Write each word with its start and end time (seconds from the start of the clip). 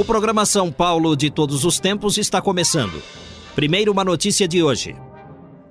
O 0.00 0.04
programa 0.04 0.46
São 0.46 0.72
Paulo 0.72 1.14
de 1.14 1.30
todos 1.30 1.62
os 1.62 1.78
tempos 1.78 2.16
está 2.16 2.40
começando. 2.40 3.02
Primeiro, 3.54 3.92
uma 3.92 4.02
notícia 4.02 4.48
de 4.48 4.62
hoje. 4.62 4.96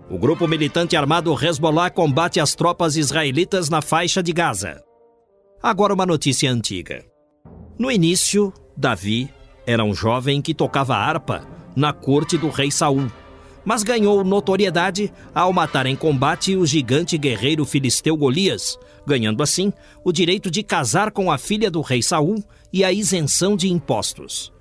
O 0.07 0.19
grupo 0.19 0.47
militante 0.47 0.95
armado 0.95 1.33
Hezbollah 1.33 1.89
combate 1.89 2.39
as 2.39 2.53
tropas 2.53 2.95
israelitas 2.95 3.71
na 3.71 3.81
faixa 3.81 4.21
de 4.21 4.31
Gaza. 4.31 4.83
Agora, 5.63 5.95
uma 5.95 6.05
notícia 6.05 6.51
antiga. 6.51 7.03
No 7.75 7.91
início, 7.91 8.53
Davi 8.77 9.33
era 9.65 9.83
um 9.83 9.95
jovem 9.95 10.43
que 10.43 10.53
tocava 10.53 10.95
harpa 10.95 11.43
na 11.75 11.91
corte 11.91 12.37
do 12.37 12.49
rei 12.49 12.69
Saul, 12.69 13.11
mas 13.65 13.81
ganhou 13.81 14.23
notoriedade 14.23 15.11
ao 15.33 15.51
matar 15.51 15.87
em 15.87 15.95
combate 15.95 16.55
o 16.55 16.67
gigante 16.67 17.17
guerreiro 17.17 17.65
filisteu 17.65 18.15
Golias, 18.15 18.77
ganhando 19.07 19.41
assim 19.41 19.73
o 20.03 20.11
direito 20.11 20.51
de 20.51 20.61
casar 20.61 21.09
com 21.09 21.31
a 21.31 21.37
filha 21.39 21.71
do 21.71 21.81
rei 21.81 22.03
Saul 22.03 22.43
e 22.71 22.83
a 22.83 22.91
isenção 22.91 23.55
de 23.55 23.69
impostos. 23.69 24.51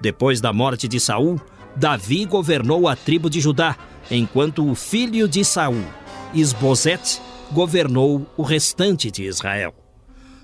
Depois 0.00 0.40
da 0.40 0.52
morte 0.52 0.86
de 0.86 1.00
Saul, 1.00 1.40
Davi 1.74 2.24
governou 2.24 2.88
a 2.88 2.96
tribo 2.96 3.28
de 3.28 3.40
Judá, 3.40 3.76
enquanto 4.10 4.68
o 4.68 4.74
filho 4.74 5.28
de 5.28 5.44
Saul, 5.44 5.84
Isbosete, 6.32 7.20
governou 7.52 8.26
o 8.36 8.42
restante 8.42 9.10
de 9.10 9.24
Israel. 9.24 9.74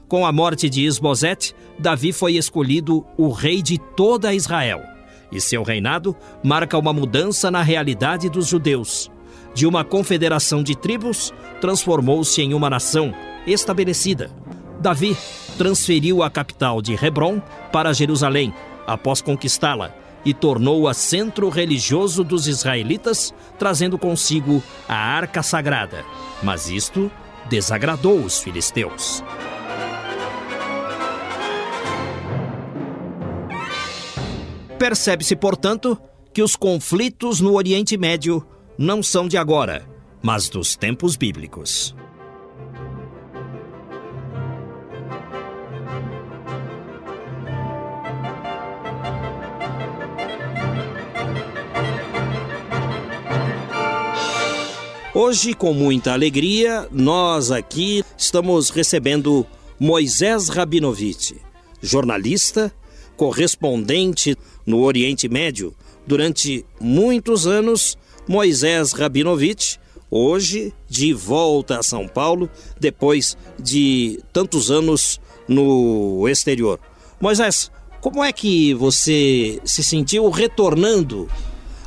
Com 0.09 0.27
a 0.27 0.33
morte 0.33 0.69
de 0.69 0.85
Isbosete, 0.85 1.55
Davi 1.79 2.13
foi 2.13 2.35
escolhido 2.35 3.05
o 3.17 3.31
rei 3.31 3.63
de 3.63 3.79
toda 3.79 4.35
Israel, 4.35 4.83
e 5.31 5.41
seu 5.41 5.63
reinado 5.63 6.15
marca 6.45 6.77
uma 6.77 6.93
mudança 6.93 7.51
na 7.51 7.63
realidade 7.63 8.29
dos 8.29 8.47
judeus. 8.47 9.11
De 9.55 9.67
uma 9.67 9.85
confederação 9.85 10.63
de 10.63 10.77
tribos, 10.77 11.33
transformou-se 11.61 12.41
em 12.41 12.55
uma 12.55 12.69
nação 12.69 13.15
estabelecida. 13.47 14.31
Davi 14.81 15.17
transferiu 15.63 16.25
a 16.25 16.29
capital 16.29 16.83
de 16.83 16.93
Hebron 16.93 17.41
para 17.71 17.93
Jerusalém 17.93 18.53
após 18.85 19.23
conquistá-la 19.23 19.95
e 20.25 20.35
tornou-a 20.35 20.93
centro 20.93 21.49
religioso 21.49 22.25
dos 22.25 22.49
israelitas, 22.49 23.33
trazendo 23.61 23.97
consigo 23.97 24.61
a 24.89 24.97
arca 24.97 25.41
sagrada. 25.41 26.05
Mas 26.43 26.69
isto 26.69 27.09
desagradou 27.49 28.19
os 28.19 28.41
filisteus. 28.41 29.23
Percebe-se, 34.77 35.37
portanto, 35.37 35.97
que 36.35 36.43
os 36.43 36.57
conflitos 36.57 37.41
no 37.41 37.55
Oriente 37.55 37.97
Médio 37.97 38.45
não 38.77 39.01
são 39.01 39.29
de 39.29 39.37
agora, 39.37 39.89
mas 40.21 40.49
dos 40.49 40.75
tempos 40.75 41.15
bíblicos. 41.15 41.95
Hoje, 55.15 55.53
com 55.53 55.75
muita 55.75 56.15
alegria, 56.15 56.89
nós 56.91 57.51
aqui 57.51 58.03
estamos 58.17 58.71
recebendo 58.71 59.47
Moisés 59.79 60.49
Rabinovich, 60.49 61.37
jornalista, 61.83 62.73
correspondente 63.15 64.35
no 64.65 64.81
Oriente 64.81 65.29
Médio 65.29 65.75
durante 66.07 66.65
muitos 66.81 67.47
anos. 67.47 67.99
Moisés 68.27 68.93
Rabinovich, 68.93 69.79
hoje 70.11 70.73
de 70.89 71.13
volta 71.13 71.79
a 71.79 71.83
São 71.83 72.09
Paulo, 72.09 72.49
depois 72.81 73.37
de 73.59 74.19
tantos 74.33 74.71
anos 74.71 75.21
no 75.47 76.27
exterior. 76.27 76.81
Moisés, 77.21 77.71
como 78.01 78.25
é 78.25 78.33
que 78.33 78.73
você 78.73 79.61
se 79.63 79.85
sentiu 79.85 80.31
retornando 80.31 81.29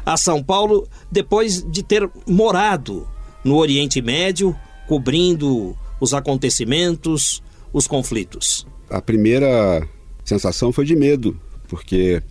a 0.05 0.15
São 0.15 0.43
Paulo 0.43 0.87
depois 1.11 1.63
de 1.63 1.81
ter 1.81 2.07
morado 2.27 3.14
no 3.45 3.57
Oriente 3.57 4.01
Médio, 4.01 4.56
cobrindo 4.88 5.78
os 6.01 6.16
acontecimentos, 6.16 7.44
os 7.72 7.85
conflitos? 7.85 8.66
A 8.89 9.00
primeira 9.00 9.88
sensação 10.23 10.72
foi 10.72 10.83
de 10.83 10.95
medo, 10.95 11.39
porque 11.67 12.23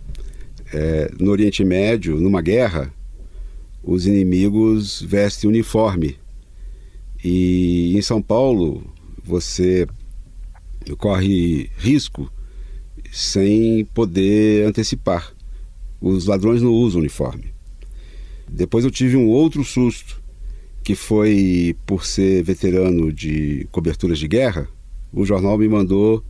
é, 0.73 1.09
no 1.17 1.31
Oriente 1.31 1.63
Médio, 1.63 2.19
numa 2.19 2.41
guerra, 2.41 2.93
os 3.81 4.05
inimigos 4.05 5.01
vestem 5.01 5.49
uniforme. 5.49 6.17
E 7.23 7.97
em 7.97 8.01
São 8.01 8.21
Paulo, 8.21 8.83
você 9.23 9.87
corre 10.97 11.69
risco 11.77 12.29
sem 13.09 13.85
poder 13.85 14.67
antecipar. 14.67 15.33
Os 16.01 16.25
ladrões 16.25 16.61
não 16.61 16.71
usam 16.71 16.99
uniforme. 16.99 17.53
Depois 18.49 18.83
eu 18.83 18.91
tive 18.91 19.15
um 19.15 19.27
outro 19.27 19.63
susto 19.63 20.24
que 20.85 20.93
foi 20.93 21.75
por 21.83 22.05
ser 22.05 22.43
veterano 22.43 23.11
de 23.11 23.67
coberturas 23.71 24.19
de 24.19 24.27
guerra, 24.27 24.67
o 25.11 25.25
jornal 25.25 25.57
me 25.57 25.67
mandou 25.67 26.23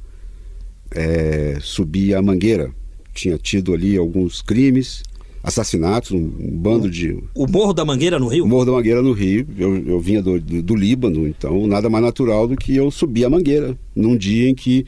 é, 0.91 1.57
subir 1.59 2.15
a 2.15 2.21
Mangueira. 2.21 2.71
Tinha 3.13 3.37
tido 3.37 3.73
ali 3.73 3.97
alguns 3.97 4.41
crimes, 4.41 5.03
assassinatos, 5.43 6.11
um, 6.11 6.31
um 6.39 6.57
bando 6.57 6.89
de. 6.89 7.21
O 7.35 7.45
Morro 7.45 7.73
da 7.73 7.83
Mangueira 7.83 8.17
no 8.17 8.29
Rio? 8.29 8.45
O 8.45 8.47
Morro 8.47 8.63
da 8.63 8.71
Mangueira 8.71 9.01
no 9.01 9.11
Rio. 9.11 9.45
Eu, 9.57 9.75
eu 9.87 9.99
vinha 9.99 10.21
do, 10.23 10.39
do, 10.39 10.63
do, 10.63 10.75
Líbano, 10.75 11.27
então 11.27 11.67
nada 11.67 11.89
mais 11.89 12.05
natural 12.05 12.47
do 12.47 12.55
que 12.55 12.73
eu 12.77 12.89
subir 12.89 13.25
a 13.25 13.29
Mangueira, 13.29 13.77
num 13.93 14.15
dia 14.15 14.49
em 14.49 14.55
que 14.55 14.85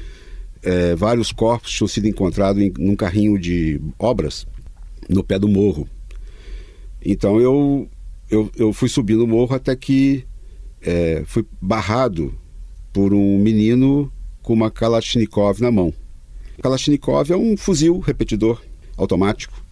é, 0.64 0.96
vários 0.96 1.34
corpos 1.34 1.74
tinham 1.74 1.90
sido 1.90 2.08
encontrados 2.08 2.64
em, 2.64 2.72
num 2.80 2.96
carrinho 2.96 3.38
de 3.38 3.82
obras 4.00 4.48
no 5.10 5.26
pé 5.26 5.38
do 5.38 5.50
morro. 5.50 5.86
Então 7.04 7.42
eu 7.42 7.90
eu, 8.30 8.52
eu 8.56 8.74
fui 8.74 8.90
subindo 8.90 9.24
o 9.24 9.28
morro 9.28 9.56
até 9.56 9.76
que 9.76 10.26
é, 10.82 11.24
fui 11.26 11.46
barrado 11.62 12.38
por 12.92 13.14
um 13.14 13.38
menino 13.38 14.12
com 14.42 14.54
uma 14.54 14.72
Kalashnikov 14.72 15.62
na 15.62 15.72
mão. 15.72 15.94
Kalashnikov 16.62 17.32
é 17.32 17.38
um 17.38 17.56
fuzil 17.56 18.00
repetidor 18.00 18.62
automático. 18.96 19.64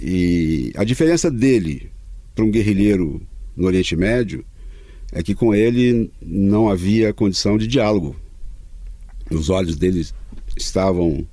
E 0.00 0.72
a 0.76 0.84
diferença 0.84 1.30
dele 1.30 1.90
para 2.34 2.44
um 2.44 2.50
guerrilheiro 2.50 3.20
no 3.56 3.66
Oriente 3.66 3.96
Médio 3.96 4.44
é 5.12 5.22
que 5.22 5.34
com 5.34 5.54
ele 5.54 6.10
não 6.20 6.68
havia 6.68 7.12
condição 7.12 7.58
de 7.58 7.66
diálogo. 7.66 8.14
Os 9.30 9.50
olhos 9.50 9.76
dele 9.76 10.06
estavam 10.56 11.26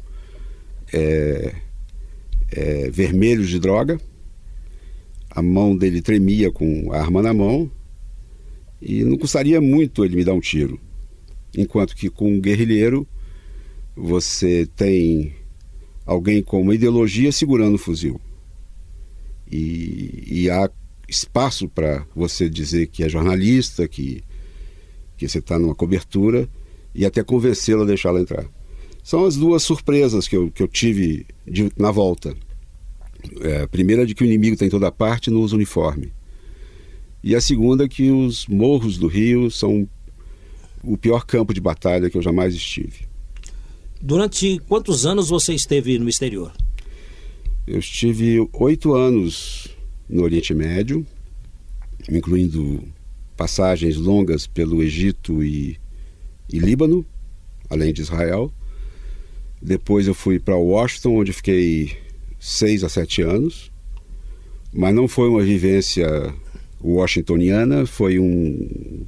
é, 0.91 1.55
é, 2.51 2.89
vermelhos 2.89 3.49
de 3.49 3.59
droga 3.59 3.99
a 5.35 5.41
mão 5.41 5.75
dele 5.75 6.01
tremia 6.01 6.49
com 6.49 6.93
a 6.93 6.99
arma 6.99 7.21
na 7.21 7.33
mão 7.33 7.69
e 8.81 9.03
não 9.03 9.17
custaria 9.17 9.59
muito 9.59 10.05
ele 10.05 10.15
me 10.15 10.23
dar 10.23 10.33
um 10.33 10.39
tiro. 10.39 10.79
Enquanto 11.57 11.95
que 11.95 12.09
com 12.09 12.31
um 12.31 12.39
guerrilheiro 12.39 13.05
você 13.95 14.67
tem 14.75 15.33
alguém 16.05 16.41
com 16.41 16.61
uma 16.61 16.73
ideologia 16.73 17.31
segurando 17.31 17.75
o 17.75 17.79
fuzil. 17.79 18.19
E, 19.51 20.23
e 20.25 20.49
há 20.49 20.69
espaço 21.07 21.67
para 21.67 22.05
você 22.15 22.49
dizer 22.49 22.87
que 22.87 23.03
é 23.03 23.09
jornalista, 23.09 23.87
que, 23.87 24.23
que 25.17 25.27
você 25.27 25.39
está 25.39 25.59
numa 25.59 25.75
cobertura 25.75 26.47
e 26.93 27.05
até 27.05 27.23
convencê-lo 27.23 27.83
a 27.83 27.85
deixá-la 27.85 28.21
entrar. 28.21 28.45
São 29.03 29.25
as 29.25 29.35
duas 29.35 29.63
surpresas 29.63 30.27
que 30.27 30.35
eu, 30.35 30.49
que 30.49 30.63
eu 30.63 30.67
tive 30.67 31.25
de, 31.45 31.69
na 31.77 31.91
volta. 31.91 32.35
É, 33.41 33.61
a 33.61 33.67
primeira 33.67 34.03
é 34.03 34.05
de 34.05 34.15
que 34.15 34.23
o 34.23 34.25
inimigo 34.25 34.53
está 34.53 34.65
em 34.65 34.69
toda 34.69 34.91
parte 34.91 35.29
no 35.29 35.41
usa 35.41 35.55
uniforme. 35.55 36.11
E 37.23 37.35
a 37.35 37.41
segunda 37.41 37.85
é 37.85 37.87
que 37.87 38.11
os 38.11 38.47
morros 38.47 38.97
do 38.97 39.07
Rio 39.07 39.49
são 39.49 39.87
o 40.83 40.95
pior 40.95 41.25
campo 41.25 41.53
de 41.53 41.59
batalha 41.59 42.09
que 42.09 42.17
eu 42.17 42.21
jamais 42.21 42.53
estive. 42.53 43.07
Durante 44.01 44.59
quantos 44.67 45.05
anos 45.05 45.29
você 45.29 45.53
esteve 45.53 45.97
no 45.97 46.07
exterior? 46.07 46.53
Eu 47.65 47.79
estive 47.79 48.47
oito 48.53 48.93
anos 48.93 49.67
no 50.07 50.21
Oriente 50.21 50.53
Médio, 50.53 51.05
incluindo 52.07 52.83
passagens 53.35 53.97
longas 53.97 54.45
pelo 54.45 54.83
Egito 54.83 55.43
e, 55.43 55.79
e 56.51 56.59
Líbano, 56.59 57.03
além 57.67 57.91
de 57.91 58.01
Israel. 58.01 58.51
Depois 59.59 60.07
eu 60.07 60.13
fui 60.13 60.37
para 60.37 60.55
Washington, 60.55 61.15
onde 61.15 61.33
fiquei 61.33 61.97
seis 62.45 62.83
a 62.83 62.89
sete 62.89 63.23
anos. 63.23 63.71
Mas 64.71 64.93
não 64.93 65.07
foi 65.07 65.27
uma 65.29 65.41
vivência 65.41 66.07
washingtoniana, 66.79 67.87
foi 67.87 68.19
um 68.19 69.07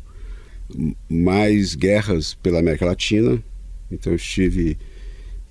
mais 1.08 1.76
guerras 1.76 2.34
pela 2.34 2.60
América 2.60 2.86
Latina. 2.86 3.42
Então 3.92 4.12
eu 4.12 4.16
estive 4.16 4.78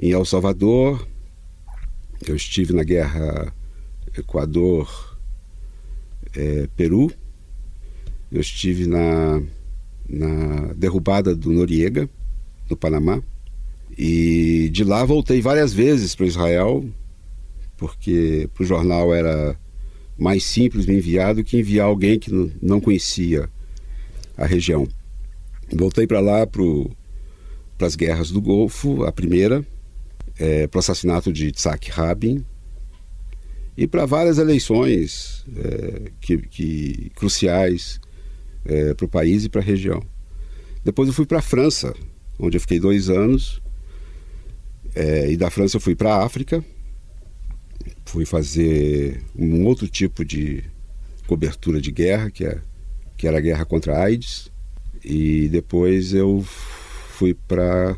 em 0.00 0.10
El 0.10 0.24
Salvador, 0.24 1.06
eu 2.26 2.34
estive 2.34 2.72
na 2.72 2.82
guerra 2.82 3.54
Equador, 4.18 5.16
é, 6.34 6.68
Peru, 6.76 7.12
eu 8.32 8.40
estive 8.40 8.86
na, 8.86 9.40
na 10.08 10.72
derrubada 10.74 11.36
do 11.36 11.52
Noriega, 11.52 12.10
no 12.68 12.76
Panamá, 12.76 13.22
e 13.96 14.68
de 14.72 14.82
lá 14.82 15.04
voltei 15.04 15.40
várias 15.40 15.72
vezes 15.72 16.14
para 16.14 16.26
Israel, 16.26 16.84
porque 17.76 18.48
para 18.54 18.62
o 18.62 18.66
jornal 18.66 19.14
era 19.14 19.58
mais 20.18 20.44
simples 20.44 20.86
me 20.86 20.96
enviar 20.96 21.34
do 21.34 21.44
que 21.44 21.58
enviar 21.58 21.86
alguém 21.86 22.18
que 22.18 22.30
não 22.62 22.80
conhecia 22.80 23.48
a 24.36 24.46
região. 24.46 24.88
Voltei 25.72 26.06
para 26.06 26.20
lá 26.20 26.46
para 26.46 27.86
as 27.86 27.96
guerras 27.96 28.30
do 28.30 28.40
Golfo, 28.40 29.04
a 29.04 29.12
primeira, 29.12 29.64
é, 30.38 30.66
para 30.66 30.78
o 30.78 30.80
assassinato 30.80 31.32
de 31.32 31.50
Tzak 31.52 31.90
Rabin 31.90 32.44
e 33.76 33.86
para 33.86 34.06
várias 34.06 34.38
eleições 34.38 35.44
é, 35.56 36.10
que, 36.20 36.38
que, 36.38 37.10
cruciais 37.14 38.00
é, 38.64 38.94
para 38.94 39.06
o 39.06 39.08
país 39.08 39.44
e 39.44 39.48
para 39.48 39.60
a 39.60 39.64
região. 39.64 40.02
Depois 40.84 41.08
eu 41.08 41.14
fui 41.14 41.26
para 41.26 41.38
a 41.38 41.42
França, 41.42 41.94
onde 42.38 42.56
eu 42.56 42.60
fiquei 42.60 42.78
dois 42.78 43.10
anos, 43.10 43.60
é, 44.94 45.30
e 45.30 45.36
da 45.36 45.50
França 45.50 45.76
eu 45.76 45.80
fui 45.80 45.94
para 45.94 46.14
a 46.14 46.24
África, 46.24 46.64
fui 48.04 48.24
fazer 48.24 49.22
um 49.36 49.64
outro 49.64 49.88
tipo 49.88 50.24
de 50.24 50.64
cobertura 51.26 51.80
de 51.80 51.90
guerra, 51.90 52.30
que, 52.30 52.44
é, 52.44 52.60
que 53.16 53.26
era 53.26 53.38
a 53.38 53.40
guerra 53.40 53.64
contra 53.64 53.96
a 53.96 54.04
AIDS, 54.04 54.50
e 55.04 55.48
depois 55.48 56.12
eu 56.12 56.44
fui 57.10 57.34
para 57.34 57.96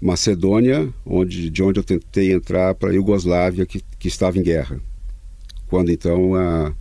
Macedônia, 0.00 0.92
onde, 1.06 1.48
de 1.48 1.62
onde 1.62 1.78
eu 1.78 1.84
tentei 1.84 2.32
entrar 2.32 2.74
para 2.74 2.90
a 2.90 2.94
Iugoslávia, 2.94 3.64
que, 3.64 3.80
que 3.98 4.08
estava 4.08 4.38
em 4.38 4.42
guerra. 4.42 4.80
Quando 5.68 5.90
então 5.90 6.34
a, 6.34 6.74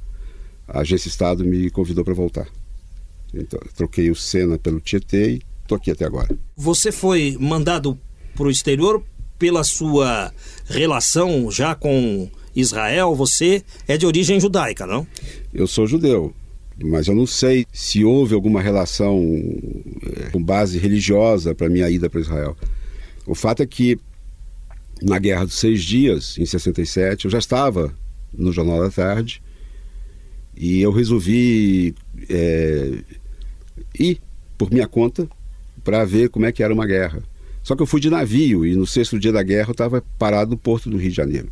a 0.68 0.80
Agência 0.80 1.08
Estado 1.08 1.46
me 1.46 1.70
convidou 1.70 2.04
para 2.04 2.14
voltar. 2.14 2.48
Então, 3.34 3.60
troquei 3.76 4.10
o 4.10 4.16
Sena 4.16 4.58
pelo 4.58 4.82
Tietê 4.82 5.36
e 5.36 5.42
estou 5.62 5.78
aqui 5.78 5.92
até 5.92 6.06
agora. 6.06 6.38
Você 6.58 6.92
foi 6.92 7.38
mandado 7.40 7.98
para 8.36 8.48
o 8.48 8.52
exterior 8.52 9.04
pela 9.42 9.64
sua 9.64 10.32
relação 10.68 11.50
já 11.50 11.74
com 11.74 12.30
Israel? 12.56 13.16
Você 13.16 13.64
é 13.88 13.98
de 13.98 14.06
origem 14.06 14.40
judaica, 14.40 14.86
não? 14.86 15.08
Eu 15.52 15.66
sou 15.66 15.88
judeu 15.88 16.32
mas 16.84 17.08
eu 17.08 17.14
não 17.14 17.28
sei 17.28 17.68
se 17.72 18.04
houve 18.04 18.34
alguma 18.34 18.60
relação 18.60 19.20
eh, 20.04 20.30
com 20.32 20.42
base 20.42 20.80
religiosa 20.80 21.54
para 21.54 21.70
minha 21.70 21.88
ida 21.88 22.10
para 22.10 22.20
Israel. 22.20 22.58
O 23.28 23.36
fato 23.36 23.62
é 23.62 23.68
que 23.68 24.00
na 25.00 25.20
Guerra 25.20 25.46
dos 25.46 25.60
Seis 25.60 25.84
Dias, 25.84 26.40
em 26.40 26.46
67, 26.46 27.26
eu 27.26 27.32
já 27.32 27.38
estava 27.38 27.94
no 28.34 28.52
Jornal 28.52 28.82
da 28.82 28.90
Tarde 28.90 29.44
e 30.58 30.82
eu 30.82 30.92
resolvi 30.92 31.94
é, 32.28 33.04
ir 34.00 34.20
por 34.58 34.72
minha 34.72 34.88
conta 34.88 35.30
para 35.84 36.04
ver 36.04 36.30
como 36.30 36.48
é 36.48 36.52
que 36.52 36.64
era 36.64 36.74
uma 36.74 36.88
guerra. 36.88 37.22
Só 37.64 37.76
que 37.76 37.82
eu 37.82 37.86
fui 37.86 38.00
de 38.00 38.10
navio 38.10 38.66
e 38.66 38.76
no 38.76 38.88
sexto 38.88 39.20
dia 39.20 39.32
da 39.32 39.44
guerra 39.44 39.70
eu 39.70 39.74
estava 39.74 40.04
parado 40.18 40.52
no 40.52 40.58
porto 40.58 40.90
do 40.90 40.98
Rio 40.98 41.10
de 41.10 41.16
Janeiro. 41.16 41.50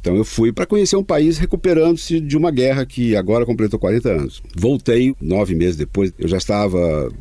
Então 0.00 0.14
eu 0.16 0.24
fui 0.24 0.52
para 0.52 0.66
conhecer 0.66 0.96
um 0.96 1.02
país 1.02 1.38
recuperando-se 1.38 2.20
de 2.20 2.36
uma 2.36 2.50
guerra 2.50 2.86
que 2.86 3.16
agora 3.16 3.44
completou 3.44 3.78
40 3.78 4.08
anos. 4.08 4.42
Voltei 4.56 5.14
nove 5.20 5.54
meses 5.54 5.76
depois, 5.76 6.12
eu 6.18 6.28
já 6.28 6.36
estava 6.36 7.12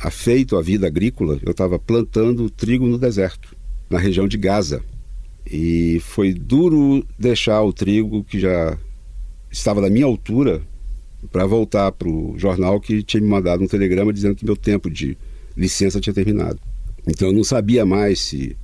afeito 0.00 0.56
à 0.56 0.62
vida 0.62 0.86
agrícola, 0.86 1.38
eu 1.42 1.50
estava 1.50 1.78
plantando 1.78 2.48
trigo 2.48 2.86
no 2.86 2.98
deserto, 2.98 3.56
na 3.90 3.98
região 3.98 4.28
de 4.28 4.36
Gaza. 4.36 4.82
E 5.44 6.00
foi 6.00 6.32
duro 6.32 7.04
deixar 7.18 7.62
o 7.62 7.72
trigo 7.72 8.22
que 8.22 8.38
já 8.38 8.78
estava 9.50 9.80
da 9.80 9.90
minha 9.90 10.06
altura 10.06 10.62
para 11.30 11.44
voltar 11.46 11.90
para 11.92 12.08
o 12.08 12.34
jornal 12.36 12.80
que 12.80 13.02
tinha 13.02 13.20
me 13.20 13.28
mandado 13.28 13.62
um 13.62 13.66
telegrama 13.66 14.12
dizendo 14.12 14.34
que 14.34 14.44
meu 14.44 14.56
tempo 14.56 14.88
de 14.88 15.16
licença 15.56 16.00
tinha 16.00 16.14
terminado. 16.14 16.58
Então 17.06 17.28
eu 17.28 17.34
não 17.34 17.44
sabia 17.44 17.84
mais 17.84 18.20
se 18.20 18.56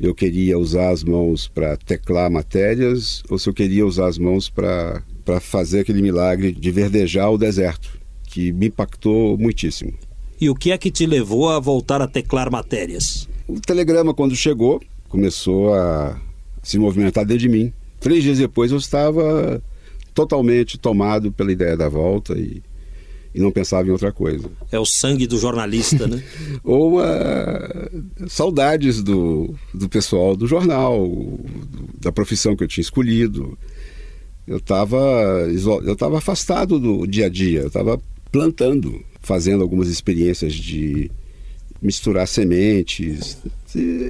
eu 0.00 0.14
queria 0.14 0.58
usar 0.58 0.90
as 0.90 1.02
mãos 1.02 1.48
para 1.48 1.76
teclar 1.76 2.30
matérias 2.30 3.22
ou 3.28 3.38
se 3.38 3.48
eu 3.48 3.54
queria 3.54 3.86
usar 3.86 4.06
as 4.06 4.18
mãos 4.18 4.48
para 4.48 5.02
fazer 5.40 5.80
aquele 5.80 6.02
milagre 6.02 6.52
de 6.52 6.70
verdejar 6.70 7.30
o 7.30 7.38
deserto, 7.38 7.98
que 8.24 8.52
me 8.52 8.66
impactou 8.66 9.38
muitíssimo. 9.38 9.92
E 10.40 10.50
o 10.50 10.54
que 10.54 10.72
é 10.72 10.78
que 10.78 10.90
te 10.90 11.06
levou 11.06 11.48
a 11.48 11.58
voltar 11.60 12.02
a 12.02 12.08
teclar 12.08 12.50
matérias? 12.50 13.28
O 13.46 13.60
telegrama, 13.60 14.12
quando 14.12 14.34
chegou, 14.34 14.82
começou 15.08 15.72
a 15.74 16.20
se 16.62 16.78
movimentar 16.78 17.24
dentro 17.24 17.42
de 17.42 17.48
mim. 17.48 17.72
Três 18.00 18.22
dias 18.22 18.38
depois 18.38 18.72
eu 18.72 18.78
estava 18.78 19.62
totalmente 20.12 20.78
tomado 20.78 21.32
pela 21.32 21.52
ideia 21.52 21.76
da 21.76 21.88
volta 21.88 22.34
e 22.34 22.62
e 23.34 23.40
não 23.40 23.50
pensava 23.50 23.88
em 23.88 23.90
outra 23.90 24.12
coisa. 24.12 24.48
É 24.70 24.78
o 24.78 24.86
sangue 24.86 25.26
do 25.26 25.36
jornalista, 25.38 26.06
né? 26.06 26.22
Ou 26.62 27.00
uh, 27.00 28.28
saudades 28.28 29.02
do, 29.02 29.54
do 29.72 29.88
pessoal 29.88 30.36
do 30.36 30.46
jornal, 30.46 31.10
da 32.00 32.12
profissão 32.12 32.54
que 32.54 32.62
eu 32.62 32.68
tinha 32.68 32.82
escolhido. 32.82 33.58
Eu 34.46 34.58
estava 34.58 34.98
eu 35.84 35.96
tava 35.96 36.18
afastado 36.18 36.78
do 36.78 37.06
dia 37.06 37.26
a 37.26 37.28
dia, 37.28 37.62
eu 37.62 37.68
estava 37.68 38.00
plantando, 38.30 39.02
fazendo 39.20 39.62
algumas 39.62 39.88
experiências 39.88 40.52
de 40.52 41.10
misturar 41.82 42.28
sementes. 42.28 43.38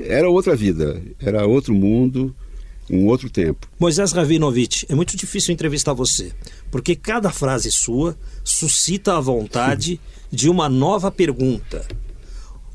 Era 0.06 0.28
outra 0.28 0.54
vida, 0.54 1.00
era 1.18 1.46
outro 1.46 1.72
mundo 1.72 2.34
um 2.90 3.06
outro 3.06 3.30
tempo. 3.30 3.68
Moisés 3.78 4.12
Ravinovich, 4.12 4.86
é 4.88 4.94
muito 4.94 5.16
difícil 5.16 5.52
entrevistar 5.52 5.92
você, 5.92 6.32
porque 6.70 6.94
cada 6.94 7.30
frase 7.30 7.70
sua 7.72 8.16
suscita 8.42 9.16
a 9.16 9.20
vontade 9.20 10.00
de 10.30 10.48
uma 10.48 10.68
nova 10.68 11.10
pergunta. 11.10 11.86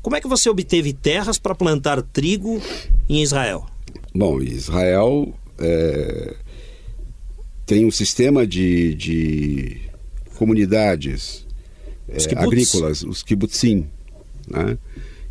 Como 0.02 0.16
é 0.16 0.20
que 0.20 0.28
você 0.28 0.48
obteve 0.48 0.92
terras 0.92 1.38
para 1.38 1.54
plantar 1.54 2.02
trigo 2.02 2.60
em 3.08 3.22
Israel? 3.22 3.66
Bom, 4.14 4.40
Israel 4.40 5.32
é, 5.58 6.34
tem 7.66 7.84
um 7.84 7.90
sistema 7.90 8.46
de, 8.46 8.94
de 8.94 9.80
comunidades 10.36 11.46
é, 12.08 12.16
agrícolas, 12.36 13.02
os 13.02 13.22
kibbutzim, 13.22 13.86
né? 14.48 14.76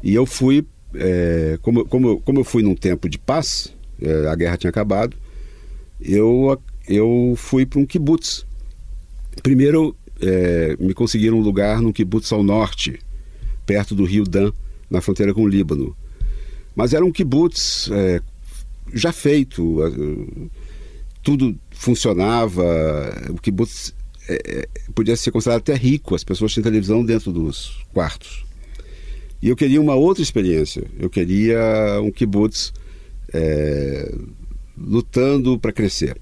E 0.01 0.13
eu 0.13 0.25
fui, 0.25 0.65
é, 0.93 1.57
como, 1.61 1.83
como, 1.85 2.21
como 2.21 2.39
eu 2.39 2.43
fui 2.43 2.63
num 2.63 2.75
tempo 2.75 3.09
de 3.09 3.17
paz, 3.17 3.73
é, 4.01 4.27
a 4.27 4.35
guerra 4.35 4.57
tinha 4.57 4.69
acabado, 4.69 5.15
eu, 5.99 6.59
eu 6.87 7.33
fui 7.37 7.65
para 7.65 7.79
um 7.79 7.85
kibutz. 7.85 8.45
Primeiro, 9.43 9.95
é, 10.21 10.75
me 10.79 10.93
conseguiram 10.93 11.37
um 11.37 11.41
lugar 11.41 11.81
num 11.81 11.91
kibutz 11.91 12.31
ao 12.31 12.43
norte, 12.43 12.99
perto 13.65 13.95
do 13.95 14.05
rio 14.05 14.23
Dan, 14.23 14.51
na 14.89 15.01
fronteira 15.01 15.33
com 15.33 15.43
o 15.43 15.47
Líbano. 15.47 15.95
Mas 16.75 16.93
era 16.93 17.05
um 17.05 17.11
kibutz 17.11 17.89
é, 17.91 18.21
já 18.93 19.11
feito, 19.11 19.79
tudo 21.21 21.57
funcionava, 21.71 22.63
o 23.29 23.35
kibutz 23.35 23.93
é, 24.27 24.41
é, 24.45 24.67
podia 24.93 25.15
ser 25.15 25.31
considerado 25.31 25.59
até 25.59 25.73
rico, 25.73 26.15
as 26.15 26.23
pessoas 26.23 26.53
tinham 26.53 26.63
televisão 26.63 27.03
dentro 27.03 27.31
dos 27.31 27.83
quartos. 27.93 28.45
E 29.41 29.49
eu 29.49 29.55
queria 29.55 29.81
uma 29.81 29.95
outra 29.95 30.21
experiência, 30.21 30.83
eu 30.99 31.09
queria 31.09 31.59
um 32.03 32.11
kibutz 32.11 32.73
é, 33.33 34.13
lutando 34.77 35.59
para 35.59 35.71
crescer. 35.71 36.17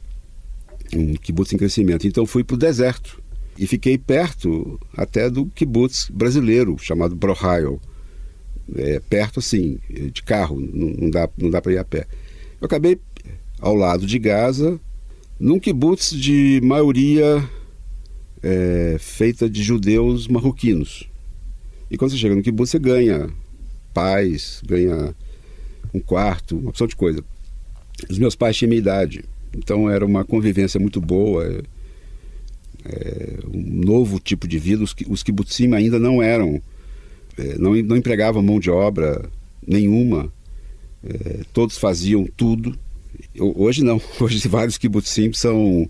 Um 0.96 1.14
kibbutz 1.14 1.54
em 1.54 1.58
crescimento. 1.58 2.08
Então 2.08 2.26
fui 2.26 2.44
para 2.44 2.56
o 2.56 2.58
deserto 2.58 3.22
e 3.58 3.66
fiquei 3.68 3.98
perto 3.98 4.80
até 4.96 5.30
do 5.30 5.46
kibbutz 5.48 6.10
brasileiro 6.10 6.78
chamado 6.80 7.16
Brohail. 7.16 7.80
É, 8.76 9.00
perto 9.00 9.40
assim, 9.40 9.80
de 10.12 10.22
carro, 10.24 10.60
não, 10.60 10.90
não 10.90 11.10
dá, 11.10 11.30
não 11.38 11.50
dá 11.50 11.62
para 11.62 11.72
ir 11.72 11.78
a 11.78 11.86
pé. 11.86 12.06
Eu 12.60 12.66
acabei 12.66 13.00
ao 13.60 13.76
lado 13.76 14.06
de 14.06 14.20
Gaza, 14.20 14.80
num 15.40 15.60
kibbutz 15.60 16.12
de 16.12 16.60
maioria 16.64 17.48
é, 18.44 18.98
feita 19.00 19.50
de 19.50 19.64
judeus 19.64 20.28
marroquinos. 20.28 21.10
E 21.90 21.98
quando 21.98 22.12
você 22.12 22.18
chega 22.18 22.36
no 22.36 22.44
kibbutz, 22.44 22.72
você 22.72 22.80
ganha 22.80 23.30
paz, 23.94 24.62
ganha 24.66 25.16
um 25.94 26.00
quarto, 26.00 26.58
uma 26.58 26.70
opção 26.70 26.88
de 26.88 26.96
coisa. 26.96 27.24
Os 28.10 28.18
meus 28.18 28.36
pais 28.36 28.56
tinham 28.56 28.70
minha 28.70 28.80
idade, 28.80 29.24
então 29.56 29.90
era 29.90 30.06
uma 30.06 30.24
convivência 30.24 30.80
muito 30.80 31.02
boa. 31.02 31.46
é, 32.86 33.40
um 33.54 33.86
novo 33.86 34.20
tipo 34.20 34.48
de 34.48 34.60
vida. 34.60 34.84
Os, 34.84 34.96
os 35.08 35.24
ainda 35.74 36.00
não 36.00 36.22
eram, 36.22 36.62
é, 37.38 37.58
não, 37.58 37.76
não 37.76 37.98
empregavam 37.98 38.42
mão 38.42 38.60
de 38.60 38.70
obra 38.70 39.30
nenhuma, 39.66 40.32
é, 41.04 41.42
todos 41.54 41.78
faziam 41.78 42.26
tudo. 42.38 42.78
Hoje 43.40 43.84
não, 43.84 44.02
hoje 44.20 44.48
vários 44.48 44.78
kibbutzim 44.78 45.32
são 45.34 45.90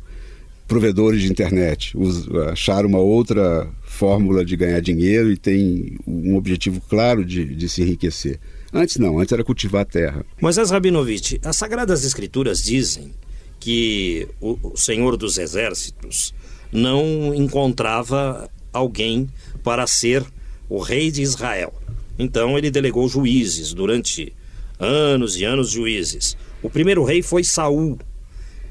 provedores 0.67 1.21
de 1.21 1.31
internet, 1.31 1.97
Us, 1.97 2.27
acharam 2.51 2.89
uma 2.89 2.99
outra 2.99 3.69
fórmula 3.83 4.43
de 4.43 4.57
ganhar 4.57 4.81
dinheiro 4.81 5.31
e 5.31 5.37
tem 5.37 5.97
um 6.05 6.35
objetivo 6.35 6.81
claro 6.89 7.23
de, 7.23 7.55
de 7.55 7.69
se 7.69 7.81
enriquecer. 7.81 8.37
Antes 8.73 8.97
não, 8.97 9.19
antes 9.19 9.31
era 9.31 9.43
cultivar 9.43 9.81
a 9.81 9.85
terra. 9.85 10.25
Moisés 10.41 10.69
Rabinovich, 10.69 11.39
as 11.43 11.55
Sagradas 11.55 12.03
Escrituras 12.03 12.59
dizem 12.59 13.13
que 13.59 14.27
o 14.41 14.75
Senhor 14.75 15.17
dos 15.17 15.37
Exércitos 15.37 16.33
não 16.71 17.33
encontrava 17.33 18.49
alguém 18.73 19.29
para 19.63 19.87
ser 19.87 20.23
o 20.69 20.79
rei 20.79 21.09
de 21.09 21.21
Israel. 21.21 21.73
Então 22.19 22.57
ele 22.57 22.69
delegou 22.69 23.07
juízes 23.07 23.73
durante 23.73 24.33
anos 24.79 25.37
e 25.37 25.43
anos 25.43 25.71
juízes. 25.71 26.37
O 26.61 26.69
primeiro 26.69 27.03
rei 27.03 27.21
foi 27.21 27.43
Saul. 27.43 27.97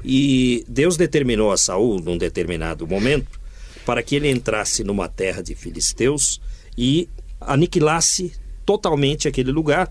E 0.03 0.63
Deus 0.67 0.95
determinou 0.95 1.51
a 1.51 1.57
Saul 1.57 1.99
num 1.99 2.17
determinado 2.17 2.85
momento 2.87 3.39
para 3.85 4.03
que 4.03 4.15
ele 4.15 4.29
entrasse 4.29 4.83
numa 4.83 5.07
terra 5.07 5.41
de 5.41 5.55
filisteus 5.55 6.39
e 6.77 7.09
aniquilasse 7.39 8.33
totalmente 8.67 9.29
aquele 9.29 9.49
lugar, 9.49 9.89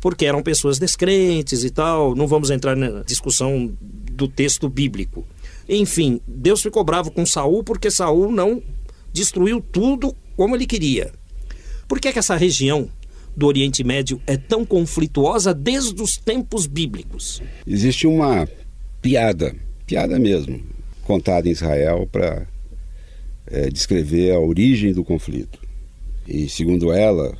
porque 0.00 0.24
eram 0.24 0.40
pessoas 0.40 0.78
descrentes 0.78 1.64
e 1.64 1.70
tal. 1.70 2.14
Não 2.14 2.28
vamos 2.28 2.50
entrar 2.50 2.76
na 2.76 3.02
discussão 3.02 3.76
do 3.80 4.28
texto 4.28 4.68
bíblico. 4.68 5.26
Enfim, 5.68 6.20
Deus 6.26 6.62
ficou 6.62 6.84
bravo 6.84 7.10
com 7.10 7.26
Saul 7.26 7.64
porque 7.64 7.90
Saul 7.90 8.30
não 8.30 8.62
destruiu 9.12 9.60
tudo 9.60 10.14
como 10.36 10.54
ele 10.54 10.66
queria. 10.66 11.12
Por 11.88 11.98
que, 11.98 12.08
é 12.08 12.12
que 12.12 12.18
essa 12.20 12.36
região 12.36 12.88
do 13.36 13.46
Oriente 13.46 13.82
Médio 13.82 14.20
é 14.26 14.36
tão 14.36 14.64
conflituosa 14.64 15.52
desde 15.52 16.00
os 16.00 16.16
tempos 16.16 16.66
bíblicos? 16.66 17.42
Existe 17.66 18.06
uma 18.06 18.48
piada, 19.02 19.54
piada 19.84 20.18
mesmo, 20.18 20.62
contada 21.02 21.48
em 21.48 21.52
Israel 21.52 22.08
para 22.10 22.46
é, 23.48 23.68
descrever 23.68 24.32
a 24.32 24.38
origem 24.38 24.92
do 24.92 25.02
conflito. 25.02 25.58
E 26.26 26.48
segundo 26.48 26.92
ela, 26.92 27.36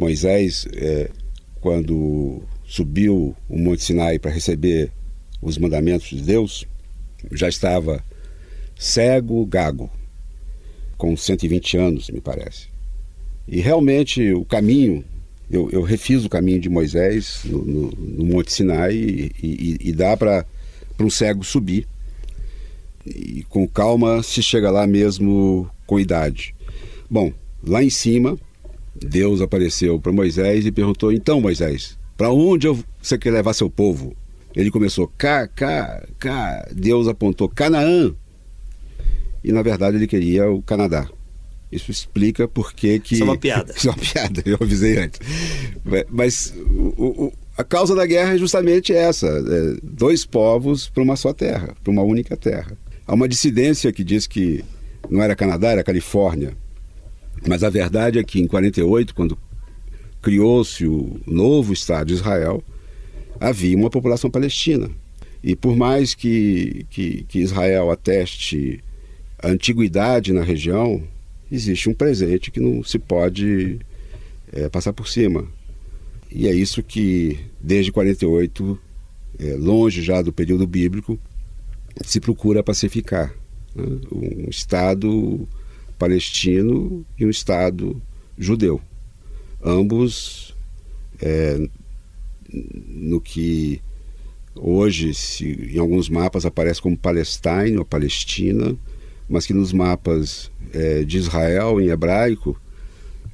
Moisés, 0.00 0.66
é, 0.72 1.10
quando 1.60 2.42
subiu 2.64 3.36
o 3.46 3.58
Monte 3.58 3.84
Sinai 3.84 4.18
para 4.18 4.30
receber 4.30 4.90
os 5.42 5.58
mandamentos 5.58 6.08
de 6.08 6.22
Deus, 6.22 6.66
já 7.32 7.50
estava 7.50 8.02
cego, 8.78 9.44
gago, 9.44 9.90
com 10.96 11.14
120 11.14 11.76
anos, 11.76 12.08
me 12.08 12.18
parece. 12.18 12.68
E 13.46 13.60
realmente 13.60 14.32
o 14.32 14.42
caminho, 14.42 15.04
eu, 15.50 15.68
eu 15.70 15.82
refiz 15.82 16.24
o 16.24 16.30
caminho 16.30 16.60
de 16.60 16.70
Moisés 16.70 17.42
no, 17.44 17.62
no, 17.62 17.90
no 17.90 18.24
Monte 18.24 18.54
Sinai 18.54 18.94
e, 18.94 19.32
e, 19.42 19.76
e 19.90 19.92
dá 19.92 20.16
para 20.16 20.46
um 20.98 21.10
cego 21.10 21.44
subir. 21.44 21.86
E 23.04 23.44
com 23.50 23.68
calma 23.68 24.22
se 24.22 24.42
chega 24.42 24.70
lá 24.70 24.86
mesmo 24.86 25.68
com 25.86 26.00
idade. 26.00 26.54
Bom, 27.10 27.34
lá 27.62 27.84
em 27.84 27.90
cima, 27.90 28.38
Deus 28.94 29.40
apareceu 29.40 30.00
para 30.00 30.12
Moisés 30.12 30.66
e 30.66 30.72
perguntou: 30.72 31.12
Então, 31.12 31.40
Moisés, 31.40 31.98
para 32.16 32.30
onde 32.30 32.66
você 33.00 33.16
quer 33.16 33.32
levar 33.32 33.52
seu 33.54 33.70
povo? 33.70 34.16
Ele 34.54 34.70
começou 34.70 35.06
cá, 35.16 35.46
cá, 35.46 36.06
cá. 36.18 36.68
Deus 36.72 37.06
apontou 37.06 37.48
Canaã. 37.48 38.14
E 39.42 39.52
na 39.52 39.62
verdade 39.62 39.96
ele 39.96 40.06
queria 40.06 40.50
o 40.50 40.60
Canadá. 40.60 41.08
Isso 41.70 41.90
explica 41.90 42.48
por 42.48 42.72
que. 42.72 43.00
Isso 43.10 43.22
é 43.22 43.24
uma 43.24 43.38
piada. 43.38 43.72
Isso 43.76 43.88
é 43.88 43.90
uma 43.92 43.98
piada, 43.98 44.42
eu 44.44 44.58
avisei 44.60 44.98
antes. 44.98 45.20
Mas 46.10 46.52
o, 46.96 47.26
o, 47.26 47.32
a 47.56 47.62
causa 47.62 47.94
da 47.94 48.04
guerra 48.04 48.34
é 48.34 48.38
justamente 48.38 48.92
essa: 48.92 49.26
é 49.26 49.76
dois 49.82 50.26
povos 50.26 50.88
para 50.88 51.02
uma 51.02 51.14
só 51.14 51.32
terra, 51.32 51.74
para 51.82 51.92
uma 51.92 52.02
única 52.02 52.36
terra. 52.36 52.76
Há 53.06 53.14
uma 53.14 53.28
dissidência 53.28 53.92
que 53.92 54.02
diz 54.02 54.26
que 54.26 54.64
não 55.08 55.22
era 55.22 55.36
Canadá, 55.36 55.70
era 55.70 55.84
Califórnia. 55.84 56.56
Mas 57.46 57.64
a 57.64 57.70
verdade 57.70 58.18
é 58.18 58.24
que 58.24 58.40
em 58.40 58.46
48, 58.46 59.14
quando 59.14 59.38
criou-se 60.20 60.86
o 60.86 61.18
novo 61.26 61.72
Estado 61.72 62.08
de 62.08 62.14
Israel, 62.14 62.62
havia 63.38 63.76
uma 63.76 63.90
população 63.90 64.30
palestina. 64.30 64.90
E 65.42 65.56
por 65.56 65.74
mais 65.74 66.14
que, 66.14 66.84
que, 66.90 67.24
que 67.24 67.38
Israel 67.38 67.90
ateste 67.90 68.84
a 69.38 69.48
antiguidade 69.48 70.32
na 70.32 70.42
região, 70.42 71.02
existe 71.50 71.88
um 71.88 71.94
presente 71.94 72.50
que 72.50 72.60
não 72.60 72.84
se 72.84 72.98
pode 72.98 73.78
é, 74.52 74.68
passar 74.68 74.92
por 74.92 75.08
cima. 75.08 75.46
E 76.30 76.46
é 76.46 76.52
isso 76.52 76.82
que, 76.82 77.38
desde 77.58 77.90
48, 77.90 78.78
é, 79.38 79.56
longe 79.56 80.02
já 80.02 80.20
do 80.20 80.32
período 80.32 80.66
bíblico, 80.66 81.18
se 82.04 82.20
procura 82.20 82.62
pacificar. 82.62 83.34
Né? 83.74 83.84
Um 84.12 84.50
Estado 84.50 85.48
palestino 86.00 87.04
e 87.18 87.26
um 87.26 87.30
Estado 87.30 88.00
judeu. 88.38 88.80
Ambos 89.62 90.56
é, 91.20 91.68
no 92.88 93.20
que 93.20 93.82
hoje 94.54 95.12
se, 95.12 95.74
em 95.74 95.78
alguns 95.78 96.08
mapas 96.08 96.46
aparece 96.46 96.80
como 96.80 96.96
Palestine 96.96 97.76
ou 97.76 97.84
Palestina, 97.84 98.74
mas 99.28 99.46
que 99.46 99.52
nos 99.52 99.74
mapas 99.74 100.50
é, 100.72 101.04
de 101.04 101.18
Israel 101.18 101.78
em 101.78 101.90
hebraico 101.90 102.58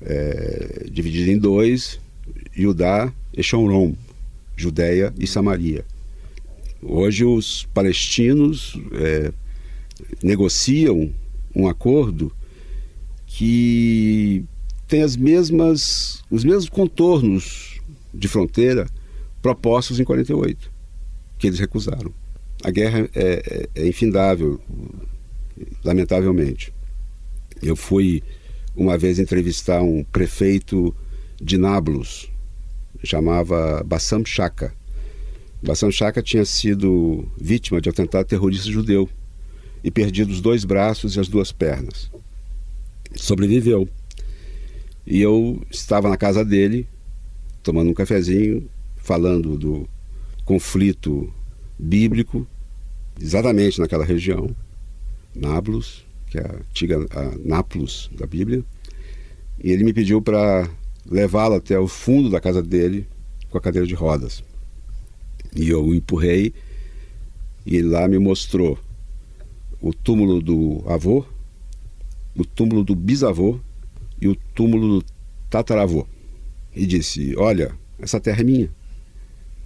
é 0.03 0.87
dividido 0.91 1.31
em 1.31 1.39
dois, 1.39 2.01
Judá 2.53 3.13
e 3.33 3.43
Shomron, 3.45 3.95
Judéia 4.57 5.15
e 5.19 5.27
Samaria. 5.27 5.85
Hoje 6.83 7.25
os 7.25 7.65
palestinos 7.73 8.79
é, 8.93 9.33
negociam 10.23 11.11
um 11.55 11.69
acordo 11.69 12.33
que 13.37 14.43
tem 14.89 15.03
as 15.03 15.15
mesmas, 15.15 16.25
os 16.31 16.43
mesmos 16.43 16.71
contornos 16.71 17.79
de 18.15 18.29
fronteira 18.29 18.87
propostos 19.43 20.01
em 20.01 20.05
48, 20.05 20.73
que 21.39 21.47
eles 21.47 21.59
recusaram. 21.59 22.15
A 22.65 22.71
guerra 22.71 23.11
é, 23.15 23.69
é, 23.75 23.83
é 23.83 23.87
infindável, 23.87 24.59
lamentavelmente. 25.85 26.73
Eu 27.63 27.77
fui 27.77 28.23
uma 28.75 28.97
vez 28.97 29.19
entrevistar 29.19 29.83
um 29.83 30.03
prefeito 30.03 30.97
de 31.39 31.59
Nablus, 31.59 32.31
chamava 33.05 33.85
Bassam 33.85 34.25
Shaka. 34.25 34.73
Bassam 35.63 35.91
Shaka 35.91 36.23
tinha 36.23 36.47
sido 36.47 37.31
vítima 37.39 37.83
de 37.83 37.91
atentado 37.91 38.25
terrorista 38.25 38.71
judeu 38.71 39.07
e 39.85 39.91
perdido 39.91 40.33
os 40.33 40.41
dois 40.41 40.65
braços 40.65 41.17
e 41.17 41.21
as 41.21 41.29
duas 41.29 41.53
pernas. 41.53 42.11
Sobreviveu. 43.15 43.89
E 45.07 45.21
eu 45.21 45.63
estava 45.71 46.09
na 46.09 46.17
casa 46.17 46.45
dele, 46.45 46.89
tomando 47.63 47.91
um 47.91 47.95
cafezinho, 47.95 48.69
falando 48.97 49.57
do 49.57 49.89
conflito 50.45 51.33
bíblico, 51.79 52.47
exatamente 53.21 53.79
naquela 53.79 54.05
região, 54.05 54.55
Nablus, 55.35 56.05
que 56.29 56.39
é 56.39 56.43
a 56.43 56.57
antiga 56.57 57.07
a 57.11 57.39
Nápoles 57.45 58.11
da 58.13 58.27
Bíblia, 58.27 58.65
e 59.63 59.71
ele 59.71 59.85
me 59.85 59.93
pediu 59.93 60.21
para 60.21 60.69
levá-lo 61.09 61.55
até 61.55 61.79
o 61.79 61.87
fundo 61.87 62.29
da 62.29 62.41
casa 62.41 62.63
dele 62.63 63.07
com 63.51 63.59
a 63.59 63.61
cadeira 63.61 63.87
de 63.87 63.95
rodas. 63.95 64.43
E 65.55 65.69
eu 65.69 65.85
o 65.85 65.95
empurrei 65.95 66.53
e 67.65 67.77
ele 67.77 67.89
lá 67.89 68.07
me 68.07 68.19
mostrou 68.19 68.79
o 69.81 69.93
túmulo 69.93 70.41
do 70.41 70.83
avô, 70.87 71.25
o 72.37 72.45
túmulo 72.45 72.85
do 72.85 72.95
bisavô 72.95 73.59
e 74.21 74.29
o 74.29 74.37
túmulo 74.55 75.01
do 75.01 75.07
tataravô. 75.51 76.07
E 76.75 76.87
disse: 76.87 77.35
Olha, 77.37 77.75
essa 77.99 78.21
terra 78.21 78.41
é 78.41 78.45
minha. 78.45 78.71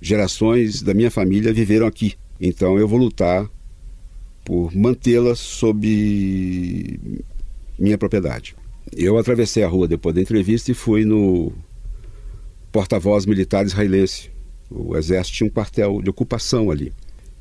Gerações 0.00 0.82
da 0.82 0.94
minha 0.94 1.10
família 1.10 1.52
viveram 1.52 1.86
aqui. 1.86 2.14
Então 2.40 2.78
eu 2.78 2.88
vou 2.88 2.98
lutar 2.98 3.48
por 4.44 4.74
mantê-la 4.74 5.34
sob 5.34 6.98
minha 7.78 7.98
propriedade. 7.98 8.56
Eu 8.96 9.18
atravessei 9.18 9.62
a 9.62 9.68
rua 9.68 9.86
depois 9.86 10.14
da 10.14 10.20
entrevista 10.20 10.70
e 10.70 10.74
fui 10.74 11.04
no 11.04 11.52
porta-voz 12.72 13.26
militar 13.26 13.64
israelense. 13.66 14.30
O 14.70 14.96
exército 14.96 15.36
tinha 15.36 15.46
um 15.48 15.50
quartel 15.50 16.00
de 16.00 16.08
ocupação 16.08 16.70
ali. 16.70 16.92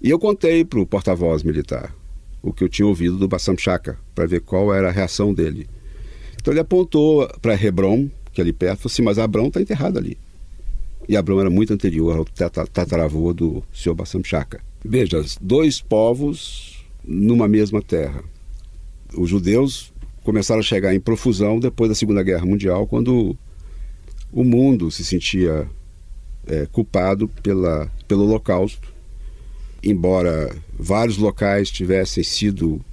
E 0.01 0.09
eu 0.09 0.19
contei 0.19 0.65
para 0.65 0.79
o 0.79 0.85
porta-voz 0.85 1.43
militar 1.43 1.93
o 2.41 2.53
que 2.53 2.63
eu 2.63 2.69
tinha 2.69 2.87
ouvido 2.87 3.17
do 3.17 3.27
Bassam 3.27 3.57
Shaka, 3.57 3.97
para 4.15 4.25
ver 4.25 4.41
qual 4.41 4.73
era 4.73 4.89
a 4.89 4.91
reação 4.91 5.33
dele. 5.33 5.67
Então 6.35 6.53
ele 6.53 6.61
apontou 6.61 7.27
para 7.41 7.61
Hebron, 7.61 8.09
que 8.31 8.39
é 8.39 8.43
ali 8.43 8.53
perto, 8.53 8.87
assim, 8.87 9.01
mas 9.01 9.19
Abrão 9.19 9.47
está 9.47 9.61
enterrado 9.61 9.97
ali. 9.97 10.17
E 11.07 11.17
Abrão 11.17 11.39
era 11.39 11.49
muito 11.49 11.73
anterior 11.73 12.15
ao 12.17 12.25
tataravô 12.67 13.33
do 13.33 13.63
senhor 13.73 13.95
Bassam 13.95 14.23
Chaka. 14.23 14.61
Veja, 14.83 15.23
dois 15.41 15.81
povos 15.81 16.85
numa 17.03 17.47
mesma 17.47 17.81
terra. 17.81 18.23
os 19.15 19.29
judeus 19.29 19.91
começaram 20.23 20.59
a 20.59 20.63
chegar 20.63 20.93
em 20.93 20.99
profusão 20.99 21.59
depois 21.59 21.89
da 21.89 21.95
Segunda 21.95 22.21
Guerra 22.21 22.45
Mundial, 22.45 22.85
quando 22.85 23.35
o 24.31 24.43
mundo 24.43 24.91
se 24.91 25.03
sentia 25.03 25.67
é, 26.45 26.67
culpado 26.67 27.27
pela, 27.27 27.91
pelo 28.07 28.25
Holocausto. 28.25 28.93
Embora 29.83 30.55
vários 30.77 31.17
locais 31.17 31.69
tivessem 31.69 32.23
sido 32.23 32.83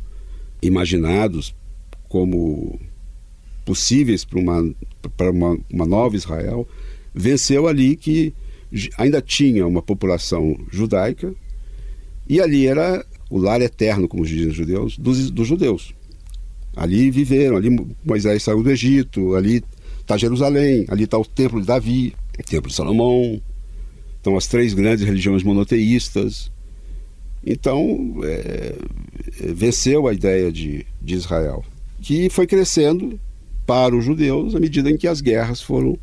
imaginados 0.62 1.54
como 2.08 2.78
possíveis 3.64 4.24
para 4.24 4.38
uma, 4.38 4.74
para 5.16 5.30
uma, 5.30 5.58
uma 5.70 5.86
nova 5.86 6.16
Israel, 6.16 6.66
venceu 7.12 7.66
ali 7.66 7.96
que 7.96 8.32
ainda 8.96 9.20
tinha 9.20 9.66
uma 9.66 9.82
população 9.82 10.56
judaica 10.70 11.34
e 12.28 12.40
ali 12.40 12.66
era 12.66 13.04
o 13.30 13.38
lar 13.38 13.60
eterno, 13.60 14.06
como 14.08 14.24
dizem 14.24 14.48
os 14.48 14.54
judeus, 14.54 14.96
dos, 14.96 15.30
dos 15.30 15.48
judeus. 15.48 15.94
Ali 16.76 17.10
viveram, 17.10 17.56
ali 17.56 17.70
Moisés 18.04 18.42
saiu 18.42 18.62
do 18.62 18.70
Egito, 18.70 19.34
ali 19.34 19.64
está 20.00 20.16
Jerusalém, 20.16 20.84
ali 20.88 21.04
está 21.04 21.18
o 21.18 21.24
Templo 21.24 21.60
de 21.60 21.66
Davi, 21.66 22.14
o 22.38 22.42
Templo 22.42 22.68
de 22.68 22.76
Salomão, 22.76 23.40
estão 24.16 24.36
as 24.36 24.46
três 24.46 24.74
grandes 24.74 25.04
religiões 25.04 25.42
monoteístas. 25.42 26.50
Então, 27.46 28.16
é, 28.24 28.74
venceu 29.54 30.08
a 30.08 30.12
ideia 30.12 30.50
de, 30.50 30.84
de 31.00 31.14
Israel, 31.14 31.64
que 32.02 32.28
foi 32.28 32.44
crescendo 32.44 33.20
para 33.64 33.94
os 33.94 34.04
judeus 34.04 34.54
à 34.56 34.60
medida 34.60 34.90
em 34.90 34.96
que 34.96 35.06
as 35.06 35.20
guerras 35.20 35.62
foram 35.62 35.96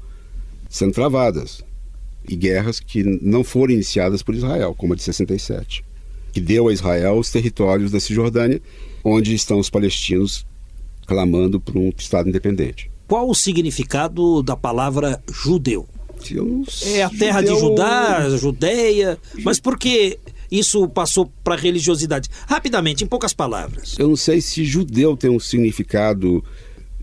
sendo 0.69 0.93
travadas. 0.93 1.61
E 2.27 2.37
guerras 2.37 2.79
que 2.79 3.03
não 3.03 3.43
foram 3.43 3.73
iniciadas 3.73 4.23
por 4.23 4.33
Israel, 4.33 4.73
como 4.73 4.93
a 4.93 4.95
de 4.95 5.03
67, 5.03 5.83
que 6.31 6.39
deu 6.39 6.69
a 6.69 6.73
Israel 6.73 7.17
os 7.17 7.29
territórios 7.29 7.91
da 7.91 7.99
Cisjordânia, 7.99 8.61
onde 9.03 9.35
estão 9.35 9.59
os 9.59 9.69
palestinos 9.69 10.45
clamando 11.05 11.59
por 11.59 11.75
um 11.75 11.91
Estado 11.97 12.29
independente. 12.29 12.89
Qual 13.09 13.29
o 13.29 13.35
significado 13.35 14.41
da 14.41 14.55
palavra 14.55 15.21
judeu? 15.29 15.85
Eu, 16.31 16.63
é 16.85 17.03
a 17.03 17.09
terra 17.09 17.41
judeu... 17.41 17.55
de 17.55 17.61
Judá, 17.61 18.37
Judeia, 18.37 19.19
mas 19.43 19.59
por 19.59 19.77
que 19.77 20.17
isso 20.59 20.87
passou 20.87 21.31
para 21.43 21.55
a 21.55 21.57
religiosidade? 21.57 22.29
Rapidamente, 22.47 23.03
em 23.03 23.07
poucas 23.07 23.33
palavras. 23.33 23.95
Eu 23.97 24.07
não 24.07 24.15
sei 24.15 24.39
se 24.39 24.63
judeu 24.63 25.17
tem 25.17 25.31
um 25.31 25.39
significado 25.39 26.43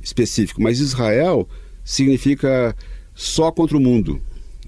específico, 0.01 0.63
mas 0.63 0.79
Israel 0.79 1.49
significa 1.85 2.75
só 3.15 3.51
contra 3.51 3.77
o 3.77 3.81
mundo. 3.81 4.21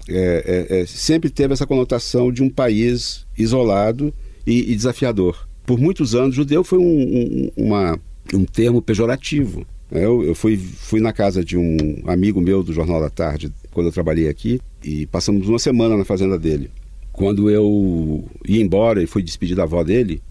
É, 0.09 0.67
é, 0.69 0.81
é, 0.81 0.85
sempre 0.85 1.29
teve 1.29 1.53
essa 1.53 1.65
conotação 1.65 2.31
de 2.31 2.43
um 2.43 2.49
país 2.49 3.25
isolado 3.37 4.13
e, 4.45 4.71
e 4.71 4.75
desafiador. 4.75 5.47
Por 5.65 5.79
muitos 5.79 6.13
anos, 6.13 6.35
judeu 6.35 6.63
foi 6.63 6.77
um, 6.77 6.83
um, 6.83 7.51
uma, 7.55 7.97
um 8.33 8.43
termo 8.43 8.81
pejorativo. 8.81 9.65
Eu, 9.89 10.23
eu 10.23 10.35
fui, 10.35 10.57
fui 10.57 10.99
na 10.99 11.13
casa 11.13 11.43
de 11.43 11.57
um 11.57 12.03
amigo 12.05 12.41
meu 12.41 12.61
do 12.63 12.73
Jornal 12.73 12.99
da 12.99 13.09
Tarde, 13.09 13.53
quando 13.71 13.87
eu 13.87 13.93
trabalhei 13.93 14.27
aqui, 14.27 14.59
e 14.83 15.05
passamos 15.07 15.47
uma 15.47 15.59
semana 15.59 15.95
na 15.95 16.03
fazenda 16.03 16.37
dele. 16.37 16.69
Quando 17.13 17.49
eu 17.49 18.27
ia 18.45 18.61
embora 18.61 19.01
e 19.01 19.07
fui 19.07 19.21
despedir 19.21 19.55
da 19.55 19.63
avó 19.63 19.83
dele, 19.83 20.21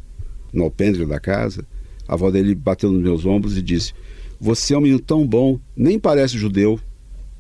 no 0.52 0.64
alpendre 0.64 1.06
da 1.06 1.20
casa, 1.20 1.64
a 2.08 2.14
avó 2.14 2.28
dele 2.28 2.54
bateu 2.56 2.90
nos 2.90 3.00
meus 3.00 3.24
ombros 3.24 3.56
e 3.56 3.62
disse: 3.62 3.94
Você 4.40 4.74
é 4.74 4.78
um 4.78 4.80
menino 4.80 5.00
tão 5.00 5.24
bom, 5.24 5.58
nem 5.76 5.98
parece 5.98 6.36
judeu. 6.36 6.78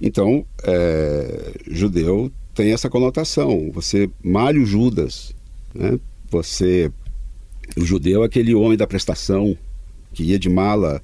Então, 0.00 0.46
é, 0.62 1.52
judeu 1.68 2.30
tem 2.54 2.72
essa 2.72 2.88
conotação. 2.88 3.70
Você 3.72 4.08
malha 4.22 4.60
o 4.60 4.64
Judas, 4.64 5.34
né? 5.74 5.98
Você, 6.30 6.90
o 7.76 7.84
judeu 7.84 8.22
é 8.22 8.26
aquele 8.26 8.54
homem 8.54 8.78
da 8.78 8.86
prestação 8.86 9.56
que 10.12 10.22
ia 10.22 10.38
de 10.38 10.48
mala 10.48 11.02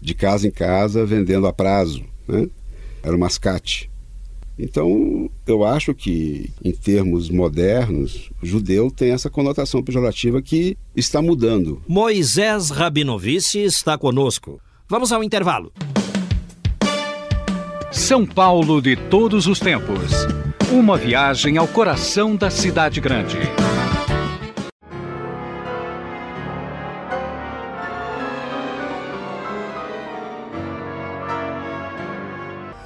de 0.00 0.14
casa 0.14 0.46
em 0.46 0.50
casa 0.50 1.04
vendendo 1.04 1.46
a 1.46 1.52
prazo, 1.52 2.04
né? 2.28 2.48
Era 3.02 3.16
o 3.16 3.18
mascate. 3.18 3.90
Então, 4.62 5.30
eu 5.46 5.64
acho 5.64 5.94
que, 5.94 6.50
em 6.62 6.70
termos 6.70 7.30
modernos, 7.30 8.30
o 8.42 8.46
judeu 8.46 8.90
tem 8.90 9.10
essa 9.10 9.30
conotação 9.30 9.82
pejorativa 9.82 10.42
que 10.42 10.76
está 10.94 11.22
mudando. 11.22 11.82
Moisés 11.88 12.68
Rabinovici 12.68 13.60
está 13.60 13.96
conosco. 13.96 14.60
Vamos 14.86 15.12
ao 15.12 15.24
intervalo. 15.24 15.72
São 17.90 18.26
Paulo 18.26 18.82
de 18.82 18.96
todos 18.96 19.46
os 19.46 19.58
tempos. 19.58 20.12
Uma 20.70 20.98
viagem 20.98 21.56
ao 21.56 21.66
coração 21.66 22.36
da 22.36 22.50
cidade 22.50 23.00
grande. 23.00 23.38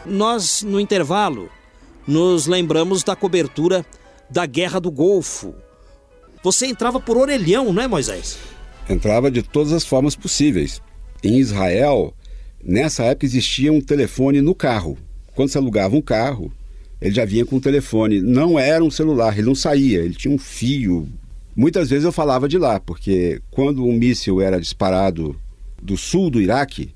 Nós, 0.07 0.62
no 0.62 0.79
intervalo, 0.79 1.51
nos 2.07 2.47
lembramos 2.47 3.03
da 3.03 3.17
cobertura 3.17 3.85
da 4.31 4.47
Guerra 4.47 4.81
do 4.81 4.90
Golfo. 4.90 5.55
Você 6.43 6.67
entrava 6.67 7.01
por 7.01 7.17
orelhão, 7.17 7.73
não 7.73 7.83
é, 7.83 7.88
Moisés? 7.88 8.38
Entrava 8.88 9.31
de 9.31 9.43
todas 9.43 9.73
as 9.73 9.85
formas 9.85 10.14
possíveis. 10.14 10.81
Em 11.23 11.38
Israel, 11.38 12.14
Nessa 12.67 13.05
época 13.05 13.27
existia 13.27 13.71
um 13.71 13.81
telefone 13.81 14.40
no 14.40 14.55
carro. 14.55 14.97
Quando 15.35 15.51
você 15.51 15.59
alugava 15.59 15.95
um 15.95 16.01
carro, 16.01 16.51
ele 16.99 17.14
já 17.14 17.27
vinha 17.27 17.45
com 17.45 17.57
o 17.57 17.61
telefone. 17.61 18.23
Não 18.23 18.59
era 18.59 18.83
um 18.83 18.90
celular, 18.90 19.37
ele 19.37 19.47
não 19.47 19.55
saía, 19.55 20.01
ele 20.01 20.14
tinha 20.14 20.35
um 20.35 20.38
fio. 20.38 21.07
Muitas 21.55 21.90
vezes 21.90 22.07
eu 22.07 22.12
falava 22.12 22.49
de 22.49 22.57
lá, 22.57 22.81
porque 22.81 23.43
quando 23.51 23.85
um 23.85 23.93
míssil 23.93 24.40
era 24.40 24.59
disparado 24.59 25.38
do 25.83 25.95
sul 25.95 26.31
do 26.31 26.40
Iraque, 26.40 26.95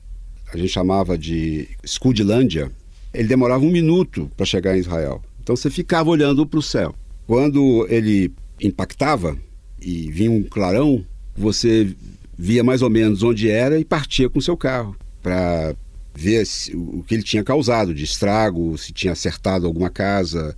a 0.50 0.56
gente 0.56 0.70
chamava 0.70 1.18
de 1.18 1.68
Scudlândia, 1.86 2.72
ele 3.12 3.28
demorava 3.28 3.64
um 3.64 3.70
minuto 3.70 4.30
para 4.36 4.46
chegar 4.46 4.76
em 4.76 4.80
Israel. 4.80 5.22
Então 5.42 5.56
você 5.56 5.70
ficava 5.70 6.10
olhando 6.10 6.46
para 6.46 6.58
o 6.58 6.62
céu. 6.62 6.94
Quando 7.26 7.86
ele 7.88 8.32
impactava 8.60 9.36
e 9.80 10.10
vinha 10.10 10.30
um 10.30 10.42
clarão, 10.42 11.04
você 11.36 11.94
via 12.36 12.62
mais 12.62 12.82
ou 12.82 12.90
menos 12.90 13.22
onde 13.22 13.50
era 13.50 13.78
e 13.78 13.84
partia 13.84 14.28
com 14.28 14.40
seu 14.40 14.56
carro 14.56 14.96
para 15.22 15.74
ver 16.14 16.44
o 16.74 17.02
que 17.02 17.14
ele 17.14 17.22
tinha 17.22 17.44
causado 17.44 17.94
de 17.94 18.04
estrago, 18.04 18.76
se 18.76 18.92
tinha 18.92 19.12
acertado 19.12 19.66
alguma 19.66 19.90
casa. 19.90 20.54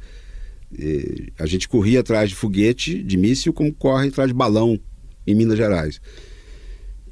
E 0.72 1.32
a 1.38 1.46
gente 1.46 1.68
corria 1.68 2.00
atrás 2.00 2.30
de 2.30 2.36
foguete, 2.36 3.02
de 3.02 3.16
míssil, 3.16 3.52
como 3.52 3.72
corre 3.72 4.08
atrás 4.08 4.28
de 4.28 4.34
balão 4.34 4.78
em 5.26 5.34
Minas 5.34 5.58
Gerais. 5.58 6.00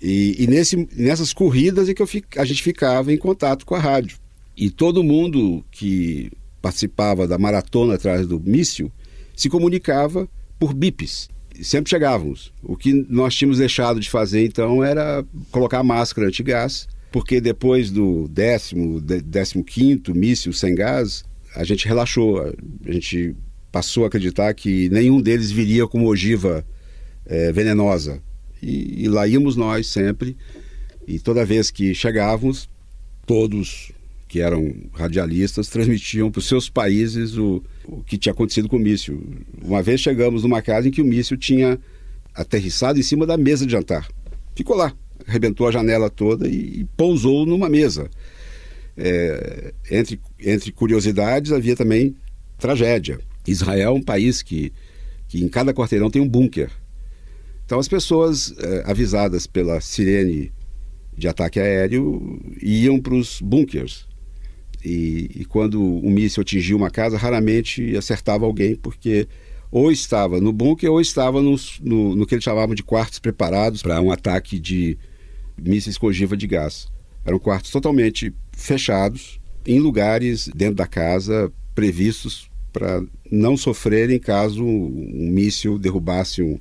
E, 0.01 0.37
e 0.39 0.47
nesse, 0.47 0.89
nessas 0.95 1.33
corridas 1.33 1.89
é 1.89 1.95
que 1.95 2.03
a 2.37 2.45
gente 2.45 2.63
ficava 2.63 3.13
em 3.13 3.19
contato 3.19 3.67
com 3.67 3.75
a 3.75 3.81
rádio. 3.81 4.17
E 4.61 4.71
todo 4.71 5.05
mundo 5.05 5.65
que 5.71 6.33
participava 6.61 7.29
da 7.29 7.39
maratona 7.39 7.95
atrás 7.95 8.27
do 8.27 8.41
míssil 8.41 8.91
se 9.37 9.49
comunicava 9.49 10.29
por 10.59 10.75
bips. 10.75 11.31
Sempre 11.63 11.89
chegávamos. 11.89 12.53
O 12.61 12.77
que 12.77 12.93
nós 13.09 13.37
tínhamos 13.37 13.59
deixado 13.59 14.01
de 14.01 14.11
fazer 14.11 14.45
então 14.45 14.83
era 14.83 15.25
colocar 15.53 15.85
máscara 15.85 16.27
antigás 16.27 16.89
porque 17.11 17.41
depois 17.41 17.91
do 17.91 18.29
décimo, 18.29 19.01
décimo 19.01 19.65
quinto 19.65 20.15
míssil 20.15 20.53
sem 20.53 20.75
gás, 20.75 21.25
a 21.55 21.65
gente 21.65 21.87
relaxou, 21.87 22.41
a 22.41 22.93
gente 22.93 23.35
passou 23.73 24.05
a 24.05 24.09
acreditar 24.09 24.53
que 24.55 24.89
nenhum 24.91 25.21
deles 25.21 25.51
viria 25.51 25.87
com 25.87 26.05
ogiva 26.05 26.67
é, 27.25 27.53
venenosa. 27.53 28.21
E, 28.61 29.05
e 29.05 29.09
lá 29.09 29.27
íamos 29.27 29.57
nós 29.57 29.87
sempre, 29.87 30.37
e 31.07 31.19
toda 31.19 31.45
vez 31.45 31.71
que 31.71 31.95
chegávamos, 31.95 32.69
todos 33.25 33.93
que 34.29 34.41
eram 34.41 34.75
radialistas 34.93 35.69
transmitiam 35.69 36.31
para 36.31 36.39
os 36.39 36.47
seus 36.47 36.69
países 36.69 37.37
o, 37.37 37.65
o 37.87 38.05
que 38.05 38.19
tinha 38.19 38.33
acontecido 38.33 38.69
com 38.69 38.77
o 38.77 38.81
míssil. 38.81 39.21
Uma 39.63 39.83
vez 39.83 40.01
chegamos 40.01 40.43
numa 40.43 40.61
casa 40.61 40.87
em 40.87 40.91
que 40.91 41.01
o 41.01 41.05
míssil 41.05 41.37
tinha 41.37 41.79
aterrissado 42.35 42.99
em 42.99 43.03
cima 43.03 43.27
da 43.27 43.39
mesa 43.39 43.65
de 43.65 43.73
jantar. 43.73 44.07
Ficou 44.55 44.77
lá, 44.77 44.95
arrebentou 45.27 45.67
a 45.67 45.73
janela 45.73 46.11
toda 46.11 46.47
e, 46.47 46.87
pousou 46.97 47.47
numa 47.47 47.69
mesa. 47.69 48.11
É, 48.97 49.73
entre, 49.91 50.21
entre 50.39 50.73
curiosidades, 50.73 51.51
havia 51.51 51.75
também 51.75 52.15
tragédia. 52.59 53.19
Israel 53.47 53.91
é 53.91 53.91
um 53.91 54.03
país 54.03 54.43
que, 54.43 54.73
que 55.27 55.43
em 55.43 55.49
cada 55.49 55.73
quarteirão 55.73 56.11
tem 56.11 56.21
um 56.21 56.29
bunker. 56.29 56.71
Então, 57.65 57.79
as 57.79 57.89
pessoas 57.89 58.55
é, 58.59 58.83
avisadas 58.85 59.47
pela 59.47 59.81
sirene 59.81 60.53
de 61.17 61.29
ataque 61.29 61.61
aéreo 61.61 62.41
iam 62.63 63.01
para 63.01 63.15
os 63.15 63.41
bunkers. 63.41 64.08
E, 64.85 65.31
e, 65.35 65.45
quando 65.45 65.83
um 65.83 66.11
míssil 66.11 66.43
atingia 66.43 66.77
uma 66.77 66.91
casa, 66.91 67.17
raramente 67.17 67.97
acertava 67.97 68.45
alguém, 68.45 68.77
porque 68.77 69.27
ou 69.71 69.91
estava 69.93 70.41
no 70.41 70.53
bunker 70.53 70.91
ou 70.91 71.01
estava 71.01 71.43
nos, 71.43 71.79
no, 71.81 72.15
no 72.15 72.27
que 72.27 72.35
eles 72.35 72.45
chamavam 72.45 72.75
de 72.75 72.83
quartos 72.83 73.19
preparados 73.19 73.83
para 73.83 74.01
um 74.01 74.11
ataque 74.11 74.59
de 74.59 74.97
mísseis 75.61 75.99
com 75.99 76.07
ogiva 76.07 76.37
de 76.37 76.47
gás. 76.47 76.89
Eram 77.25 77.39
quartos 77.39 77.71
totalmente 77.71 78.33
fechados, 78.53 79.39
em 79.67 79.79
lugares 79.79 80.49
dentro 80.55 80.77
da 80.77 80.87
casa 80.87 81.53
previstos 81.75 82.49
para 82.73 83.03
não 83.31 83.57
sofrerem 83.57 84.19
caso 84.19 84.65
um 84.65 85.31
míssil 85.31 85.79
derrubasse 85.79 86.43
um, 86.43 86.59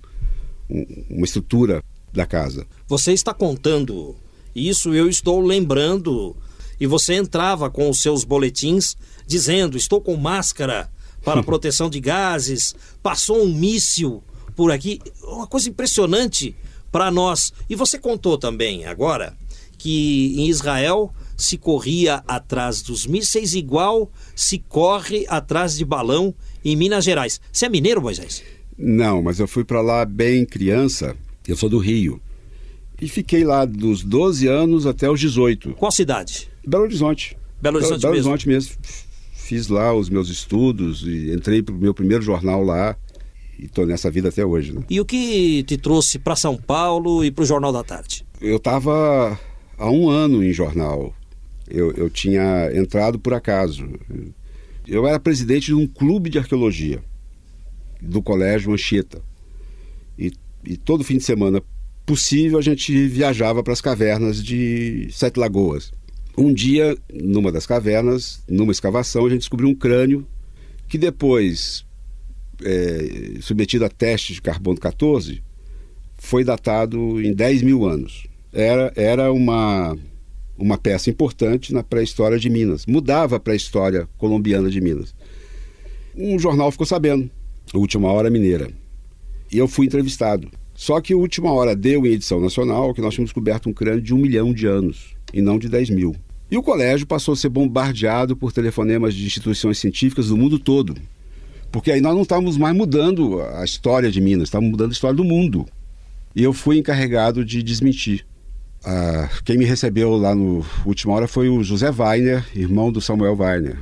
um, 0.69 1.05
uma 1.09 1.25
estrutura 1.25 1.83
da 2.11 2.25
casa. 2.25 2.65
Você 2.87 3.13
está 3.13 3.33
contando 3.33 4.15
Isso 4.55 4.93
eu 4.93 5.07
estou 5.07 5.39
lembrando. 5.41 6.35
E 6.79 6.85
você 6.85 7.15
entrava 7.15 7.69
com 7.69 7.89
os 7.89 8.01
seus 8.01 8.23
boletins 8.23 8.95
dizendo: 9.25 9.77
estou 9.77 10.01
com 10.01 10.15
máscara 10.15 10.89
para 11.23 11.41
proteção 11.43 11.89
de 11.89 11.99
gases, 11.99 12.75
passou 13.01 13.43
um 13.43 13.53
míssil 13.53 14.23
por 14.55 14.71
aqui. 14.71 14.99
Uma 15.23 15.47
coisa 15.47 15.69
impressionante 15.69 16.55
para 16.91 17.11
nós. 17.11 17.53
E 17.69 17.75
você 17.75 17.99
contou 17.99 18.37
também 18.37 18.85
agora 18.85 19.35
que 19.77 20.33
em 20.37 20.47
Israel 20.47 21.13
se 21.37 21.57
corria 21.57 22.23
atrás 22.27 22.81
dos 22.81 23.05
mísseis 23.05 23.53
igual 23.53 24.11
se 24.35 24.57
corre 24.57 25.25
atrás 25.29 25.77
de 25.77 25.85
balão 25.85 26.33
em 26.65 26.75
Minas 26.75 27.05
Gerais. 27.05 27.39
Você 27.51 27.67
é 27.67 27.69
mineiro, 27.69 28.01
Moisés? 28.01 28.43
Não, 28.75 29.21
mas 29.21 29.39
eu 29.39 29.47
fui 29.47 29.63
para 29.63 29.81
lá 29.81 30.03
bem 30.03 30.45
criança. 30.45 31.15
Eu 31.47 31.55
sou 31.55 31.69
do 31.69 31.77
Rio. 31.77 32.19
E 32.99 33.07
fiquei 33.07 33.43
lá 33.43 33.63
dos 33.63 34.03
12 34.03 34.47
anos 34.47 34.87
até 34.87 35.09
os 35.09 35.19
18. 35.19 35.73
Qual 35.75 35.91
cidade? 35.91 36.49
Belo 36.67 36.83
Horizonte. 36.83 37.37
Belo 37.61 37.77
Horizonte 37.77 38.01
Belo 38.01 38.13
mesmo? 38.13 38.29
Horizonte 38.29 38.47
mesmo. 38.49 38.75
Fiz 39.31 39.69
lá 39.69 39.93
os 39.93 40.09
meus 40.09 40.27
estudos 40.27 41.01
e 41.03 41.31
entrei 41.31 41.63
para 41.63 41.73
o 41.73 41.77
meu 41.77 41.93
primeiro 41.93 42.21
jornal 42.21 42.61
lá 42.61 42.97
e 43.57 43.65
estou 43.65 43.85
nessa 43.85 44.11
vida 44.11 44.27
até 44.27 44.45
hoje. 44.45 44.73
Né? 44.73 44.83
E 44.89 44.99
o 44.99 45.05
que 45.05 45.63
te 45.63 45.77
trouxe 45.77 46.19
para 46.19 46.35
São 46.35 46.57
Paulo 46.57 47.23
e 47.23 47.31
para 47.31 47.43
o 47.43 47.45
Jornal 47.45 47.71
da 47.71 47.85
Tarde? 47.85 48.25
Eu 48.41 48.57
estava 48.57 49.39
há 49.77 49.89
um 49.89 50.09
ano 50.09 50.43
em 50.43 50.51
jornal. 50.51 51.15
Eu, 51.69 51.93
eu 51.93 52.09
tinha 52.09 52.69
entrado 52.73 53.17
por 53.17 53.33
acaso. 53.33 53.87
Eu 54.85 55.07
era 55.07 55.19
presidente 55.21 55.67
de 55.67 55.73
um 55.73 55.87
clube 55.87 56.29
de 56.29 56.37
arqueologia 56.37 57.01
do 58.01 58.21
Colégio 58.21 58.73
Anchieta. 58.73 59.21
E, 60.19 60.33
e 60.65 60.75
todo 60.75 61.03
fim 61.05 61.17
de 61.17 61.23
semana 61.23 61.63
possível 62.05 62.59
a 62.59 62.61
gente 62.61 63.07
viajava 63.07 63.63
para 63.63 63.71
as 63.71 63.81
cavernas 63.81 64.43
de 64.43 65.07
Sete 65.11 65.39
Lagoas. 65.39 65.93
Um 66.37 66.53
dia, 66.53 66.95
numa 67.11 67.51
das 67.51 67.65
cavernas, 67.65 68.43
numa 68.47 68.71
escavação, 68.71 69.25
a 69.25 69.29
gente 69.29 69.39
descobriu 69.39 69.67
um 69.67 69.73
crânio 69.73 70.27
que 70.87 70.97
depois, 70.97 71.83
é, 72.63 73.39
submetido 73.41 73.85
a 73.85 73.89
testes 73.89 74.35
de 74.35 74.41
carbono 74.41 74.79
14, 74.79 75.41
foi 76.17 76.43
datado 76.43 77.19
em 77.21 77.33
10 77.33 77.63
mil 77.63 77.85
anos. 77.85 78.27
Era, 78.53 78.93
era 78.95 79.33
uma, 79.33 79.97
uma 80.57 80.77
peça 80.77 81.09
importante 81.09 81.73
na 81.73 81.83
pré-história 81.83 82.37
de 82.37 82.49
Minas. 82.51 82.85
Mudava 82.85 83.37
a 83.37 83.39
pré-história 83.39 84.07
colombiana 84.17 84.69
de 84.69 84.79
Minas. 84.79 85.15
Um 86.15 86.37
jornal 86.37 86.71
ficou 86.71 86.85
sabendo, 86.85 87.29
Última 87.73 88.11
Hora 88.11 88.29
Mineira. 88.29 88.69
E 89.51 89.57
eu 89.57 89.67
fui 89.67 89.87
entrevistado. 89.87 90.49
Só 90.75 91.01
que 91.01 91.15
Última 91.15 91.51
Hora 91.51 91.75
deu 91.75 92.05
em 92.05 92.11
edição 92.11 92.39
nacional 92.39 92.93
que 92.93 93.01
nós 93.01 93.15
tínhamos 93.15 93.29
descoberto 93.29 93.67
um 93.69 93.73
crânio 93.73 94.01
de 94.01 94.13
um 94.13 94.17
milhão 94.17 94.53
de 94.53 94.67
anos, 94.67 95.15
e 95.33 95.41
não 95.41 95.57
de 95.57 95.67
10 95.67 95.89
mil. 95.89 96.15
E 96.49 96.57
o 96.57 96.63
colégio 96.63 97.05
passou 97.05 97.33
a 97.33 97.37
ser 97.37 97.49
bombardeado 97.49 98.35
por 98.35 98.53
telefonemas 98.53 99.13
de 99.13 99.25
instituições 99.25 99.77
científicas 99.77 100.27
do 100.27 100.37
mundo 100.37 100.57
todo. 100.57 100.95
Porque 101.71 101.91
aí 101.91 101.99
nós 101.99 102.15
não 102.15 102.21
estávamos 102.21 102.57
mais 102.57 102.75
mudando 102.75 103.41
a 103.41 103.65
história 103.65 104.09
de 104.09 104.21
Minas, 104.21 104.47
estávamos 104.47 104.71
mudando 104.71 104.89
a 104.89 104.93
história 104.93 105.15
do 105.15 105.25
mundo. 105.25 105.65
E 106.33 106.41
eu 106.41 106.53
fui 106.53 106.77
encarregado 106.77 107.43
de 107.43 107.61
desmentir. 107.61 108.25
Ah, 108.85 109.29
quem 109.43 109.57
me 109.57 109.65
recebeu 109.65 110.15
lá 110.15 110.33
no 110.33 110.65
Última 110.85 111.13
Hora 111.13 111.27
foi 111.27 111.49
o 111.49 111.63
José 111.63 111.89
Weiner, 111.89 112.45
irmão 112.55 112.91
do 112.91 113.01
Samuel 113.01 113.35
Weiner. 113.37 113.79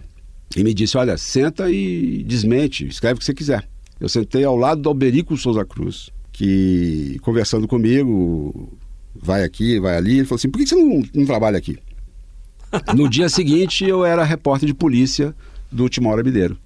E 0.55 0.63
me 0.63 0.73
disse: 0.73 0.97
Olha, 0.97 1.17
senta 1.17 1.69
e 1.69 2.23
desmente, 2.23 2.87
escreve 2.87 3.15
o 3.15 3.19
que 3.19 3.25
você 3.25 3.33
quiser. 3.33 3.67
Eu 3.99 4.09
sentei 4.09 4.43
ao 4.43 4.55
lado 4.55 4.81
do 4.81 4.89
Alberico 4.89 5.37
Souza 5.37 5.63
Cruz, 5.63 6.09
que 6.31 7.19
conversando 7.21 7.67
comigo, 7.67 8.75
vai 9.15 9.43
aqui, 9.43 9.79
vai 9.79 9.97
ali. 9.97 10.17
Ele 10.17 10.25
falou 10.25 10.37
assim: 10.37 10.49
Por 10.49 10.59
que 10.59 10.65
você 10.65 10.75
não, 10.75 11.03
não 11.13 11.25
trabalha 11.25 11.57
aqui? 11.57 11.77
No 12.95 13.09
dia 13.09 13.29
seguinte, 13.29 13.85
eu 13.85 14.05
era 14.05 14.23
repórter 14.23 14.67
de 14.67 14.73
polícia 14.73 15.35
do 15.71 15.83
Última 15.83 16.09
Hora 16.09 16.23
Mineiro. 16.23 16.57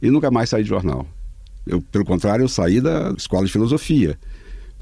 E 0.00 0.10
nunca 0.10 0.30
mais 0.30 0.50
saí 0.50 0.62
de 0.62 0.68
jornal. 0.68 1.06
Eu, 1.66 1.80
pelo 1.80 2.04
contrário, 2.04 2.44
eu 2.44 2.48
saí 2.48 2.80
da 2.80 3.12
escola 3.16 3.44
de 3.44 3.52
filosofia. 3.52 4.18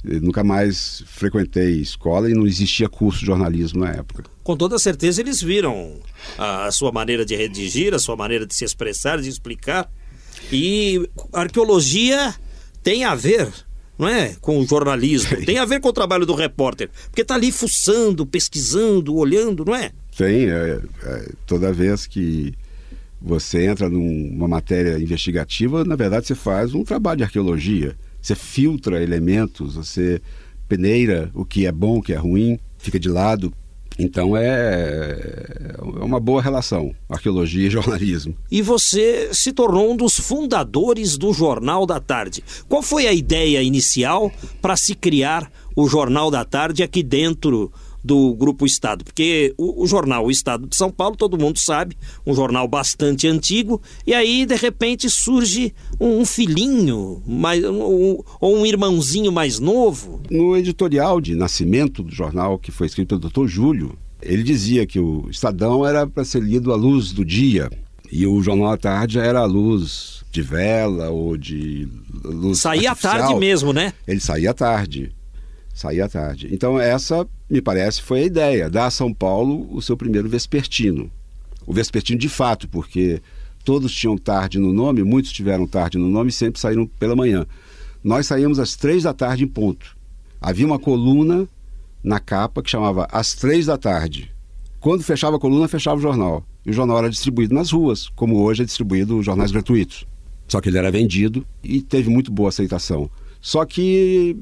Eu 0.04 0.20
nunca 0.20 0.44
mais 0.44 1.02
frequentei 1.06 1.80
escola 1.80 2.30
e 2.30 2.34
não 2.34 2.46
existia 2.46 2.88
curso 2.88 3.20
de 3.20 3.26
jornalismo 3.26 3.80
na 3.80 3.90
época. 3.90 4.24
Com 4.42 4.54
toda 4.54 4.78
certeza 4.78 5.22
eles 5.22 5.40
viram 5.40 5.98
a 6.36 6.70
sua 6.70 6.92
maneira 6.92 7.24
de 7.24 7.34
redigir, 7.34 7.94
a 7.94 7.98
sua 7.98 8.14
maneira 8.14 8.46
de 8.46 8.54
se 8.54 8.64
expressar, 8.64 9.20
de 9.20 9.30
explicar. 9.30 9.90
E 10.52 11.08
arqueologia 11.32 12.34
tem 12.82 13.04
a 13.04 13.14
ver, 13.14 13.50
não 13.98 14.06
é, 14.06 14.36
com 14.42 14.58
o 14.58 14.66
jornalismo, 14.66 15.38
tem 15.46 15.56
a 15.56 15.64
ver 15.64 15.80
com 15.80 15.88
o 15.88 15.92
trabalho 15.92 16.26
do 16.26 16.34
repórter, 16.34 16.90
porque 17.06 17.22
está 17.22 17.34
ali 17.34 17.50
fuçando, 17.50 18.26
pesquisando, 18.26 19.16
olhando, 19.16 19.64
não 19.64 19.74
é? 19.74 19.90
Tem, 20.16 20.48
é, 20.48 20.80
é, 21.02 21.32
toda 21.46 21.72
vez 21.72 22.06
que 22.06 22.54
você 23.20 23.66
entra 23.66 23.88
numa 23.88 24.46
matéria 24.46 24.98
investigativa, 24.98 25.84
na 25.84 25.96
verdade 25.96 26.26
você 26.26 26.34
faz 26.34 26.74
um 26.74 26.84
trabalho 26.84 27.18
de 27.18 27.24
arqueologia. 27.24 27.96
Você 28.20 28.34
filtra 28.34 29.02
elementos, 29.02 29.74
você 29.74 30.20
peneira 30.68 31.30
o 31.34 31.44
que 31.44 31.66
é 31.66 31.72
bom, 31.72 31.98
o 31.98 32.02
que 32.02 32.12
é 32.12 32.16
ruim, 32.16 32.58
fica 32.78 32.98
de 32.98 33.08
lado. 33.08 33.52
Então 33.98 34.36
é, 34.36 35.18
é 35.78 36.04
uma 36.04 36.18
boa 36.18 36.42
relação, 36.42 36.94
arqueologia 37.08 37.66
e 37.66 37.70
jornalismo. 37.70 38.36
E 38.50 38.60
você 38.60 39.30
se 39.32 39.52
tornou 39.52 39.92
um 39.92 39.96
dos 39.96 40.18
fundadores 40.18 41.16
do 41.16 41.32
Jornal 41.32 41.86
da 41.86 42.00
Tarde. 42.00 42.42
Qual 42.68 42.82
foi 42.82 43.06
a 43.06 43.12
ideia 43.12 43.62
inicial 43.62 44.32
para 44.60 44.76
se 44.76 44.94
criar 44.94 45.50
o 45.76 45.88
Jornal 45.88 46.30
da 46.30 46.44
Tarde 46.44 46.82
aqui 46.82 47.02
dentro 47.02 47.72
do 48.04 48.34
Grupo 48.34 48.66
Estado, 48.66 49.02
porque 49.02 49.54
o, 49.56 49.82
o, 49.82 49.86
jornal 49.86 50.26
O 50.26 50.30
Estado 50.30 50.66
de 50.66 50.76
São 50.76 50.90
Paulo, 50.90 51.16
todo 51.16 51.38
mundo 51.38 51.58
sabe, 51.58 51.96
um 52.26 52.34
jornal 52.34 52.68
bastante 52.68 53.26
antigo, 53.26 53.80
e 54.06 54.12
aí 54.12 54.44
de 54.44 54.54
repente 54.56 55.08
surge 55.08 55.72
um, 55.98 56.20
um 56.20 56.24
filhinho, 56.26 57.22
mais, 57.26 57.64
um, 57.64 58.18
ou 58.40 58.56
um 58.58 58.66
irmãozinho 58.66 59.32
mais 59.32 59.58
novo. 59.58 60.20
No 60.30 60.54
editorial 60.54 61.18
de 61.18 61.34
nascimento 61.34 62.02
do 62.02 62.14
jornal, 62.14 62.58
que 62.58 62.70
foi 62.70 62.86
escrito 62.86 63.18
pelo 63.18 63.30
Dr. 63.32 63.50
Júlio, 63.50 63.96
ele 64.20 64.42
dizia 64.42 64.86
que 64.86 65.00
o 65.00 65.26
Estadão 65.30 65.86
era 65.86 66.06
para 66.06 66.24
ser 66.24 66.42
lido 66.42 66.72
à 66.72 66.76
luz 66.76 67.12
do 67.12 67.24
dia, 67.24 67.70
e 68.12 68.26
o 68.26 68.42
Jornal 68.42 68.72
à 68.72 68.76
Tarde 68.76 69.18
era 69.18 69.40
à 69.40 69.44
luz 69.46 70.22
de 70.30 70.42
vela 70.42 71.10
ou 71.10 71.36
de 71.36 71.88
luz 72.22 72.58
Saía 72.58 72.92
à 72.92 72.94
tarde 72.94 73.34
mesmo, 73.36 73.72
né? 73.72 73.92
Ele 74.06 74.20
saía 74.20 74.50
à 74.50 74.54
tarde 74.54 75.12
sair 75.74 76.00
à 76.00 76.08
tarde. 76.08 76.48
Então, 76.52 76.80
essa, 76.80 77.26
me 77.50 77.60
parece, 77.60 78.00
foi 78.00 78.20
a 78.20 78.24
ideia, 78.24 78.70
dar 78.70 78.86
a 78.86 78.90
São 78.90 79.12
Paulo 79.12 79.68
o 79.70 79.82
seu 79.82 79.96
primeiro 79.96 80.28
vespertino. 80.28 81.10
O 81.66 81.72
vespertino 81.72 82.18
de 82.18 82.28
fato, 82.28 82.68
porque 82.68 83.20
todos 83.64 83.92
tinham 83.92 84.16
tarde 84.16 84.58
no 84.58 84.72
nome, 84.72 85.02
muitos 85.02 85.32
tiveram 85.32 85.66
tarde 85.66 85.98
no 85.98 86.08
nome 86.08 86.30
e 86.30 86.32
sempre 86.32 86.60
saíram 86.60 86.86
pela 86.86 87.16
manhã. 87.16 87.44
Nós 88.02 88.26
saímos 88.26 88.58
às 88.58 88.76
três 88.76 89.02
da 89.02 89.12
tarde 89.12 89.44
em 89.44 89.48
ponto. 89.48 89.96
Havia 90.40 90.66
uma 90.66 90.78
coluna 90.78 91.48
na 92.02 92.20
capa 92.20 92.62
que 92.62 92.70
chamava 92.70 93.08
Às 93.10 93.34
Três 93.34 93.64
da 93.64 93.78
Tarde. 93.78 94.30
Quando 94.78 95.02
fechava 95.02 95.36
a 95.36 95.40
coluna, 95.40 95.66
fechava 95.66 95.96
o 95.96 96.02
jornal. 96.02 96.44
E 96.66 96.70
o 96.70 96.72
jornal 96.72 96.98
era 96.98 97.08
distribuído 97.08 97.54
nas 97.54 97.70
ruas, 97.70 98.10
como 98.10 98.36
hoje 98.42 98.62
é 98.62 98.66
distribuído 98.66 99.18
os 99.18 99.24
jornais 99.24 99.50
gratuitos. 99.50 100.06
Só 100.46 100.60
que 100.60 100.68
ele 100.68 100.76
era 100.76 100.90
vendido 100.90 101.46
e 101.62 101.80
teve 101.80 102.10
muito 102.10 102.30
boa 102.30 102.50
aceitação. 102.50 103.08
Só 103.40 103.64
que 103.64 104.36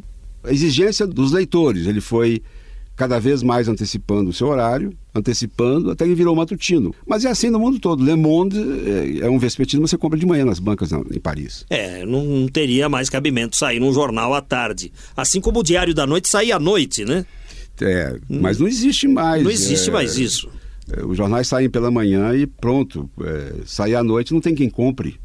a 0.44 0.52
exigência 0.52 1.07
dos 1.07 1.33
leitores. 1.33 1.87
Ele 1.87 2.00
foi 2.00 2.42
cada 2.96 3.18
vez 3.18 3.42
mais 3.42 3.68
antecipando 3.68 4.31
o 4.31 4.33
seu 4.33 4.48
horário, 4.48 4.92
antecipando, 5.14 5.90
até 5.90 6.05
que 6.05 6.14
virou 6.14 6.37
matutino. 6.37 6.94
Mas 7.07 7.24
é 7.24 7.31
assim 7.31 7.50
no 7.50 7.59
mundo 7.59 7.78
todo. 7.78 8.05
Le 8.05 8.14
Monde 8.14 8.59
é, 9.20 9.26
é 9.26 9.31
um 9.31 9.38
vespertino, 9.38 9.87
você 9.87 9.96
compra 9.96 10.18
de 10.18 10.26
manhã 10.26 10.44
nas 10.44 10.59
bancas 10.59 10.90
em 10.92 11.20
Paris. 11.20 11.64
É, 11.70 12.05
não 12.05 12.46
teria 12.48 12.88
mais 12.88 13.09
cabimento 13.09 13.57
sair 13.57 13.81
num 13.81 13.92
jornal 13.92 14.35
à 14.35 14.40
tarde. 14.40 14.92
Assim 15.16 15.40
como 15.40 15.61
o 15.61 15.62
Diário 15.62 15.94
da 15.94 16.07
Noite 16.07 16.28
saía 16.28 16.57
à 16.57 16.61
noite, 16.61 17.05
né? 17.05 17.24
É, 17.81 18.18
mas 18.28 18.59
não 18.59 18.68
existe 18.68 19.09
mais. 19.09 19.42
Não 19.42 19.50
existe 19.50 19.88
é, 19.88 19.92
mais 19.92 20.18
isso. 20.18 20.48
É, 20.94 21.05
os 21.05 21.16
jornais 21.16 21.48
saem 21.48 21.70
pela 21.70 21.90
manhã 21.90 22.35
e 22.35 22.46
pronto. 22.46 23.11
É, 23.20 23.55
sair 23.64 23.94
à 23.94 24.02
noite 24.02 24.33
não 24.33 24.40
tem 24.40 24.55
quem 24.55 24.68
compre. 24.68 25.18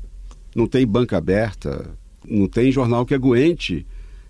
Não 0.56 0.66
tem 0.66 0.88
banca 0.88 1.18
aberta. 1.18 1.92
Não 2.28 2.48
tem 2.48 2.72
jornal 2.72 3.06
que 3.06 3.14
aguente 3.14 3.86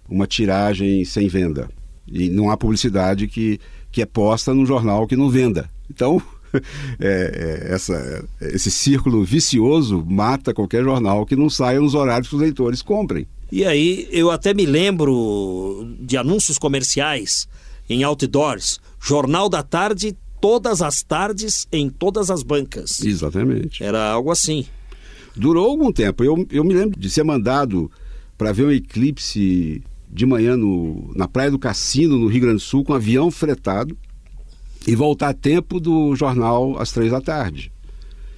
uma 0.09 0.27
tiragem 0.27 1.03
sem 1.05 1.27
venda. 1.27 1.69
E 2.07 2.29
não 2.29 2.49
há 2.49 2.57
publicidade 2.57 3.27
que, 3.27 3.59
que 3.91 4.01
é 4.01 4.05
posta 4.05 4.53
no 4.53 4.65
jornal 4.65 5.07
que 5.07 5.15
não 5.15 5.29
venda. 5.29 5.69
Então, 5.89 6.21
é, 6.99 7.65
é, 7.69 7.73
essa, 7.73 8.25
esse 8.41 8.71
círculo 8.71 9.23
vicioso 9.23 10.03
mata 10.07 10.53
qualquer 10.53 10.83
jornal 10.83 11.25
que 11.25 11.35
não 11.35 11.49
saia 11.49 11.79
nos 11.79 11.93
horários 11.93 12.29
que 12.29 12.35
os 12.35 12.41
leitores 12.41 12.81
comprem. 12.81 13.27
E 13.51 13.65
aí, 13.65 14.07
eu 14.11 14.29
até 14.29 14.53
me 14.53 14.65
lembro 14.65 15.95
de 15.99 16.17
anúncios 16.17 16.57
comerciais 16.57 17.47
em 17.89 18.03
outdoors, 18.03 18.79
Jornal 18.99 19.47
da 19.47 19.63
Tarde, 19.63 20.17
todas 20.41 20.81
as 20.81 21.01
tardes, 21.01 21.65
em 21.71 21.89
todas 21.89 22.29
as 22.29 22.43
bancas. 22.43 22.99
Exatamente. 23.01 23.81
Era 23.81 24.11
algo 24.11 24.31
assim. 24.31 24.65
Durou 25.35 25.69
algum 25.69 25.91
tempo. 25.91 26.23
Eu, 26.23 26.45
eu 26.51 26.63
me 26.63 26.73
lembro 26.73 26.99
de 26.99 27.09
ser 27.09 27.23
mandado 27.23 27.89
para 28.37 28.51
ver 28.51 28.65
um 28.65 28.71
eclipse 28.71 29.81
de 30.09 30.25
manhã 30.25 30.55
no, 30.55 31.11
na 31.15 31.27
Praia 31.27 31.51
do 31.51 31.59
Cassino, 31.59 32.17
no 32.17 32.27
Rio 32.27 32.41
Grande 32.41 32.57
do 32.57 32.61
Sul, 32.61 32.83
com 32.83 32.93
um 32.93 32.95
avião 32.95 33.29
fretado. 33.29 33.97
e 34.87 34.95
voltar 34.95 35.29
a 35.29 35.33
tempo 35.33 35.79
do 35.79 36.15
jornal 36.15 36.79
às 36.79 36.91
três 36.91 37.11
da 37.11 37.19
tarde. 37.19 37.71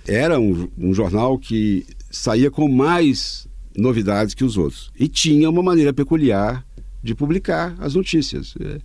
Era 0.08 0.40
um, 0.40 0.68
um 0.78 0.94
jornal 0.94 1.38
que 1.38 1.86
saía 2.10 2.50
com 2.50 2.68
mais 2.68 3.48
novidades 3.78 4.34
que 4.34 4.44
os 4.44 4.58
outros 4.58 4.92
e 5.00 5.08
tinha 5.08 5.50
uma 5.50 5.62
maneira 5.62 5.94
peculiar 5.94 6.66
de 7.04 7.14
publicar 7.14 7.76
as 7.80 7.94
notícias. 7.94 8.56
É, 8.60 8.80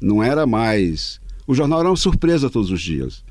não 0.00 0.22
era 0.22 0.46
mais. 0.46 1.20
O 1.46 1.54
jornal 1.54 1.80
era 1.80 1.90
uma 1.90 1.96
surpresa 1.96 2.48
todos 2.48 2.70
os 2.70 2.80
dias. 2.80 3.22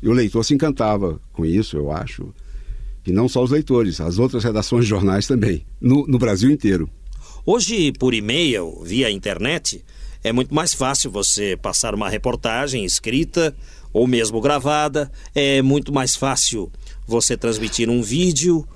E 0.00 0.08
o 0.08 0.12
leitor 0.12 0.44
se 0.44 0.54
encantava 0.54 1.20
com 1.32 1.44
isso, 1.44 1.76
eu 1.76 1.90
acho. 1.90 2.32
E 3.06 3.12
não 3.12 3.28
só 3.28 3.42
os 3.42 3.50
leitores, 3.50 4.00
as 4.00 4.18
outras 4.18 4.44
redações 4.44 4.84
de 4.84 4.90
jornais 4.90 5.26
também, 5.26 5.64
no, 5.80 6.06
no 6.06 6.18
Brasil 6.18 6.50
inteiro. 6.50 6.88
Hoje, 7.46 7.92
por 7.92 8.14
e-mail, 8.14 8.80
via 8.82 9.10
internet, 9.10 9.84
é 10.22 10.32
muito 10.32 10.54
mais 10.54 10.72
fácil 10.72 11.10
você 11.10 11.58
passar 11.60 11.94
uma 11.94 12.08
reportagem 12.08 12.86
escrita 12.86 13.54
ou 13.92 14.06
mesmo 14.06 14.40
gravada. 14.40 15.12
É 15.34 15.60
muito 15.60 15.92
mais 15.92 16.16
fácil 16.16 16.72
você 17.06 17.36
transmitir 17.36 17.90
um 17.90 18.00
vídeo. 18.00 18.66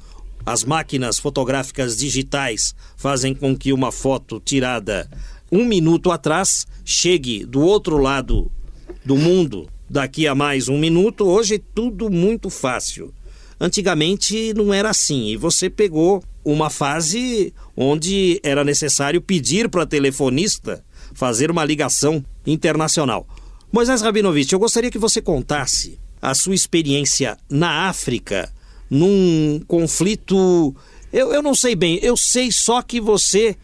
As 0.45 0.65
máquinas 0.65 1.19
fotográficas 1.19 1.97
digitais 1.97 2.75
fazem 2.95 3.35
com 3.35 3.57
que 3.57 3.73
uma 3.73 3.91
foto 3.91 4.39
tirada 4.39 5.09
um 5.51 5.65
minuto 5.65 6.11
atrás 6.11 6.67
chegue 6.85 7.47
do 7.47 7.63
outro 7.63 7.97
lado 7.97 8.53
do 9.03 9.17
mundo 9.17 9.67
daqui 9.89 10.27
a 10.27 10.35
mais 10.35 10.69
um 10.69 10.77
minuto. 10.77 11.25
Hoje 11.25 11.55
é 11.55 11.61
tudo 11.75 12.11
muito 12.11 12.51
fácil. 12.51 13.15
Antigamente 13.59 14.53
não 14.53 14.75
era 14.75 14.91
assim. 14.91 15.29
E 15.29 15.37
você 15.39 15.71
pegou 15.71 16.23
uma 16.53 16.71
fase 16.71 17.53
onde 17.77 18.41
era 18.43 18.65
necessário 18.65 19.21
pedir 19.21 19.69
para 19.69 19.85
telefonista 19.85 20.83
fazer 21.13 21.51
uma 21.51 21.63
ligação 21.63 22.25
internacional. 22.47 23.27
Moisés 23.71 24.01
Rabinovich, 24.01 24.51
eu 24.53 24.59
gostaria 24.59 24.91
que 24.91 24.99
você 24.99 25.21
contasse 25.21 25.99
a 26.23 26.35
sua 26.35 26.55
experiência 26.55 27.37
na 27.51 27.89
África 27.89 28.51
num 28.89 29.61
conflito. 29.69 30.75
Eu, 31.13 31.35
eu 31.35 31.43
não 31.43 31.55
sei 31.55 31.77
bem, 31.77 31.99
eu 32.03 32.17
sei 32.17 32.51
só 32.51 32.81
que 32.81 32.99
você 32.99 33.55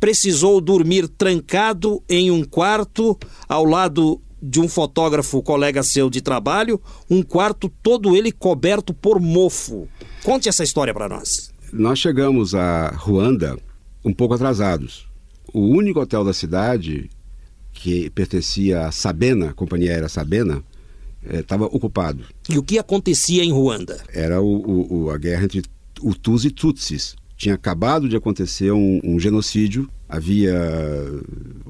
precisou 0.00 0.60
dormir 0.60 1.06
trancado 1.06 2.02
em 2.08 2.32
um 2.32 2.42
quarto 2.42 3.16
ao 3.48 3.64
lado 3.64 4.20
de 4.42 4.60
um 4.60 4.68
fotógrafo 4.68 5.40
colega 5.40 5.84
seu 5.84 6.10
de 6.10 6.20
trabalho, 6.20 6.80
um 7.08 7.22
quarto 7.22 7.68
todo 7.80 8.16
ele 8.16 8.32
coberto 8.32 8.92
por 8.92 9.20
mofo. 9.20 9.88
Conte 10.24 10.48
essa 10.48 10.64
história 10.64 10.92
para 10.92 11.08
nós. 11.08 11.56
Nós 11.72 11.98
chegamos 11.98 12.54
a 12.54 12.88
Ruanda 12.88 13.58
um 14.04 14.12
pouco 14.12 14.34
atrasados. 14.34 15.06
O 15.52 15.60
único 15.60 16.00
hotel 16.00 16.24
da 16.24 16.32
cidade, 16.32 17.10
que 17.72 18.10
pertencia 18.10 18.86
à 18.86 18.92
Sabena, 18.92 19.50
a 19.50 19.52
companhia 19.52 19.92
aérea 19.92 20.08
Sabena, 20.08 20.62
estava 21.22 21.64
eh, 21.64 21.70
ocupado. 21.72 22.24
E 22.48 22.58
o 22.58 22.62
que 22.62 22.78
acontecia 22.78 23.44
em 23.44 23.52
Ruanda? 23.52 24.02
Era 24.12 24.40
o, 24.40 25.04
o, 25.04 25.10
a 25.10 25.18
guerra 25.18 25.44
entre 25.44 25.62
Hutus 26.02 26.44
e 26.44 26.50
Tutsis. 26.50 27.16
Tinha 27.36 27.54
acabado 27.54 28.08
de 28.08 28.16
acontecer 28.16 28.72
um, 28.72 29.00
um 29.04 29.18
genocídio, 29.18 29.88
havia 30.08 30.54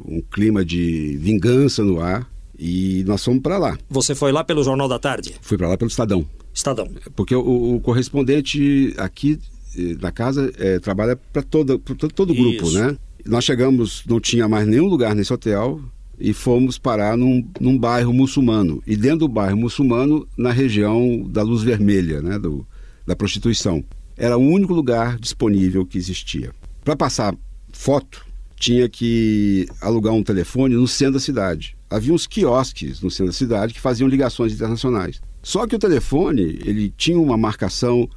um 0.04 0.22
clima 0.22 0.64
de 0.64 1.16
vingança 1.18 1.84
no 1.84 2.00
ar 2.00 2.28
e 2.58 3.04
nós 3.06 3.22
fomos 3.22 3.42
para 3.42 3.58
lá. 3.58 3.78
Você 3.90 4.14
foi 4.14 4.32
lá 4.32 4.42
pelo 4.42 4.64
Jornal 4.64 4.88
da 4.88 4.98
Tarde? 4.98 5.34
Fui 5.42 5.58
para 5.58 5.68
lá 5.68 5.76
pelo 5.76 5.90
Estadão. 5.90 6.26
Estadão. 6.54 6.88
Porque 7.14 7.34
o, 7.34 7.74
o 7.74 7.80
correspondente 7.80 8.94
aqui 8.96 9.38
eh, 9.78 9.96
na 10.00 10.10
casa 10.10 10.52
é, 10.58 10.78
trabalha 10.78 11.16
para 11.16 11.42
todo, 11.42 11.78
todo 11.78 12.30
o 12.30 12.34
grupo, 12.34 12.70
né? 12.70 12.96
Nós 13.24 13.44
chegamos, 13.44 14.02
não 14.06 14.20
tinha 14.20 14.48
mais 14.48 14.66
nenhum 14.66 14.86
lugar 14.86 15.14
nesse 15.14 15.32
hotel 15.32 15.80
e 16.18 16.32
fomos 16.32 16.78
parar 16.78 17.16
num, 17.16 17.46
num 17.60 17.78
bairro 17.78 18.12
muçulmano. 18.12 18.82
E 18.86 18.96
dentro 18.96 19.20
do 19.20 19.28
bairro 19.28 19.56
muçulmano, 19.56 20.26
na 20.36 20.50
região 20.50 21.26
da 21.28 21.42
luz 21.42 21.62
vermelha, 21.62 22.20
né? 22.22 22.38
Do, 22.38 22.66
da 23.06 23.14
prostituição. 23.14 23.84
Era 24.16 24.36
o 24.36 24.40
único 24.40 24.72
lugar 24.72 25.18
disponível 25.18 25.86
que 25.86 25.98
existia. 25.98 26.52
Para 26.84 26.96
passar 26.96 27.34
foto, 27.72 28.26
tinha 28.56 28.88
que 28.88 29.68
alugar 29.80 30.12
um 30.12 30.22
telefone 30.22 30.74
no 30.74 30.88
centro 30.88 31.14
da 31.14 31.20
cidade 31.20 31.78
havia 31.90 32.12
uns 32.12 32.26
quiosques 32.26 33.00
no 33.00 33.10
centro 33.10 33.26
da 33.26 33.32
cidade 33.32 33.74
que 33.74 33.80
faziam 33.80 34.08
ligações 34.08 34.52
internacionais. 34.52 35.20
Só 35.42 35.66
que 35.66 35.76
o 35.76 35.78
telefone, 35.78 36.58
ele 36.64 36.92
tinha 36.96 37.18
uma 37.18 37.36
marcação 37.36 38.08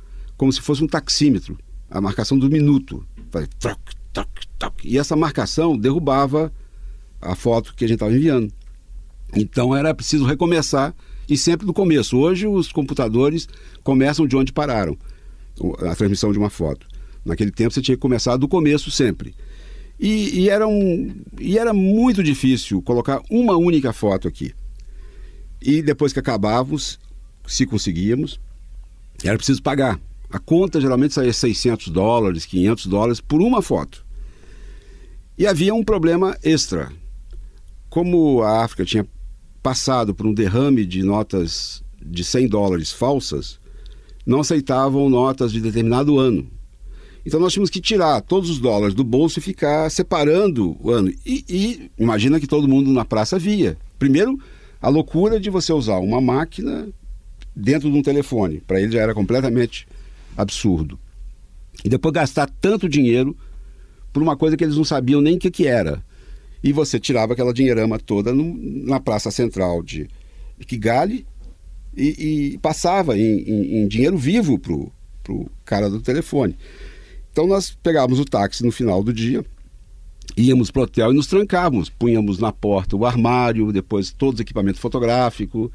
como 0.42 0.52
se 0.52 0.60
fosse 0.60 0.84
um 0.84 0.88
taxímetro, 0.88 1.56
a 1.88 2.02
marcação 2.02 2.36
do 2.36 2.50
minuto. 2.50 3.06
E 4.84 4.98
essa 4.98 5.16
marcação 5.16 5.78
derrubava 5.78 6.52
a 7.22 7.36
foto 7.36 7.76
que 7.76 7.86
a 7.86 7.88
gente 7.88 7.98
estava 7.98 8.12
enviando. 8.12 8.52
Então 9.36 9.76
era 9.76 9.94
preciso 9.94 10.26
recomeçar 10.26 10.96
e 11.30 11.38
sempre 11.38 11.68
do 11.68 11.72
começo. 11.72 12.18
Hoje 12.18 12.48
os 12.48 12.72
computadores 12.72 13.48
começam 13.84 14.26
de 14.26 14.36
onde 14.36 14.52
pararam 14.52 14.98
a 15.88 15.96
transmissão 15.96 16.32
de 16.32 16.40
uma 16.40 16.50
foto. 16.50 16.88
Naquele 17.24 17.52
tempo 17.52 17.72
você 17.72 17.80
tinha 17.80 17.96
que 17.96 18.02
começar 18.02 18.36
do 18.36 18.48
começo 18.48 18.90
sempre. 18.90 19.36
E, 20.00 20.40
e, 20.40 20.50
era 20.50 20.68
um, 20.68 21.22
e 21.40 21.60
era 21.60 21.72
muito 21.72 22.24
difícil 22.24 22.82
colocar 22.82 23.22
uma 23.30 23.56
única 23.56 23.94
foto 23.94 24.28
aqui. 24.28 24.56
E 25.62 25.84
depois 25.84 26.12
que 26.12 26.20
acabávamos, 26.20 27.00
se 27.46 27.64
conseguíamos, 27.68 28.40
era 29.24 29.38
preciso 29.38 29.62
pagar. 29.62 30.00
A 30.32 30.40
conta 30.40 30.80
geralmente 30.80 31.14
saía 31.14 31.34
600 31.34 31.90
dólares, 31.90 32.46
500 32.46 32.86
dólares 32.86 33.20
por 33.20 33.42
uma 33.42 33.62
foto. 33.62 34.06
E 35.38 35.46
havia 35.46 35.74
um 35.74 35.84
problema 35.84 36.38
extra. 36.42 36.92
Como 37.90 38.42
a 38.42 38.64
África 38.64 38.86
tinha 38.86 39.06
passado 39.62 40.16
por 40.16 40.26
um 40.26 40.34
derrame 40.34 40.86
de 40.86 41.04
notas 41.04 41.84
de 42.02 42.24
100 42.24 42.48
dólares 42.48 42.92
falsas, 42.92 43.60
não 44.26 44.40
aceitavam 44.40 45.10
notas 45.10 45.52
de 45.52 45.60
determinado 45.60 46.18
ano. 46.18 46.48
Então 47.26 47.40
nós 47.40 47.54
tínhamos 47.54 47.70
que 47.70 47.82
tirar 47.82 48.22
todos 48.22 48.50
os 48.50 48.58
dólares 48.58 48.96
do 48.96 49.04
bolso 49.04 49.40
e 49.40 49.42
ficar 49.42 49.90
separando 49.92 50.78
o 50.80 50.90
ano. 50.90 51.12
E, 51.26 51.44
e 51.48 51.92
imagina 51.98 52.40
que 52.40 52.48
todo 52.48 52.68
mundo 52.68 52.92
na 52.92 53.04
praça 53.04 53.38
via. 53.38 53.78
Primeiro, 54.00 54.40
a 54.82 54.88
loucura 54.88 55.40
de 55.40 55.50
você 55.50 55.74
usar 55.74 56.00
uma 56.00 56.22
máquina 56.22 56.88
dentro 57.56 57.92
de 57.92 57.98
um 57.98 58.02
telefone. 58.02 58.62
Para 58.66 58.82
ele 58.82 58.94
já 58.94 59.02
era 59.02 59.14
completamente 59.14 59.88
absurdo. 60.38 61.00
E 61.84 61.90
depois 61.90 62.14
gastar 62.14 62.50
tanto 62.60 62.88
dinheiro 62.88 63.36
por 64.12 64.22
uma 64.22 64.36
coisa 64.36 64.58
que 64.58 64.64
eles 64.64 64.78
não 64.78 64.84
sabiam 64.84 65.22
nem 65.22 65.36
o 65.36 65.40
que, 65.40 65.52
que 65.52 65.68
era. 65.68 66.04
E 66.64 66.72
você 66.72 67.00
tirava 67.00 67.34
aquela 67.34 67.54
dinheirama 67.54 67.98
toda 67.98 68.34
no, 68.34 68.56
na 68.86 69.00
praça 69.00 69.32
central 69.32 69.82
de 69.82 70.08
Kigali 70.68 71.26
e, 71.96 72.54
e 72.54 72.58
passava 72.60 73.18
em, 73.18 73.40
em, 73.42 73.82
em 73.82 73.88
dinheiro 73.88 74.18
vivo 74.18 74.60
para 74.60 74.74
o 75.34 75.50
cara 75.66 75.90
do 75.90 76.02
telefone. 76.02 76.56
Então 77.32 77.48
nós 77.48 77.72
pegávamos 77.82 78.20
o 78.20 78.26
táxi 78.26 78.64
no 78.64 78.72
final 78.72 79.04
do 79.04 79.14
dia, 79.14 79.44
íamos 80.36 80.70
para 80.70 80.82
o 80.82 80.84
hotel 80.84 81.12
e 81.12 81.16
nos 81.16 81.28
trancávamos. 81.28 81.90
Punhamos 81.90 82.38
na 82.40 82.52
porta 82.52 82.96
o 82.96 83.06
armário, 83.06 83.72
depois 83.72 84.12
todo 84.12 84.38
o 84.38 84.42
equipamento 84.42 84.80
fotográfico, 84.80 85.72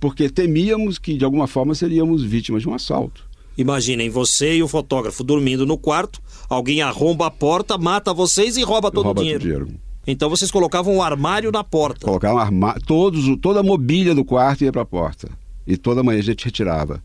porque 0.00 0.28
temíamos 0.28 0.98
que 0.98 1.16
de 1.16 1.24
alguma 1.24 1.46
forma 1.46 1.74
seríamos 1.74 2.22
vítimas 2.22 2.62
de 2.62 2.68
um 2.68 2.74
assalto. 2.74 3.28
Imaginem 3.56 4.10
você 4.10 4.56
e 4.56 4.62
o 4.62 4.68
fotógrafo 4.68 5.22
dormindo 5.22 5.64
no 5.64 5.78
quarto, 5.78 6.20
alguém 6.48 6.82
arromba 6.82 7.26
a 7.26 7.30
porta, 7.30 7.78
mata 7.78 8.12
vocês 8.12 8.56
e 8.56 8.62
rouba 8.62 8.90
todo 8.90 9.04
rouba 9.04 9.20
o 9.20 9.22
dinheiro. 9.22 9.42
dinheiro. 9.42 9.68
Então 10.06 10.28
vocês 10.28 10.50
colocavam 10.50 10.96
o 10.96 11.02
armário 11.02 11.50
na 11.50 11.64
porta. 11.64 12.04
Colocavam 12.04 12.38
armário, 12.38 12.82
todos, 12.84 13.24
toda 13.40 13.60
a 13.60 13.62
mobília 13.62 14.14
do 14.14 14.24
quarto 14.24 14.64
ia 14.64 14.72
para 14.72 14.82
a 14.82 14.86
porta. 14.86 15.28
E 15.66 15.76
toda 15.76 16.02
manhã 16.02 16.18
a 16.18 16.22
gente 16.22 16.44
retirava. 16.44 17.02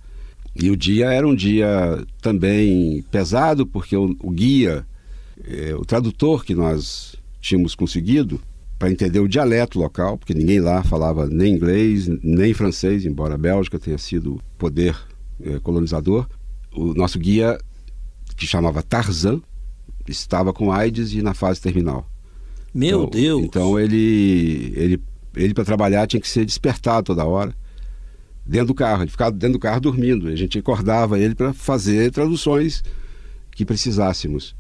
E 0.55 0.69
o 0.69 0.75
dia 0.75 1.05
era 1.13 1.25
um 1.25 1.35
dia 1.35 2.03
também 2.21 3.01
pesado, 3.09 3.65
porque 3.65 3.95
o, 3.95 4.15
o 4.21 4.31
guia, 4.31 4.85
é, 5.47 5.73
o 5.75 5.85
tradutor 5.85 6.43
que 6.43 6.53
nós 6.53 7.15
tínhamos 7.39 7.75
conseguido, 7.75 8.41
para 8.77 8.89
entender 8.89 9.19
o 9.19 9.27
dialeto 9.27 9.77
local, 9.77 10.17
porque 10.17 10.33
ninguém 10.33 10.61
lá 10.61 10.81
falava 10.83 11.27
nem 11.27 11.53
inglês, 11.53 12.07
nem 12.23 12.53
francês, 12.53 13.05
embora 13.05 13.35
a 13.35 13.37
Bélgica 13.37 13.77
tenha 13.77 13.97
sido 13.97 14.41
poder 14.57 14.95
é, 15.41 15.59
colonizador. 15.59 16.25
O 16.71 16.93
nosso 16.93 17.17
guia, 17.17 17.59
que 18.37 18.45
chamava 18.45 18.83
Tarzan, 18.83 19.41
estava 20.07 20.53
com 20.53 20.71
AIDS 20.71 21.13
e 21.13 21.21
na 21.21 21.33
fase 21.33 21.61
terminal. 21.61 22.09
Meu 22.73 23.03
então, 23.03 23.09
Deus! 23.09 23.43
Então 23.43 23.79
ele, 23.79 24.73
ele, 24.75 25.03
ele 25.35 25.53
para 25.53 25.65
trabalhar 25.65 26.07
tinha 26.07 26.21
que 26.21 26.29
ser 26.29 26.45
despertado 26.45 27.05
toda 27.05 27.25
hora 27.25 27.55
dentro 28.45 28.67
do 28.67 28.73
carro. 28.73 29.03
Ele 29.03 29.11
ficava 29.11 29.31
dentro 29.31 29.53
do 29.53 29.59
carro 29.59 29.79
dormindo. 29.79 30.27
A 30.27 30.35
gente 30.35 30.57
acordava 30.57 31.19
ele 31.19 31.35
para 31.35 31.53
fazer 31.53 32.11
traduções 32.11 32.83
que 33.51 33.65
precisássemos. 33.65 34.55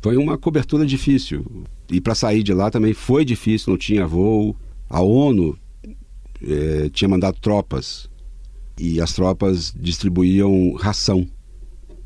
Foi 0.00 0.16
uma 0.16 0.36
cobertura 0.36 0.84
difícil. 0.86 1.64
E 1.90 2.00
para 2.00 2.14
sair 2.14 2.42
de 2.42 2.52
lá 2.52 2.70
também 2.70 2.94
foi 2.94 3.24
difícil, 3.24 3.70
não 3.70 3.78
tinha 3.78 4.06
voo. 4.06 4.56
A 4.88 5.00
ONU 5.00 5.58
eh, 6.42 6.90
tinha 6.92 7.08
mandado 7.08 7.38
tropas 7.40 8.08
e 8.78 9.00
as 9.00 9.12
tropas 9.12 9.72
distribuíam 9.76 10.74
ração 10.74 11.26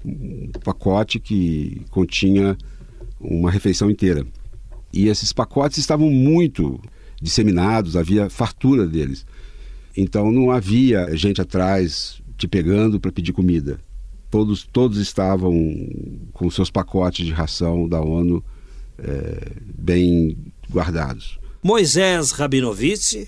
um 0.05 0.51
pacote 0.65 1.19
que 1.19 1.83
continha 1.91 2.57
uma 3.21 3.51
refeição 3.51 3.91
inteira. 3.91 4.27
E 4.93 5.09
esses 5.09 5.33
pacotes 5.33 5.79
estavam 5.79 6.11
muito 6.11 6.81
disseminados, 7.21 7.97
havia 7.97 8.31
fartura 8.31 8.87
deles. 8.87 9.27
Então 9.97 10.31
não 10.31 10.51
havia 10.51 11.17
gente 11.17 11.41
atrás 11.41 12.23
te 12.37 12.47
pegando 12.47 13.01
para 13.01 13.13
pedir 13.13 13.33
comida. 13.33 13.81
Todos, 14.31 14.63
todos 14.65 14.99
estavam 14.99 15.53
com 16.33 16.51
seus 16.51 16.71
pacotes 16.71 17.27
de 17.27 17.33
ração 17.33 17.89
da 17.89 18.01
ONU 18.01 18.45
é, 18.99 19.53
bem 19.65 20.37
guardados. 20.71 21.39
Moisés 21.63 22.31
Rabinovitch 22.31 23.27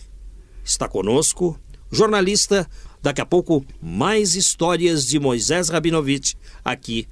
está 0.62 0.88
conosco, 0.88 1.58
jornalista. 1.90 2.68
Daqui 3.02 3.20
a 3.20 3.26
pouco, 3.26 3.64
mais 3.80 4.34
histórias 4.34 5.06
de 5.06 5.18
Moisés 5.18 5.68
Rabinovitch 5.68 6.34
aqui. 6.64 7.06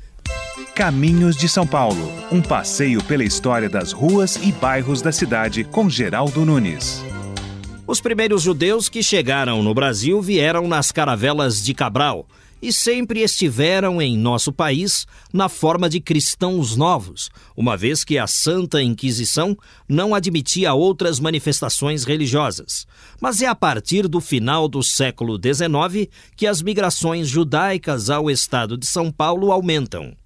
Caminhos 0.74 1.37
de 1.37 1.48
São 1.48 1.66
Paulo 1.66 2.18
um 2.31 2.42
passeio 2.42 3.03
pela 3.03 3.24
história 3.24 3.68
das 3.68 3.92
ruas 3.92 4.37
e 4.37 4.53
bairros 4.53 5.01
da 5.01 5.11
cidade 5.11 5.64
com 5.64 5.88
Geraldo 5.88 6.44
Nunes. 6.44 7.03
Os 7.87 8.01
primeiros 8.01 8.42
judeus 8.42 8.88
que 8.88 9.03
chegaram 9.03 9.62
no 9.62 9.72
Brasil 9.72 10.20
vieram 10.20 10.68
nas 10.68 10.92
caravelas 10.92 11.64
de 11.64 11.72
Cabral 11.72 12.27
e 12.61 12.73
sempre 12.73 13.23
estiveram 13.23 14.01
em 14.03 14.16
nosso 14.16 14.53
país 14.53 15.07
na 15.33 15.49
forma 15.49 15.88
de 15.88 16.01
cristãos 16.01 16.77
novos, 16.77 17.31
uma 17.57 17.77
vez 17.77 18.05
que 18.05 18.18
a 18.18 18.27
Santa 18.27 18.83
Inquisição 18.83 19.57
não 19.88 20.14
admitia 20.14 20.75
outras 20.75 21.21
manifestações 21.21 22.05
religiosas. 22.05 22.87
Mas 23.21 23.40
é 23.42 23.47
a 23.47 23.55
partir 23.55 24.09
do 24.09 24.21
final 24.21 24.68
do 24.68 24.83
século 24.83 25.37
XIX 25.37 26.09
que 26.37 26.47
as 26.47 26.61
migrações 26.62 27.29
judaicas 27.29 28.11
ao 28.11 28.31
estado 28.31 28.77
de 28.77 28.87
São 28.87 29.11
Paulo 29.11 29.53
aumentam. 29.53 30.16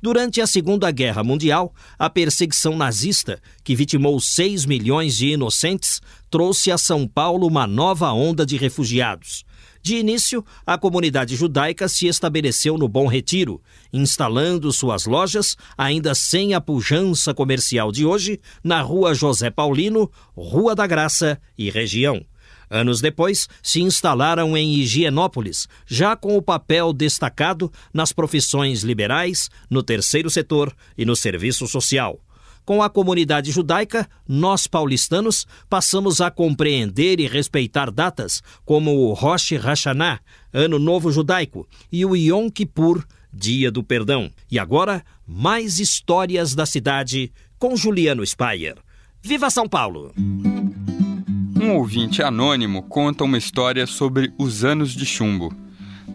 Durante 0.00 0.40
a 0.40 0.46
Segunda 0.46 0.90
Guerra 0.90 1.24
Mundial, 1.24 1.74
a 1.98 2.10
perseguição 2.10 2.76
nazista, 2.76 3.40
que 3.64 3.74
vitimou 3.74 4.20
6 4.20 4.66
milhões 4.66 5.16
de 5.16 5.28
inocentes, 5.28 6.02
trouxe 6.30 6.70
a 6.70 6.76
São 6.76 7.08
Paulo 7.08 7.46
uma 7.46 7.66
nova 7.66 8.12
onda 8.12 8.44
de 8.44 8.56
refugiados. 8.56 9.44
De 9.86 9.94
início, 9.94 10.44
a 10.66 10.76
comunidade 10.76 11.36
judaica 11.36 11.86
se 11.86 12.08
estabeleceu 12.08 12.76
no 12.76 12.88
Bom 12.88 13.06
Retiro, 13.06 13.62
instalando 13.92 14.72
suas 14.72 15.06
lojas, 15.06 15.56
ainda 15.78 16.12
sem 16.12 16.54
a 16.54 16.60
pujança 16.60 17.32
comercial 17.32 17.92
de 17.92 18.04
hoje, 18.04 18.40
na 18.64 18.82
Rua 18.82 19.14
José 19.14 19.48
Paulino, 19.48 20.10
Rua 20.36 20.74
da 20.74 20.88
Graça 20.88 21.40
e 21.56 21.70
região. 21.70 22.26
Anos 22.68 23.00
depois, 23.00 23.48
se 23.62 23.80
instalaram 23.80 24.56
em 24.56 24.74
Higienópolis, 24.74 25.68
já 25.86 26.16
com 26.16 26.36
o 26.36 26.42
papel 26.42 26.92
destacado 26.92 27.70
nas 27.94 28.12
profissões 28.12 28.82
liberais, 28.82 29.48
no 29.70 29.84
terceiro 29.84 30.28
setor 30.28 30.74
e 30.98 31.04
no 31.04 31.14
serviço 31.14 31.64
social. 31.68 32.20
Com 32.66 32.82
a 32.82 32.90
comunidade 32.90 33.52
judaica, 33.52 34.08
nós 34.26 34.66
paulistanos 34.66 35.46
passamos 35.70 36.20
a 36.20 36.32
compreender 36.32 37.20
e 37.20 37.28
respeitar 37.28 37.92
datas 37.92 38.42
como 38.64 38.90
o 38.90 39.12
Rosh 39.12 39.52
Hashanah, 39.52 40.18
Ano 40.52 40.76
Novo 40.76 41.12
Judaico, 41.12 41.64
e 41.92 42.04
o 42.04 42.16
Yom 42.16 42.50
Kippur, 42.50 43.04
Dia 43.32 43.70
do 43.70 43.84
Perdão. 43.84 44.32
E 44.50 44.58
agora, 44.58 45.04
mais 45.24 45.78
histórias 45.78 46.56
da 46.56 46.66
cidade 46.66 47.32
com 47.56 47.76
Juliano 47.76 48.26
Spayer. 48.26 48.74
Viva 49.22 49.48
São 49.48 49.68
Paulo! 49.68 50.12
Um 50.16 51.70
ouvinte 51.76 52.20
anônimo 52.20 52.82
conta 52.82 53.22
uma 53.22 53.38
história 53.38 53.86
sobre 53.86 54.32
os 54.36 54.64
anos 54.64 54.90
de 54.90 55.06
chumbo. 55.06 55.54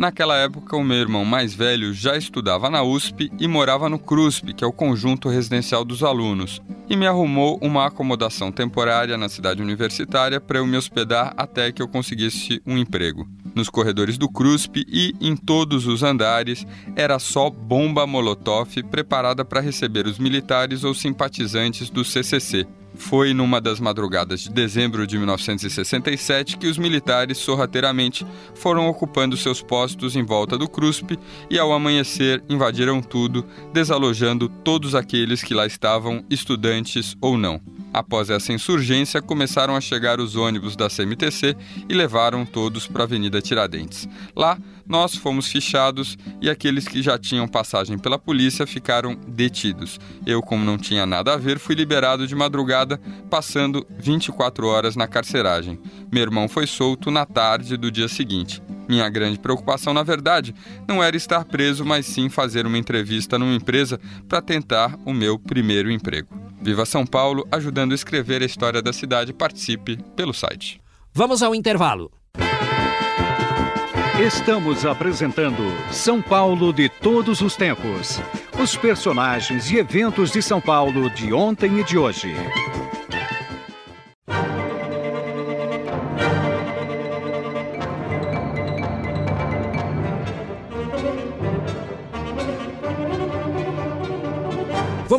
Naquela 0.02 0.36
época, 0.36 0.76
o 0.76 0.84
meu 0.84 0.98
irmão 0.98 1.24
mais 1.24 1.54
velho 1.54 1.94
já 1.94 2.18
estudava 2.18 2.72
na 2.72 2.82
USP 2.82 3.32
e 3.40 3.48
morava 3.48 3.88
no 3.88 4.00
CRUSP, 4.00 4.52
que 4.52 4.64
é 4.64 4.68
o 4.68 4.74
conjunto 4.74 5.30
residencial 5.30 5.86
dos 5.86 6.02
alunos, 6.02 6.60
e 6.90 6.98
me 6.98 7.06
arrumou 7.06 7.60
uma 7.62 7.86
acomodação 7.86 8.52
temporária 8.52 9.16
na 9.16 9.30
cidade 9.30 9.62
universitária 9.62 10.42
para 10.42 10.58
eu 10.58 10.66
me 10.66 10.76
hospedar 10.76 11.36
até 11.38 11.72
que 11.72 11.84
eu 11.84 11.88
conseguisse 11.88 12.60
um 12.66 12.80
emprego. 12.80 13.30
Nos 13.54 13.70
corredores 13.70 14.18
do 14.18 14.28
CRUSP 14.28 14.84
e 14.88 15.14
em 15.22 15.36
todos 15.36 15.86
os 15.86 16.02
andares 16.02 16.66
era 16.96 17.20
só 17.20 17.52
bomba 17.52 18.08
molotov 18.08 18.82
preparada 18.90 19.46
para 19.46 19.62
receber 19.62 20.08
os 20.08 20.18
militares 20.18 20.84
ou 20.84 20.96
simpatizantes 20.96 21.92
do 21.92 22.04
CCC. 22.04 22.66
Foi 23.02 23.34
numa 23.34 23.60
das 23.60 23.80
madrugadas 23.80 24.42
de 24.42 24.52
dezembro 24.52 25.08
de 25.08 25.18
1967 25.18 26.56
que 26.56 26.68
os 26.68 26.78
militares 26.78 27.40
sorrateiramente 27.40 28.26
foram 28.54 28.88
ocupando 28.88 29.36
seus 29.36 29.62
postos 29.62 30.16
em 30.16 30.24
volta 30.24 30.56
do 30.56 30.70
CRUSP 30.70 31.18
e, 31.50 31.58
ao 31.58 31.74
amanhecer, 31.74 32.44
invadiram 32.48 33.02
tudo, 33.02 33.44
desalojando 33.74 34.48
todos 34.48 34.94
aqueles 34.94 35.44
que 35.44 35.54
lá 35.54 35.66
estavam, 35.66 36.24
estudantes 36.30 37.18
ou 37.20 37.38
não. 37.38 37.60
Após 37.92 38.30
essa 38.30 38.54
insurgência, 38.54 39.22
começaram 39.22 39.76
a 39.76 39.82
chegar 39.82 40.22
os 40.22 40.36
ônibus 40.36 40.76
da 40.76 40.88
CMTC 40.88 41.58
e 41.90 41.94
levaram 41.94 42.46
todos 42.46 42.88
para 42.88 43.04
a 43.04 43.06
Avenida 43.06 43.42
Tiradentes. 43.42 44.08
Lá, 44.34 44.58
nós 44.92 45.16
fomos 45.16 45.48
fichados 45.48 46.18
e 46.42 46.50
aqueles 46.50 46.86
que 46.86 47.02
já 47.02 47.18
tinham 47.18 47.48
passagem 47.48 47.98
pela 47.98 48.20
polícia 48.20 48.68
ficaram 48.68 49.16
detidos. 49.26 49.98
Eu, 50.26 50.42
como 50.42 50.66
não 50.66 50.78
tinha 50.78 51.06
nada 51.06 51.34
a 51.34 51.38
ver, 51.38 51.58
fui 51.58 51.74
liberado 51.74 52.28
de 52.28 52.36
madrugada, 52.36 53.00
passando 53.30 53.88
24 53.98 54.68
horas 54.68 54.98
na 54.98 55.08
carceragem. 55.08 55.80
Meu 56.12 56.24
irmão 56.24 56.50
foi 56.50 56.68
solto 56.68 57.10
na 57.10 57.26
tarde 57.26 57.78
do 57.78 57.90
dia 57.90 58.10
seguinte. 58.10 58.62
Minha 58.88 59.08
grande 59.08 59.40
preocupação, 59.40 59.94
na 59.94 60.04
verdade, 60.04 60.54
não 60.86 61.02
era 61.02 61.16
estar 61.16 61.46
preso, 61.46 61.86
mas 61.86 62.06
sim 62.06 62.30
fazer 62.30 62.68
uma 62.68 62.78
entrevista 62.78 63.40
numa 63.40 63.56
empresa 63.56 63.98
para 64.28 64.42
tentar 64.42 65.00
o 65.06 65.14
meu 65.14 65.40
primeiro 65.40 65.90
emprego. 65.90 66.28
Viva 66.62 66.86
São 66.86 67.06
Paulo, 67.06 67.48
ajudando 67.50 67.94
a 67.94 67.96
escrever 67.96 68.42
a 68.42 68.46
história 68.46 68.82
da 68.82 68.92
cidade. 68.92 69.32
Participe 69.32 69.98
pelo 70.18 70.34
site. 70.34 70.82
Vamos 71.14 71.42
ao 71.42 71.56
intervalo. 71.56 72.12
Estamos 74.22 74.86
apresentando 74.86 75.64
São 75.90 76.22
Paulo 76.22 76.72
de 76.72 76.88
todos 76.88 77.42
os 77.42 77.56
tempos. 77.56 78.22
Os 78.62 78.78
personagens 78.78 79.72
e 79.72 79.78
eventos 79.78 80.30
de 80.30 80.44
São 80.44 80.62
Paulo 80.62 81.10
de 81.10 81.34
ontem 81.34 81.80
e 81.80 81.84
de 81.84 81.98
hoje. 81.98 82.36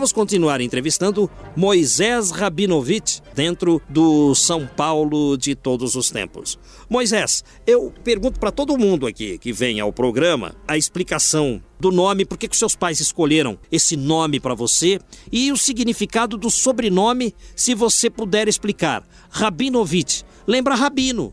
Vamos 0.02 0.12
continuar 0.12 0.60
entrevistando 0.60 1.30
Moisés 1.54 2.32
Rabinovich 2.32 3.22
dentro 3.36 3.80
do 3.88 4.34
São 4.34 4.66
Paulo 4.66 5.36
de 5.36 5.54
todos 5.54 5.94
os 5.94 6.10
tempos. 6.10 6.58
Moisés, 6.90 7.44
eu 7.64 7.92
pergunto 8.02 8.40
para 8.40 8.50
todo 8.50 8.76
mundo 8.76 9.06
aqui 9.06 9.38
que 9.38 9.52
vem 9.52 9.78
ao 9.78 9.92
programa 9.92 10.56
a 10.66 10.76
explicação 10.76 11.62
do 11.78 11.92
nome, 11.92 12.24
por 12.24 12.36
que, 12.36 12.48
seus 12.50 12.74
pais 12.74 12.98
escolheram 12.98 13.56
esse 13.70 13.96
nome 13.96 14.40
para 14.40 14.56
você 14.56 14.98
e 15.30 15.52
o 15.52 15.56
significado 15.56 16.36
do 16.36 16.50
sobrenome, 16.50 17.32
se 17.54 17.72
você 17.72 18.10
puder 18.10 18.48
explicar. 18.48 19.08
Rabinovich, 19.30 20.24
lembra 20.48 20.74
Rabino. 20.74 21.32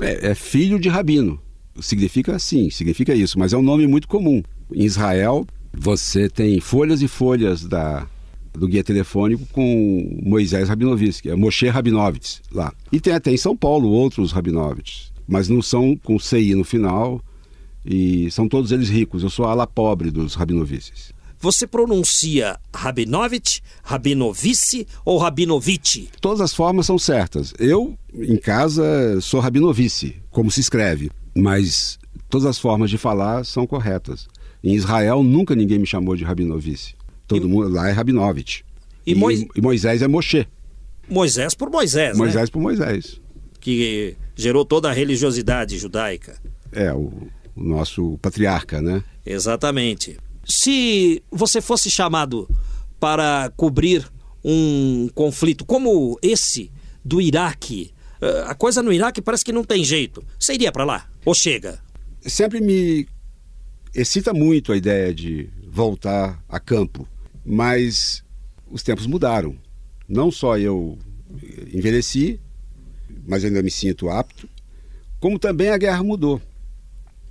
É, 0.00 0.30
é 0.30 0.34
filho 0.34 0.80
de 0.80 0.88
Rabino. 0.88 1.40
Significa 1.80 2.34
assim, 2.34 2.68
significa 2.68 3.14
isso, 3.14 3.38
mas 3.38 3.52
é 3.52 3.56
um 3.56 3.62
nome 3.62 3.86
muito 3.86 4.08
comum. 4.08 4.42
Em 4.74 4.82
Israel, 4.82 5.46
você 5.72 6.28
tem 6.28 6.60
folhas 6.60 7.02
e 7.02 7.08
folhas 7.08 7.64
da, 7.64 8.06
do 8.52 8.66
guia 8.66 8.84
telefônico 8.84 9.46
com 9.52 10.20
Moisés 10.22 10.68
Rabinovitz, 10.68 11.20
que 11.20 11.30
é 11.30 11.36
Moshe 11.36 11.68
Rabinovitz 11.68 12.42
lá. 12.52 12.72
E 12.90 13.00
tem 13.00 13.14
até 13.14 13.30
em 13.30 13.36
São 13.36 13.56
Paulo 13.56 13.88
outros 13.88 14.32
Rabinovitz, 14.32 15.12
mas 15.26 15.48
não 15.48 15.62
são 15.62 15.96
com 15.96 16.18
CI 16.18 16.54
no 16.54 16.64
final 16.64 17.22
e 17.84 18.30
são 18.30 18.48
todos 18.48 18.72
eles 18.72 18.88
ricos. 18.88 19.22
Eu 19.22 19.30
sou 19.30 19.46
a 19.46 19.50
ala 19.50 19.66
pobre 19.66 20.10
dos 20.10 20.34
Rabinovitz. 20.34 21.12
Você 21.40 21.68
pronuncia 21.68 22.58
Rabinovich, 22.74 23.62
Rabinovice 23.84 24.86
ou 25.04 25.18
Rabinovitch? 25.18 26.08
Todas 26.20 26.40
as 26.40 26.52
formas 26.52 26.84
são 26.84 26.98
certas. 26.98 27.54
Eu, 27.60 27.96
em 28.12 28.36
casa, 28.36 29.20
sou 29.20 29.38
Rabinovice, 29.38 30.16
como 30.30 30.50
se 30.50 30.60
escreve, 30.60 31.12
mas 31.36 31.96
todas 32.28 32.44
as 32.44 32.58
formas 32.58 32.90
de 32.90 32.98
falar 32.98 33.44
são 33.44 33.68
corretas. 33.68 34.26
Em 34.62 34.74
Israel, 34.74 35.22
nunca 35.22 35.54
ninguém 35.54 35.78
me 35.78 35.86
chamou 35.86 36.16
de 36.16 36.24
Rabinovice. 36.24 36.94
Todo 37.26 37.46
e... 37.46 37.50
mundo 37.50 37.68
lá 37.68 37.88
é 37.88 37.92
Rabinovich. 37.92 38.64
E, 39.06 39.12
e, 39.12 39.14
Mois... 39.14 39.46
e, 39.54 39.60
Moisés 39.60 40.02
é 40.02 40.08
Moshe. 40.08 40.46
Moisés 41.08 41.54
por 41.54 41.70
Moisés, 41.70 42.12
né? 42.12 42.18
Moisés 42.18 42.48
né? 42.48 42.52
por 42.52 42.60
Moisés. 42.60 43.20
Que 43.60 44.16
gerou 44.36 44.64
toda 44.64 44.90
a 44.90 44.92
religiosidade 44.92 45.78
judaica. 45.78 46.38
É, 46.72 46.92
o, 46.92 47.12
o 47.56 47.64
nosso 47.64 48.18
patriarca, 48.20 48.82
né? 48.82 49.02
Exatamente. 49.24 50.18
Se 50.44 51.22
você 51.30 51.60
fosse 51.60 51.90
chamado 51.90 52.48
para 52.98 53.52
cobrir 53.56 54.10
um 54.44 55.08
conflito 55.14 55.64
como 55.64 56.18
esse 56.22 56.70
do 57.04 57.20
Iraque, 57.20 57.92
eh, 58.20 58.44
a 58.46 58.54
coisa 58.54 58.82
no 58.82 58.92
Iraque 58.92 59.20
parece 59.20 59.44
que 59.44 59.52
não 59.52 59.64
tem 59.64 59.84
jeito. 59.84 60.24
Você 60.38 60.54
iria 60.54 60.72
para 60.72 60.84
lá? 60.84 61.06
Ou 61.24 61.34
chega? 61.34 61.80
Sempre 62.22 62.60
me 62.60 63.06
excita 63.94 64.32
muito 64.32 64.72
a 64.72 64.76
ideia 64.76 65.14
de 65.14 65.48
voltar 65.66 66.42
a 66.48 66.58
campo, 66.58 67.06
mas 67.44 68.24
os 68.70 68.82
tempos 68.82 69.06
mudaram. 69.06 69.56
Não 70.08 70.30
só 70.30 70.58
eu 70.58 70.98
envelheci, 71.72 72.40
mas 73.26 73.44
ainda 73.44 73.62
me 73.62 73.70
sinto 73.70 74.08
apto, 74.08 74.48
Como 75.20 75.38
também 75.38 75.70
a 75.70 75.76
guerra 75.76 76.02
mudou. 76.02 76.40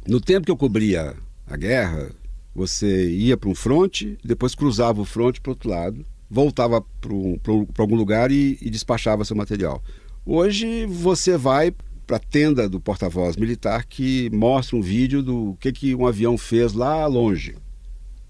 No 0.05 0.19
tempo 0.19 0.45
que 0.45 0.51
eu 0.51 0.57
cobria 0.57 1.15
a 1.45 1.55
guerra, 1.55 2.11
você 2.53 3.09
ia 3.09 3.37
para 3.37 3.49
um 3.49 3.55
fronte, 3.55 4.17
depois 4.23 4.53
cruzava 4.53 5.01
o 5.01 5.05
fronte 5.05 5.39
para 5.39 5.51
outro 5.51 5.69
lado, 5.69 6.05
voltava 6.29 6.81
para 6.81 7.81
algum 7.83 7.95
lugar 7.95 8.29
e, 8.29 8.57
e 8.61 8.69
despachava 8.69 9.23
seu 9.23 9.37
material. 9.37 9.81
Hoje 10.25 10.85
você 10.85 11.37
vai 11.37 11.73
para 12.07 12.15
a 12.17 12.19
tenda 12.19 12.69
do 12.69 12.79
porta-voz 12.79 13.35
militar 13.35 13.85
que 13.85 14.29
mostra 14.29 14.77
um 14.77 14.81
vídeo 14.81 15.21
do 15.21 15.57
que, 15.59 15.73
que 15.73 15.93
um 15.93 16.07
avião 16.07 16.37
fez 16.37 16.71
lá 16.71 17.05
longe, 17.05 17.55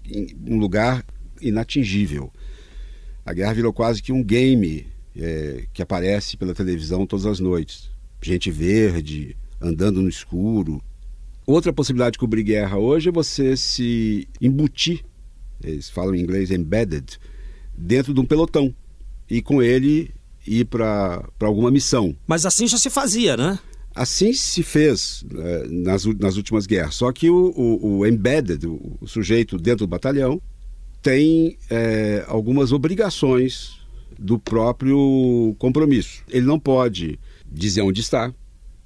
em 0.04 0.36
um 0.48 0.58
lugar 0.58 1.04
inatingível. 1.40 2.32
A 3.24 3.32
guerra 3.32 3.54
virou 3.54 3.72
quase 3.72 4.02
que 4.02 4.12
um 4.12 4.22
game 4.22 4.84
é, 5.16 5.64
que 5.72 5.80
aparece 5.80 6.36
pela 6.36 6.54
televisão 6.54 7.06
todas 7.06 7.24
as 7.24 7.38
noites. 7.38 7.88
Gente 8.20 8.50
verde, 8.50 9.36
andando 9.60 10.02
no 10.02 10.08
escuro. 10.08 10.82
Outra 11.46 11.72
possibilidade 11.72 12.14
de 12.14 12.18
cobrir 12.18 12.42
guerra 12.42 12.78
hoje 12.78 13.10
é 13.10 13.12
você 13.12 13.56
se 13.56 14.26
embutir, 14.40 15.04
eles 15.62 15.88
falam 15.88 16.14
em 16.14 16.20
inglês 16.20 16.50
embedded, 16.50 17.18
dentro 17.76 18.12
de 18.12 18.20
um 18.20 18.24
pelotão 18.24 18.74
e 19.30 19.40
com 19.40 19.62
ele 19.62 20.10
ir 20.46 20.64
para 20.64 21.24
alguma 21.40 21.70
missão. 21.70 22.16
Mas 22.26 22.44
assim 22.44 22.66
já 22.66 22.76
se 22.76 22.90
fazia, 22.90 23.36
né? 23.36 23.58
Assim 23.98 24.32
se 24.32 24.62
fez 24.62 25.24
é, 25.36 25.66
nas, 25.66 26.04
nas 26.04 26.36
últimas 26.36 26.66
guerras. 26.66 26.94
Só 26.94 27.10
que 27.10 27.28
o, 27.28 27.52
o, 27.56 27.98
o 27.98 28.06
embedded, 28.06 28.64
o, 28.64 28.96
o, 29.00 29.08
sujeito 29.08 29.58
dentro 29.58 29.86
do 29.86 29.90
batalhão, 29.90 30.40
tem 31.02 31.58
é, 31.68 32.24
algumas 32.28 32.70
obrigações 32.70 33.80
do 34.16 34.38
próprio 34.38 35.54
compromisso. 35.58 36.22
Ele 36.28 36.46
não 36.46 36.60
pode 36.60 37.18
dizer 37.44 37.82
onde 37.82 38.00
está, 38.00 38.32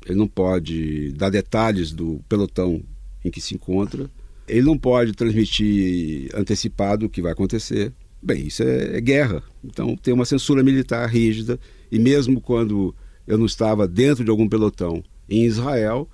ele 0.06 0.18
não 0.18 0.26
pode 0.26 1.12
dar 1.12 1.28
detalhes 1.28 1.92
do 1.92 2.18
pelotão 2.26 2.82
em 3.22 3.30
que 3.30 3.40
se 3.40 3.54
encontra, 3.54 4.10
ele 4.48 4.62
não 4.62 4.78
pode 4.78 5.12
transmitir 5.12 6.30
antecipado 6.34 7.04
o 7.04 7.10
que 7.10 7.20
vai 7.20 7.32
acontecer. 7.32 7.92
Bem, 8.22 8.46
isso 8.46 8.62
é, 8.62 8.96
é 8.96 9.00
guerra. 9.00 9.42
Então 9.62 9.94
tem 9.94 10.14
uma 10.14 10.24
censura 10.24 10.62
militar 10.62 11.06
rígida 11.06 11.60
e 11.90 11.98
mesmo 11.98 12.40
quando 12.40 12.94
eu 13.32 13.38
não 13.38 13.46
estava 13.46 13.88
dentro 13.88 14.22
de 14.22 14.30
algum 14.30 14.46
pelotão 14.46 15.02
em 15.26 15.46
Israel, 15.46 16.06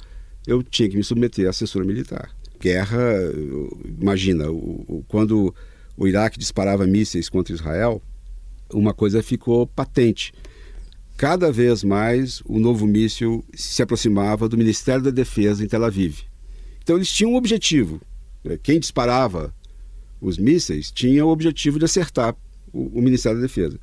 eu 0.46 0.62
tinha 0.62 0.88
que 0.88 0.96
me 0.96 1.02
submeter 1.02 1.48
à 1.48 1.52
censura 1.52 1.84
militar. 1.84 2.30
Guerra, 2.60 2.96
imagina, 4.00 4.48
o, 4.48 5.04
quando 5.08 5.52
o 5.96 6.06
Iraque 6.06 6.38
disparava 6.38 6.86
mísseis 6.86 7.28
contra 7.28 7.52
Israel, 7.52 8.00
uma 8.72 8.94
coisa 8.94 9.20
ficou 9.20 9.66
patente. 9.66 10.32
Cada 11.16 11.50
vez 11.50 11.82
mais 11.82 12.40
o 12.46 12.60
novo 12.60 12.86
míssil 12.86 13.44
se 13.52 13.82
aproximava 13.82 14.48
do 14.48 14.56
Ministério 14.56 15.02
da 15.02 15.10
Defesa 15.10 15.64
em 15.64 15.66
Tel 15.66 15.84
Aviv. 15.84 16.20
Então 16.84 16.94
eles 16.94 17.10
tinham 17.10 17.32
um 17.32 17.36
objetivo. 17.36 18.00
Quem 18.62 18.78
disparava 18.78 19.52
os 20.20 20.38
mísseis 20.38 20.92
tinha 20.92 21.26
o 21.26 21.30
objetivo 21.30 21.80
de 21.80 21.84
acertar 21.84 22.36
o 22.72 23.02
Ministério 23.02 23.40
da 23.40 23.46
Defesa. 23.48 23.76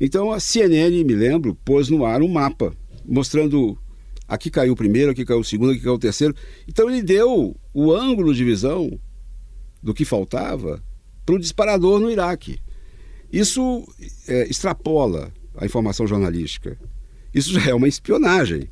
Então 0.00 0.30
a 0.30 0.38
CNN, 0.38 1.04
me 1.04 1.14
lembro, 1.14 1.54
pôs 1.64 1.88
no 1.88 2.04
ar 2.04 2.22
um 2.22 2.28
mapa 2.28 2.72
mostrando 3.08 3.78
aqui 4.28 4.50
caiu 4.50 4.74
o 4.74 4.76
primeiro, 4.76 5.10
aqui 5.10 5.24
caiu 5.24 5.40
o 5.40 5.44
segundo, 5.44 5.72
aqui 5.72 5.80
caiu 5.80 5.94
o 5.94 5.98
terceiro. 5.98 6.34
Então 6.68 6.88
ele 6.88 7.02
deu 7.02 7.56
o 7.72 7.92
ângulo 7.92 8.34
de 8.34 8.44
visão 8.44 9.00
do 9.82 9.94
que 9.94 10.04
faltava 10.04 10.82
para 11.24 11.34
o 11.34 11.38
disparador 11.38 11.98
no 11.98 12.10
Iraque. 12.10 12.60
Isso 13.32 13.86
é, 14.26 14.46
extrapola 14.48 15.32
a 15.56 15.64
informação 15.64 16.06
jornalística. 16.06 16.78
Isso 17.32 17.52
já 17.52 17.70
é 17.70 17.74
uma 17.74 17.88
espionagem. 17.88 18.68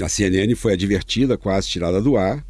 A 0.00 0.08
CNN 0.08 0.54
foi 0.54 0.72
advertida, 0.72 1.36
quase 1.36 1.68
tirada 1.68 2.00
do 2.00 2.16
ar. 2.16 2.44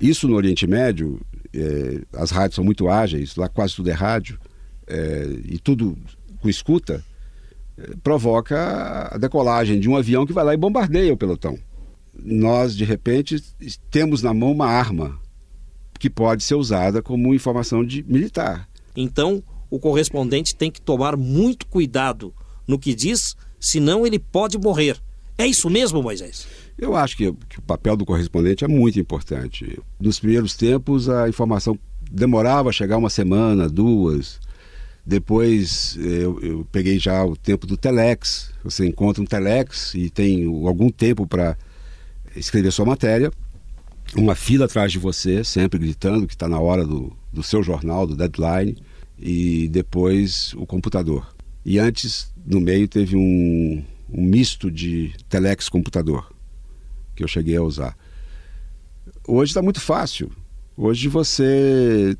Isso 0.00 0.28
no 0.28 0.36
Oriente 0.36 0.66
Médio, 0.66 1.20
é, 1.52 2.02
as 2.12 2.30
rádios 2.30 2.54
são 2.54 2.64
muito 2.64 2.88
ágeis, 2.88 3.34
lá 3.36 3.48
quase 3.48 3.74
tudo 3.74 3.90
é 3.90 3.92
rádio, 3.92 4.38
é, 4.86 5.26
e 5.44 5.58
tudo 5.58 5.98
com 6.40 6.48
escuta, 6.48 7.04
provoca 8.02 9.08
a 9.12 9.18
decolagem 9.18 9.78
de 9.78 9.88
um 9.88 9.96
avião 9.96 10.26
que 10.26 10.32
vai 10.32 10.44
lá 10.44 10.54
e 10.54 10.56
bombardeia 10.56 11.12
o 11.12 11.16
pelotão. 11.16 11.58
Nós, 12.14 12.76
de 12.76 12.84
repente, 12.84 13.42
temos 13.90 14.22
na 14.22 14.34
mão 14.34 14.52
uma 14.52 14.66
arma 14.66 15.18
que 15.98 16.10
pode 16.10 16.42
ser 16.44 16.54
usada 16.54 17.02
como 17.02 17.34
informação 17.34 17.84
de 17.84 18.02
militar. 18.04 18.68
Então, 18.96 19.42
o 19.70 19.78
correspondente 19.78 20.54
tem 20.54 20.70
que 20.70 20.80
tomar 20.80 21.16
muito 21.16 21.66
cuidado 21.66 22.32
no 22.66 22.78
que 22.78 22.94
diz, 22.94 23.36
senão 23.60 24.06
ele 24.06 24.18
pode 24.18 24.58
morrer. 24.58 25.00
É 25.36 25.46
isso 25.46 25.70
mesmo, 25.70 26.02
Moisés? 26.02 26.46
Eu 26.76 26.96
acho 26.96 27.16
que, 27.16 27.32
que, 27.48 27.58
o 27.58 27.62
papel 27.62 27.96
do 27.96 28.04
correspondente 28.04 28.64
é 28.64 28.68
muito 28.68 28.98
importante. 28.98 29.78
Nos 30.00 30.18
primeiros 30.18 30.56
tempos, 30.56 31.08
a 31.08 31.28
informação 31.28 31.78
demorava 32.10 32.70
a 32.70 32.72
chegar 32.72 32.96
uma 32.96 33.10
semana, 33.10 33.68
duas. 33.68 34.40
Depois 35.08 35.96
eu, 35.96 36.38
eu 36.42 36.66
peguei 36.70 36.98
já 36.98 37.24
o 37.24 37.34
tempo 37.34 37.66
do 37.66 37.78
telex. 37.78 38.52
Você 38.62 38.84
encontra 38.84 39.22
um 39.22 39.26
telex 39.26 39.94
e 39.94 40.10
tem 40.10 40.44
algum 40.66 40.90
tempo 40.90 41.26
para 41.26 41.56
escrever 42.36 42.70
sua 42.70 42.84
matéria. 42.84 43.32
Uma 44.14 44.34
fila 44.34 44.66
atrás 44.66 44.92
de 44.92 44.98
você, 44.98 45.42
sempre 45.42 45.78
gritando 45.78 46.26
que 46.26 46.34
está 46.34 46.46
na 46.46 46.60
hora 46.60 46.86
do, 46.86 47.16
do 47.32 47.42
seu 47.42 47.62
jornal, 47.62 48.06
do 48.06 48.14
deadline 48.14 48.76
e 49.18 49.66
depois 49.68 50.52
o 50.58 50.66
computador. 50.66 51.34
E 51.64 51.78
antes, 51.78 52.30
no 52.44 52.60
meio, 52.60 52.86
teve 52.86 53.16
um, 53.16 53.82
um 54.12 54.22
misto 54.22 54.70
de 54.70 55.14
telex 55.26 55.70
computador 55.70 56.30
que 57.16 57.24
eu 57.24 57.28
cheguei 57.28 57.56
a 57.56 57.62
usar. 57.62 57.96
Hoje 59.26 59.52
está 59.52 59.62
muito 59.62 59.80
fácil. 59.80 60.30
Hoje 60.76 61.08
você, 61.08 62.14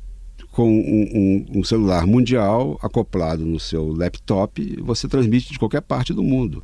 com 0.51 0.69
um, 0.69 1.45
um, 1.53 1.59
um, 1.59 1.63
celular 1.63 2.05
mundial 2.05 2.79
acoplado 2.81 3.45
no 3.45 3.59
seu 3.59 3.93
laptop, 3.93 4.77
você 4.81 5.07
transmite 5.07 5.51
de 5.51 5.59
qualquer 5.59 5.81
parte 5.81 6.13
do 6.13 6.23
mundo. 6.23 6.63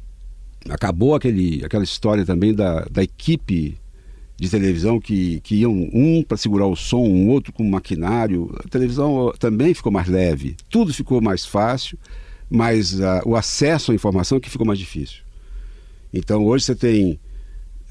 Acabou 0.70 1.16
aquele, 1.16 1.64
aquela 1.64 1.84
história 1.84 2.26
também 2.26 2.54
da, 2.54 2.86
da 2.86 3.04
equipe 3.04 3.78
de 4.38 4.50
televisão 4.50 5.00
que, 5.00 5.40
que 5.42 5.56
iam 5.56 5.72
um 5.94 6.24
para 6.24 6.38
segurar 6.38 6.68
o 6.68 6.76
som, 6.76 7.02
um 7.02 7.30
outro 7.30 7.54
com 7.54 7.64
maquinário. 7.64 8.54
A 8.64 8.68
televisão 8.68 9.32
também 9.40 9.74
ficou 9.74 9.92
mais 9.92 10.08
leve, 10.08 10.56
tudo 10.70 10.94
ficou 10.94 11.22
mais 11.22 11.46
fácil, 11.46 11.98
mas 12.50 12.98
o 13.26 13.36
acesso 13.36 13.92
à 13.92 13.96
informação 13.96 14.38
é 14.38 14.42
que 14.42 14.50
ficou 14.50 14.68
mais 14.68 14.80
difícil. 14.80 15.24
Então 16.14 16.46
hoje 16.46 16.66
você 16.66 16.76
tem 16.76 17.20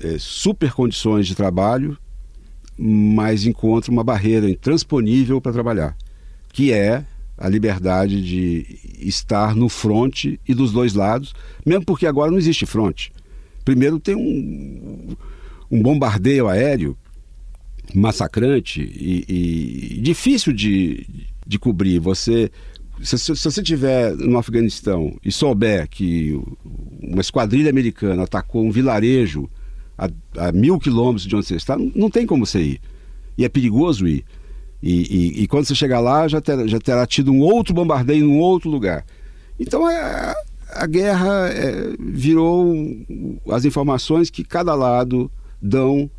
é, 0.02 0.16
super 0.18 0.72
condições 0.72 1.26
de 1.26 1.34
trabalho, 1.34 1.96
mas 2.76 3.46
encontra 3.46 3.90
uma 3.90 4.04
barreira 4.04 4.48
intransponível 4.48 5.40
para 5.40 5.52
trabalhar, 5.52 5.96
que 6.52 6.72
é 6.72 7.04
a 7.36 7.48
liberdade 7.48 8.22
de 8.22 8.78
estar 9.00 9.54
no 9.54 9.68
fronte 9.68 10.40
e 10.46 10.54
dos 10.54 10.72
dois 10.72 10.94
lados, 10.94 11.34
mesmo 11.64 11.84
porque 11.84 12.06
agora 12.06 12.30
não 12.30 12.38
existe 12.38 12.64
fronte. 12.64 13.12
Primeiro 13.64 13.98
tem 13.98 14.14
um 14.14 15.16
um 15.70 15.82
bombardeio 15.82 16.48
aéreo 16.48 16.96
massacrante 17.94 18.80
e, 18.80 19.96
e 19.96 20.00
difícil 20.00 20.52
de, 20.52 21.06
de 21.46 21.58
cobrir. 21.58 21.98
Você, 21.98 22.50
se, 23.02 23.18
se, 23.18 23.34
você 23.34 23.60
estiver 23.60 24.14
no 24.16 24.38
Afeganistão 24.38 25.18
e 25.24 25.32
souber 25.32 25.88
que 25.88 26.40
uma 27.02 27.20
esquadrilha 27.20 27.70
americana 27.70 28.22
atacou 28.22 28.64
um 28.64 28.70
vilarejo 28.70 29.48
a, 29.96 30.08
a 30.48 30.52
mil 30.52 30.78
quilômetros 30.78 31.26
de 31.26 31.34
onde 31.34 31.46
você 31.46 31.56
está, 31.56 31.76
não, 31.76 32.10
tem 32.10 32.26
como 32.26 32.46
você 32.46 32.60
ir. 32.60 32.80
E 33.36 33.44
é 33.44 33.48
perigoso 33.48 34.06
ir. 34.06 34.24
E, 34.82 34.92
e, 34.92 35.42
e 35.42 35.46
quando 35.46 35.64
você 35.64 35.74
chegar 35.74 36.00
lá, 36.00 36.28
já, 36.28 36.40
ter, 36.40 36.68
já 36.68 36.78
terá 36.78 37.06
tido 37.06 37.32
um 37.32 37.40
outro 37.40 37.74
bombardeio 37.74 38.24
em 38.24 38.28
um 38.28 38.38
outro 38.38 38.70
lugar. 38.70 39.04
Então, 39.58 39.86
a, 39.86 40.34
a 40.70 40.86
guerra 40.86 41.48
é, 41.48 41.94
virou 41.98 42.74
as 43.50 43.64
informações 43.64 44.30
que 44.30 44.44
cada 44.44 44.74
lado 44.74 45.30
dão 45.60 46.10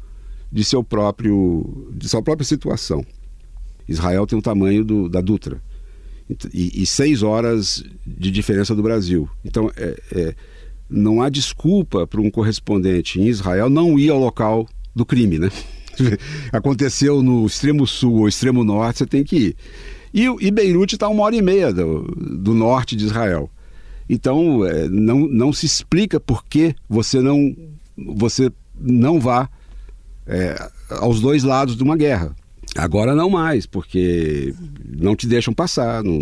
de 0.51 0.63
seu 0.63 0.83
próprio 0.83 1.91
de 1.91 2.07
sua 2.07 2.21
própria 2.21 2.45
situação. 2.45 3.05
Israel 3.87 4.25
tem 4.25 4.39
o 4.39 4.41
tamanho 4.41 4.83
do, 4.83 5.09
da 5.09 5.21
Dutra 5.21 5.61
e, 6.53 6.81
e, 6.81 6.85
seis 6.85 7.21
horas 7.21 7.83
de 8.05 8.31
diferença 8.31 8.73
do 8.73 8.81
Brasil. 8.81 9.29
Então 9.43 9.69
é, 9.75 10.01
é, 10.11 10.35
não 10.89 11.21
há 11.21 11.29
desculpa 11.29 12.05
para 12.05 12.21
um 12.21 12.29
correspondente 12.29 13.19
em 13.19 13.27
Israel 13.27 13.69
não 13.69 13.97
ir 13.97 14.09
ao 14.09 14.19
local 14.19 14.67
do 14.95 15.05
crime, 15.05 15.39
né? 15.39 15.49
Aconteceu 16.51 17.21
no 17.21 17.45
extremo 17.45 17.87
sul 17.87 18.21
ou 18.21 18.27
extremo 18.27 18.63
norte, 18.63 18.99
você 18.99 19.05
tem 19.05 19.23
que 19.23 19.35
ir. 19.35 19.55
E, 20.13 20.23
e 20.23 20.51
Beirute 20.51 20.95
está 20.95 21.09
uma 21.09 21.23
hora 21.23 21.35
e 21.35 21.41
meia 21.41 21.73
do, 21.73 22.03
do 22.15 22.53
norte 22.53 22.95
de 22.95 23.05
Israel. 23.05 23.49
Então 24.09 24.65
é, 24.65 24.87
não, 24.87 25.27
não 25.27 25.51
se 25.51 25.65
explica 25.65 26.19
por 26.19 26.45
que 26.45 26.75
você 26.87 27.19
não 27.19 27.55
você 27.97 28.51
não 28.79 29.19
vá 29.19 29.49
é, 30.27 30.69
aos 30.89 31.19
dois 31.19 31.43
lados 31.43 31.75
de 31.75 31.83
uma 31.83 31.97
guerra. 31.97 32.35
Agora 32.77 33.15
não 33.15 33.29
mais, 33.29 33.65
porque 33.65 34.53
não 34.97 35.15
te 35.15 35.27
deixam 35.27 35.53
passar. 35.53 36.03
Não, 36.03 36.19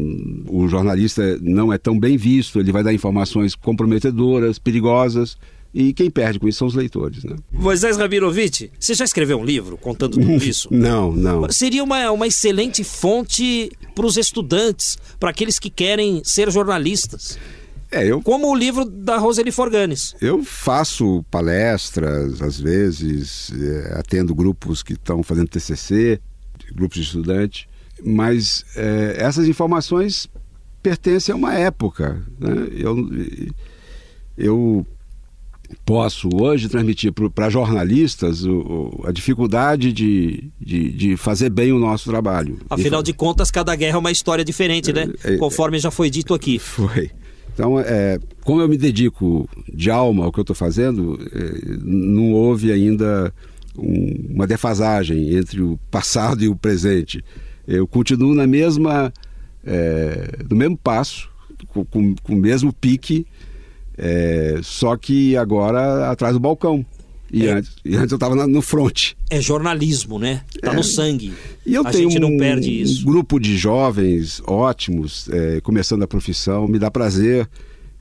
o 0.47 0.67
jornalista 0.67 1.37
não 1.41 1.73
é 1.73 1.77
tão 1.77 1.99
bem 1.99 2.15
visto, 2.17 2.59
ele 2.59 2.71
vai 2.71 2.83
dar 2.83 2.93
informações 2.93 3.55
comprometedoras, 3.55 4.59
perigosas. 4.59 5.35
e 5.73 5.91
quem 5.93 6.11
perde 6.11 6.37
com 6.39 6.47
isso 6.47 6.59
são 6.59 6.67
os 6.67 6.75
leitores. 6.75 7.23
Né? 7.23 7.35
Moisés 7.51 7.97
Rabinovich, 7.97 8.69
você 8.79 8.93
já 8.93 9.03
escreveu 9.03 9.39
um 9.39 9.43
livro 9.45 9.75
contando 9.77 10.19
tudo 10.19 10.31
isso? 10.45 10.67
não, 10.71 11.11
não. 11.11 11.49
Seria 11.51 11.83
uma, 11.83 12.11
uma 12.11 12.27
excelente 12.27 12.83
fonte 12.83 13.71
para 13.95 14.05
os 14.05 14.15
estudantes, 14.17 14.97
para 15.19 15.31
aqueles 15.31 15.57
que 15.57 15.71
querem 15.71 16.21
ser 16.23 16.51
jornalistas. 16.51 17.39
É, 17.91 18.05
eu, 18.07 18.21
Como 18.21 18.49
o 18.51 18.55
livro 18.55 18.85
da 18.85 19.17
Roseli 19.17 19.51
Forganes. 19.51 20.15
eu 20.21 20.43
faço 20.43 21.23
palestras, 21.29 22.41
às 22.41 22.59
vezes, 22.59 23.51
é, 23.53 23.99
atendo 23.99 24.33
grupos 24.33 24.81
que 24.83 24.93
estão 24.93 25.21
fazendo 25.23 25.47
TCC, 25.47 26.19
grupos 26.75 26.97
de 26.99 27.03
estudante, 27.03 27.67
mas 28.03 28.65
é, 28.75 29.15
essas 29.19 29.47
informações 29.47 30.27
pertencem 30.81 31.31
a 31.33 31.35
uma 31.37 31.53
época. 31.53 32.21
Né? 32.39 32.67
Eu, 32.71 33.09
eu 34.37 34.85
posso 35.85 36.29
hoje 36.33 36.69
transmitir 36.69 37.11
para 37.33 37.49
jornalistas 37.49 38.43
o- 38.45 38.59
o- 39.01 39.07
a 39.07 39.11
dificuldade 39.11 39.91
de, 39.91 40.51
de, 40.59 40.91
de 40.91 41.17
fazer 41.17 41.49
bem 41.49 41.71
o 41.71 41.79
nosso 41.79 42.09
trabalho. 42.09 42.59
Afinal 42.69 43.01
de 43.01 43.13
contas, 43.13 43.49
cada 43.49 43.75
guerra 43.75 43.95
é 43.95 43.99
uma 43.99 44.11
história 44.11 44.43
diferente, 44.45 44.91
né? 44.93 45.11
É, 45.23 45.33
é, 45.33 45.37
Conforme 45.37 45.79
já 45.79 45.89
foi 45.89 46.09
dito 46.09 46.33
aqui. 46.33 46.59
Foi. 46.59 47.09
Então, 47.53 47.79
é, 47.79 48.19
como 48.43 48.61
eu 48.61 48.67
me 48.67 48.77
dedico 48.77 49.47
de 49.71 49.89
alma 49.89 50.25
ao 50.25 50.31
que 50.31 50.39
eu 50.39 50.43
estou 50.43 50.55
fazendo, 50.55 51.19
é, 51.31 51.77
não 51.83 52.33
houve 52.33 52.71
ainda 52.71 53.33
um- 53.77 54.27
uma 54.35 54.47
defasagem 54.47 55.35
entre 55.35 55.61
o 55.61 55.77
passado 55.89 56.43
e 56.43 56.47
o 56.47 56.55
presente. 56.55 57.23
Eu 57.67 57.87
continuo 57.87 58.33
na 58.35 58.45
mesma, 58.47 59.13
é, 59.65 60.37
no 60.49 60.55
mesmo 60.55 60.77
passo, 60.77 61.29
com, 61.67 61.85
com- 61.85 62.15
o 62.29 62.35
mesmo 62.35 62.73
pique, 62.73 63.25
é, 63.97 64.59
só 64.63 64.95
que 64.97 65.35
agora 65.37 66.09
atrás 66.11 66.33
do 66.33 66.39
balcão. 66.39 66.85
E, 67.31 67.47
É. 67.47 67.53
antes, 67.53 67.75
e 67.83 67.95
antes 67.95 68.11
eu 68.11 68.15
estava 68.17 68.45
no 68.45 68.61
front. 68.61 69.13
É 69.27 69.41
jornalismo, 69.41 70.19
né? 70.19 70.43
Tá 70.61 70.71
no 70.71 70.83
sangue. 70.83 71.33
E 71.65 71.73
eu 71.73 71.81
a 71.85 71.89
tenho 71.89 72.07
gente 72.11 72.19
não 72.21 72.29
um, 72.29 72.37
perde 72.37 72.69
um 72.69 72.71
isso. 72.71 73.03
grupo 73.03 73.39
de 73.39 73.57
jovens 73.57 74.39
ótimos, 74.45 75.27
é, 75.29 75.59
começando 75.61 76.03
a 76.03 76.07
profissão. 76.07 76.67
Me 76.67 76.77
dá 76.77 76.91
prazer 76.91 77.49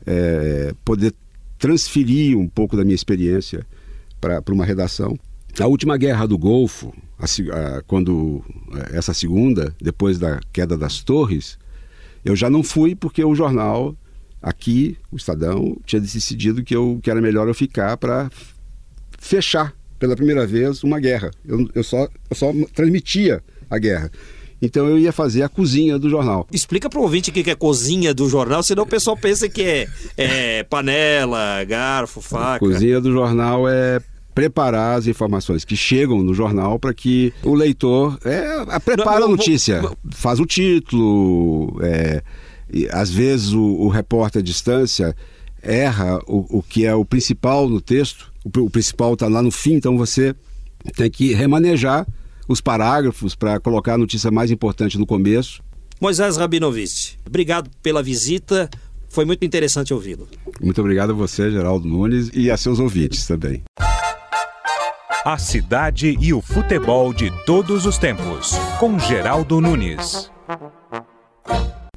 é, 0.05 0.75
poder 0.85 1.14
transferir 1.59 2.37
um 2.37 2.47
pouco 2.47 2.77
da 2.77 2.85
minha 2.85 2.95
experiência 2.95 3.64
para 4.20 4.43
uma 4.53 4.66
redação. 4.66 5.16
A 5.61 5.66
última 5.66 5.96
guerra 5.96 6.26
do 6.26 6.38
Golfo, 6.38 6.94
a 7.18 7.24
a- 7.26 7.82
quando 7.86 8.42
é, 8.92 8.96
essa 8.98 9.12
segunda, 9.12 9.74
depois 9.80 10.18
da 10.18 10.40
queda 10.53 10.76
das 10.76 11.03
torres, 11.03 11.59
eu 12.24 12.34
já 12.34 12.48
não 12.48 12.62
fui 12.62 12.94
porque 12.94 13.22
o 13.24 13.34
jornal 13.34 13.94
aqui, 14.42 14.96
o 15.11 15.16
Estadão, 15.16 15.76
tinha 15.84 16.00
decidido 16.00 16.64
que, 16.64 16.74
eu, 16.74 16.98
que 17.03 17.11
era 17.11 17.20
melhor 17.20 17.46
eu 17.48 17.55
ficar 17.55 17.96
para 17.96 18.30
fechar 19.18 19.72
pela 19.98 20.16
primeira 20.16 20.46
vez 20.46 20.82
uma 20.82 20.98
guerra. 20.98 21.30
Eu, 21.44 21.68
eu, 21.74 21.84
só, 21.84 22.09
eu 22.30 22.36
só 22.36 22.53
transmitia 22.74 23.42
a 23.70 23.78
guerra. 23.78 24.11
Então 24.61 24.86
eu 24.88 24.98
ia 24.98 25.12
fazer 25.12 25.42
a 25.42 25.48
cozinha 25.48 25.98
do 25.98 26.09
jornal. 26.09 26.46
Explica 26.53 26.88
pro 26.88 27.03
ouvinte 27.03 27.30
o 27.30 27.32
que 27.32 27.50
é 27.50 27.55
cozinha 27.55 28.14
do 28.14 28.28
jornal, 28.28 28.62
senão 28.62 28.84
o 28.84 28.86
pessoal 28.86 29.16
pensa 29.16 29.48
que 29.48 29.62
é, 29.62 29.88
é 30.16 30.62
panela, 30.64 31.62
garfo, 31.64 32.20
A 32.20 32.22
faca. 32.22 32.59
cozinha 32.61 33.00
do 33.00 33.12
jornal 33.12 33.68
é 33.68 34.00
preparar 34.35 34.99
as 34.99 35.07
informações 35.07 35.64
que 35.64 35.76
chegam 35.76 36.22
no 36.22 36.33
jornal 36.35 36.78
para 36.78 36.95
que 36.95 37.33
o 37.43 37.55
leitor 37.55 38.18
é, 38.24 38.64
a- 38.68 38.80
prepara 38.80 39.20
Não, 39.20 39.26
a 39.26 39.30
notícia, 39.30 39.83
vou- 39.83 39.97
faz 40.11 40.41
o 40.41 40.47
título, 40.47 41.78
é, 41.83 42.22
e 42.72 42.89
às 42.91 43.11
vezes 43.11 43.53
o, 43.53 43.62
o 43.62 43.89
repórter 43.89 44.41
à 44.41 44.43
distância 44.43 45.14
erra 45.62 46.18
o, 46.26 46.59
o 46.59 46.62
que 46.62 46.85
é 46.87 46.95
o 46.95 47.05
principal 47.05 47.68
no 47.68 47.80
texto, 47.80 48.33
o, 48.45 48.61
o 48.61 48.70
principal 48.70 49.14
está 49.14 49.28
lá 49.28 49.43
no 49.43 49.51
fim, 49.51 49.74
então 49.74 49.97
você 49.99 50.35
tem 50.97 51.11
que 51.11 51.33
remanejar 51.35 52.07
os 52.49 52.61
parágrafos 52.61 53.35
para 53.35 53.61
colocar 53.61 53.95
a 53.95 53.99
notícia 53.99 54.30
mais 54.30 54.51
importante 54.51 54.99
no 54.99 55.07
começo. 55.07 55.62
Moisés 56.01 56.37
Rabinovich, 56.37 57.16
obrigado 57.26 57.70
pela 57.83 58.03
visita. 58.03 58.68
Foi 59.09 59.26
muito 59.26 59.45
interessante 59.45 59.93
ouvi-lo. 59.93 60.26
Muito 60.61 60.80
obrigado 60.80 61.11
a 61.11 61.14
você, 61.14 61.51
Geraldo 61.51 61.87
Nunes, 61.87 62.30
e 62.33 62.51
a 62.51 62.57
seus 62.57 62.78
ouvintes 62.80 63.26
também. 63.26 63.62
A 65.25 65.39
cidade 65.39 66.18
e 66.20 66.35
o 66.35 66.43
futebol 66.43 67.14
de 67.14 67.31
todos 67.47 67.87
os 67.87 67.97
tempos, 67.97 68.59
com 68.81 68.99
Geraldo 68.99 69.61
Nunes. 69.61 70.29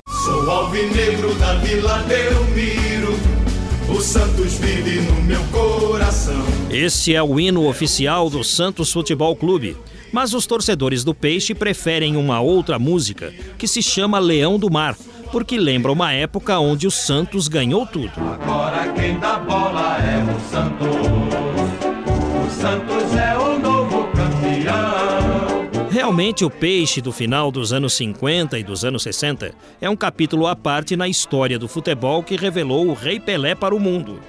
Sou 0.07 0.51
alvinegro 0.51 1.33
da 1.33 1.55
Vila 1.55 2.03
Belmiro. 2.03 3.17
O 3.89 3.99
Santos 3.99 4.53
vive 4.59 5.01
no 5.01 5.23
meu 5.23 5.41
coração. 5.45 6.39
Este 6.69 7.15
é 7.15 7.23
o 7.23 7.39
hino 7.39 7.67
oficial 7.67 8.29
do 8.29 8.43
Santos 8.43 8.93
Futebol 8.93 9.35
Clube. 9.35 9.75
Mas 10.13 10.35
os 10.35 10.45
torcedores 10.45 11.03
do 11.03 11.15
Peixe 11.15 11.55
preferem 11.55 12.15
uma 12.15 12.41
outra 12.41 12.77
música 12.77 13.33
que 13.57 13.67
se 13.67 13.81
chama 13.81 14.19
Leão 14.19 14.59
do 14.59 14.71
Mar, 14.71 14.95
porque 15.31 15.57
lembra 15.57 15.91
uma 15.91 16.13
época 16.13 16.59
onde 16.59 16.85
o 16.85 16.91
Santos 16.91 17.47
ganhou 17.47 17.87
tudo. 17.87 18.13
Agora 18.17 18.93
quem 18.93 19.17
dá 19.17 19.39
bola 19.39 19.97
é 19.97 20.23
o 20.23 20.39
Santos. 20.51 21.04
Realmente, 26.05 26.45
o 26.45 26.51
Peixe 26.51 27.01
do 27.01 27.11
final 27.11 27.49
dos 27.49 27.73
anos 27.73 27.93
50 27.93 28.59
e 28.59 28.63
dos 28.63 28.85
anos 28.85 29.01
60 29.01 29.55
é 29.81 29.89
um 29.89 29.95
capítulo 29.95 30.45
à 30.45 30.55
parte 30.55 30.95
na 30.95 31.07
história 31.07 31.57
do 31.57 31.67
futebol 31.67 32.21
que 32.21 32.35
revelou 32.35 32.87
o 32.89 32.93
Rei 32.93 33.19
Pelé 33.19 33.55
para 33.55 33.73
o 33.73 33.79
mundo. 33.79 34.19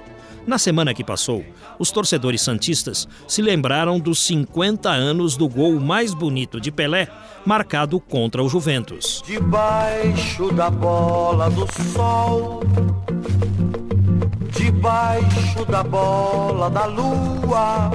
Na 0.47 0.57
semana 0.57 0.91
que 0.91 1.03
passou, 1.03 1.45
os 1.77 1.91
torcedores 1.91 2.41
santistas 2.41 3.07
se 3.27 3.43
lembraram 3.43 3.99
dos 3.99 4.25
50 4.25 4.89
anos 4.89 5.37
do 5.37 5.47
gol 5.47 5.79
mais 5.79 6.15
bonito 6.15 6.59
de 6.59 6.71
Pelé, 6.71 7.09
marcado 7.45 7.99
contra 7.99 8.41
o 8.41 8.49
Juventus. 8.49 9.21
Debaixo 9.23 10.51
da 10.53 10.71
bola 10.71 11.47
do 11.51 11.67
sol, 11.93 12.63
debaixo 14.49 15.63
da 15.69 15.83
bola 15.83 16.71
da 16.71 16.87
lua. 16.87 17.91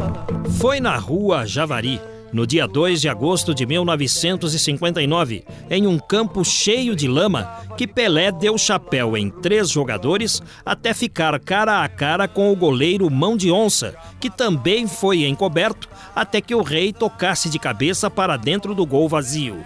Foi 0.60 0.78
na 0.78 0.96
rua 0.96 1.44
Javari, 1.44 2.00
no 2.32 2.46
dia 2.46 2.66
2 2.66 3.00
de 3.00 3.08
agosto 3.08 3.54
de 3.54 3.66
1959, 3.66 5.44
em 5.70 5.86
um 5.86 5.98
campo 5.98 6.44
cheio 6.44 6.96
de 6.96 7.06
lama, 7.06 7.60
que 7.76 7.86
Pelé 7.86 8.32
deu 8.32 8.56
chapéu 8.56 9.16
em 9.16 9.28
três 9.28 9.68
jogadores 9.70 10.42
até 10.64 10.94
ficar 10.94 11.38
cara 11.38 11.82
a 11.82 11.88
cara 11.88 12.26
com 12.26 12.50
o 12.50 12.56
goleiro 12.56 13.10
Mão 13.10 13.36
de 13.36 13.52
Onça, 13.52 13.94
que 14.18 14.30
também 14.30 14.88
foi 14.88 15.24
encoberto 15.24 15.88
até 16.16 16.40
que 16.40 16.54
o 16.54 16.62
rei 16.62 16.92
tocasse 16.92 17.50
de 17.50 17.58
cabeça 17.58 18.10
para 18.10 18.36
dentro 18.36 18.74
do 18.74 18.86
gol 18.86 19.08
vazio. 19.08 19.62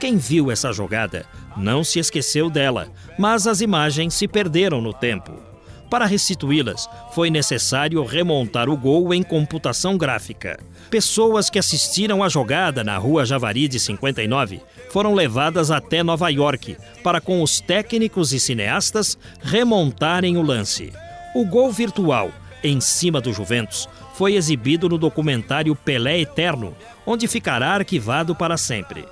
Quem 0.00 0.16
viu 0.16 0.50
essa 0.50 0.72
jogada 0.72 1.26
não 1.56 1.82
se 1.82 1.98
esqueceu 1.98 2.50
dela, 2.50 2.88
mas 3.18 3.46
as 3.46 3.60
imagens 3.60 4.14
se 4.14 4.28
perderam 4.28 4.80
no 4.80 4.92
tempo. 4.92 5.45
Para 5.88 6.04
restituí-las, 6.04 6.88
foi 7.12 7.30
necessário 7.30 8.04
remontar 8.04 8.68
o 8.68 8.76
gol 8.76 9.14
em 9.14 9.22
computação 9.22 9.96
gráfica. 9.96 10.58
Pessoas 10.90 11.48
que 11.48 11.58
assistiram 11.58 12.22
à 12.22 12.28
jogada 12.28 12.82
na 12.82 12.96
Rua 12.98 13.24
Javari 13.24 13.68
de 13.68 13.78
59 13.78 14.60
foram 14.90 15.14
levadas 15.14 15.70
até 15.70 16.02
Nova 16.02 16.28
York 16.28 16.76
para, 17.02 17.20
com 17.20 17.42
os 17.42 17.60
técnicos 17.60 18.32
e 18.32 18.40
cineastas, 18.40 19.16
remontarem 19.42 20.36
o 20.36 20.42
lance. 20.42 20.92
O 21.34 21.44
gol 21.44 21.70
virtual, 21.70 22.30
em 22.62 22.80
cima 22.80 23.20
do 23.20 23.32
Juventus, 23.32 23.88
foi 24.14 24.34
exibido 24.34 24.88
no 24.88 24.98
documentário 24.98 25.76
Pelé 25.76 26.20
Eterno, 26.20 26.74
onde 27.04 27.28
ficará 27.28 27.74
arquivado 27.74 28.34
para 28.34 28.56
sempre. 28.56 29.04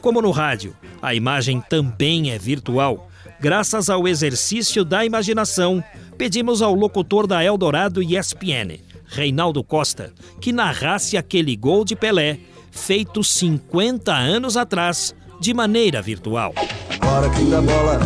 Como 0.00 0.22
no 0.22 0.30
rádio, 0.30 0.76
a 1.02 1.14
imagem 1.14 1.60
também 1.68 2.30
é 2.30 2.38
virtual. 2.38 3.08
Graças 3.40 3.90
ao 3.90 4.06
exercício 4.06 4.84
da 4.84 5.04
imaginação, 5.04 5.82
pedimos 6.16 6.62
ao 6.62 6.74
locutor 6.74 7.26
da 7.26 7.42
Eldorado 7.44 8.02
ESPN, 8.02 8.80
Reinaldo 9.06 9.62
Costa, 9.62 10.12
que 10.40 10.52
narrasse 10.52 11.16
aquele 11.16 11.56
gol 11.56 11.84
de 11.84 11.96
Pelé, 11.96 12.38
feito 12.70 13.22
50 13.24 14.14
anos 14.14 14.56
atrás, 14.56 15.14
de 15.40 15.52
maneira 15.54 16.02
virtual. 16.02 16.52
Agora 17.00 17.30
quem 17.30 17.48
dá 17.48 17.60
bola, 17.60 18.00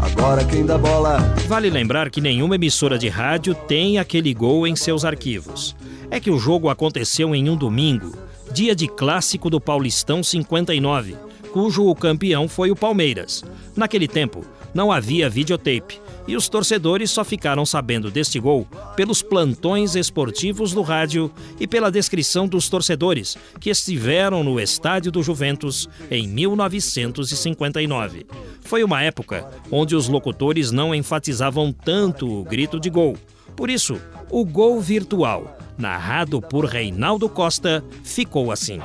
agora 0.00 0.44
quem 0.44 0.64
dá 0.64 0.78
bola. 0.78 1.18
Vale 1.48 1.70
lembrar 1.70 2.10
que 2.10 2.20
nenhuma 2.20 2.54
emissora 2.54 2.98
de 2.98 3.08
rádio 3.08 3.54
tem 3.54 3.98
aquele 3.98 4.32
gol 4.32 4.66
em 4.66 4.76
seus 4.76 5.04
arquivos. 5.04 5.76
É 6.10 6.18
que 6.18 6.30
o 6.30 6.38
jogo 6.38 6.68
aconteceu 6.68 7.34
em 7.34 7.48
um 7.48 7.56
domingo, 7.56 8.16
dia 8.52 8.74
de 8.74 8.88
clássico 8.88 9.48
do 9.48 9.60
Paulistão 9.60 10.22
59, 10.22 11.16
cujo 11.52 11.94
campeão 11.94 12.48
foi 12.48 12.70
o 12.70 12.76
Palmeiras. 12.76 13.44
Naquele 13.76 14.08
tempo, 14.08 14.44
não 14.74 14.90
havia 14.92 15.30
videotape 15.30 16.00
e 16.26 16.36
os 16.36 16.48
torcedores 16.48 17.10
só 17.10 17.24
ficaram 17.24 17.66
sabendo 17.66 18.10
deste 18.10 18.38
gol 18.38 18.66
pelos 18.94 19.22
plantões 19.22 19.94
esportivos 19.96 20.72
do 20.72 20.82
rádio 20.82 21.30
e 21.58 21.66
pela 21.66 21.90
descrição 21.90 22.46
dos 22.46 22.68
torcedores 22.68 23.36
que 23.58 23.70
estiveram 23.70 24.44
no 24.44 24.60
estádio 24.60 25.10
do 25.10 25.22
Juventus 25.22 25.88
em 26.10 26.28
1959. 26.28 28.26
Foi 28.62 28.84
uma 28.84 29.02
época 29.02 29.48
onde 29.70 29.96
os 29.96 30.08
locutores 30.08 30.70
não 30.70 30.94
enfatizavam 30.94 31.72
tanto 31.72 32.40
o 32.40 32.44
grito 32.44 32.78
de 32.78 32.90
gol. 32.90 33.16
Por 33.56 33.68
isso, 33.68 34.00
O 34.32 34.44
gol 34.44 34.80
virtual, 34.80 35.58
narrado 35.80 36.40
por 36.40 36.66
Reinaldo 36.66 37.28
Costa, 37.28 37.82
ficou 38.04 38.52
assim. 38.52 38.80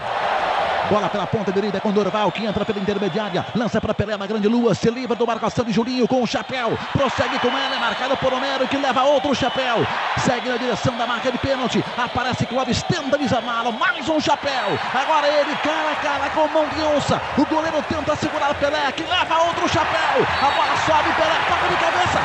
Bola 0.89 1.09
pela 1.09 1.25
ponta 1.25 1.51
direita 1.51 1.79
com 1.81 1.91
Dorval, 1.91 2.31
que 2.31 2.45
entra 2.45 2.63
pela 2.63 2.79
intermediária. 2.79 3.43
Lança 3.55 3.81
para 3.81 3.93
Pelé 3.93 4.15
na 4.17 4.27
grande 4.27 4.47
lua. 4.47 4.75
Se 4.75 4.89
livra 4.91 5.15
do 5.15 5.25
marcação 5.25 5.65
de 5.65 5.71
Julinho 5.71 6.07
com 6.07 6.21
o 6.21 6.27
chapéu. 6.27 6.77
Prossegue 6.93 7.39
com 7.39 7.47
ela, 7.47 7.75
é 7.75 7.79
marcado 7.79 8.15
por 8.17 8.31
Homero, 8.31 8.67
que 8.67 8.77
leva 8.77 9.01
outro 9.01 9.33
chapéu. 9.33 9.77
Segue 10.19 10.47
na 10.47 10.57
direção 10.57 10.95
da 10.95 11.07
marca 11.07 11.31
de 11.31 11.39
pênalti. 11.39 11.83
Aparece 11.97 12.45
Clóvis, 12.45 12.83
tenta 12.83 13.17
desamá-lo. 13.17 13.73
Mais 13.73 14.07
um 14.07 14.19
chapéu. 14.19 14.79
Agora 14.93 15.27
ele, 15.27 15.55
cara 15.55 15.91
a 15.91 15.95
cara, 15.95 16.29
com 16.29 16.47
mão 16.49 16.67
de 16.69 16.81
onça. 16.83 17.19
O 17.35 17.45
goleiro 17.47 17.83
tenta 17.89 18.15
segurar 18.15 18.53
Pelé, 18.53 18.91
que 18.91 19.03
leva 19.03 19.43
outro 19.43 19.67
chapéu. 19.67 20.23
A 20.41 20.51
bola 20.51 20.77
sobe, 20.85 21.15
Pelé 21.15 21.35
toca 21.49 21.67
de 21.67 21.77
cabeça. 21.77 22.19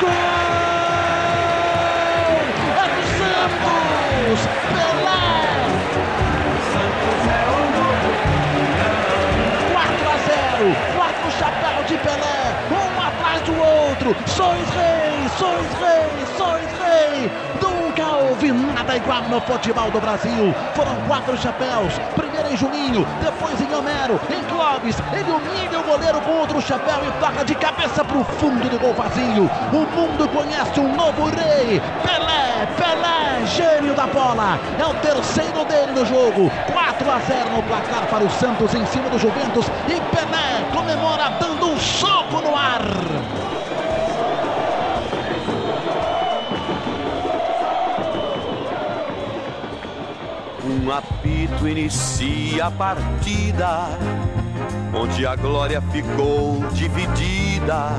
Gol! 0.00 0.55
É 3.46 3.48
do 3.48 4.36
Santos! 4.36 4.48
Pelé! 4.74 5.36
4 9.72 10.08
a 10.08 10.16
0, 10.18 10.76
quatro 10.96 11.30
chapéu 11.38 11.84
de 11.84 11.96
Pelé, 11.98 12.40
um 12.72 13.00
atrás 13.00 13.42
do 13.42 13.52
outro. 13.52 14.16
Sois 14.26 14.68
rei, 14.70 15.28
sois 15.38 15.72
rei, 15.78 16.26
sois 16.36 16.70
rei. 16.80 17.30
Nunca 17.62 18.04
houve 18.16 18.50
nada 18.50 18.96
igual 18.96 19.22
no 19.22 19.40
futebol 19.40 19.90
do 19.92 20.00
Brasil. 20.00 20.52
Foram 20.74 20.96
quatro 21.06 21.36
chapéus. 21.38 22.00
Em 22.50 22.56
Juninho, 22.56 23.04
depois 23.20 23.60
em 23.60 23.74
Homero, 23.74 24.20
em 24.30 24.42
Clóvis. 24.44 24.96
Ele 25.12 25.30
humilha 25.32 25.80
o 25.80 25.82
goleiro 25.82 26.20
com 26.20 26.30
outro 26.32 26.60
chapéu 26.60 27.00
e 27.04 27.10
toca 27.20 27.44
de 27.44 27.54
cabeça 27.56 28.04
pro 28.04 28.22
fundo 28.24 28.68
do 28.68 28.78
gol 28.78 28.94
vazio. 28.94 29.50
O 29.72 29.96
mundo 29.96 30.28
conhece 30.28 30.78
um 30.78 30.94
novo 30.94 31.24
rei. 31.24 31.80
Pelé, 32.02 32.66
Pelé, 32.76 33.46
gênio 33.46 33.94
da 33.94 34.06
bola. 34.06 34.60
É 34.78 34.84
o 34.86 34.94
terceiro 34.94 35.64
dele 35.64 35.92
no 35.92 36.06
jogo. 36.06 36.50
4 36.72 37.10
a 37.10 37.18
0 37.18 37.50
no 37.50 37.62
placar 37.64 38.06
para 38.06 38.24
o 38.24 38.30
Santos 38.30 38.72
em 38.74 38.86
cima 38.86 39.10
do 39.10 39.18
Juventus. 39.18 39.66
E 39.88 40.00
Pelé 40.14 40.64
comemora 40.72 41.30
dando 41.40 41.66
um 41.66 41.78
soco 41.78 42.40
no 42.42 42.56
ar. 42.56 42.82
Um 50.64 50.90
inicia 51.68 52.66
a 52.66 52.70
partida, 52.70 53.88
onde 54.94 55.26
a 55.26 55.36
glória 55.36 55.80
ficou 55.80 56.64
dividida 56.72 57.90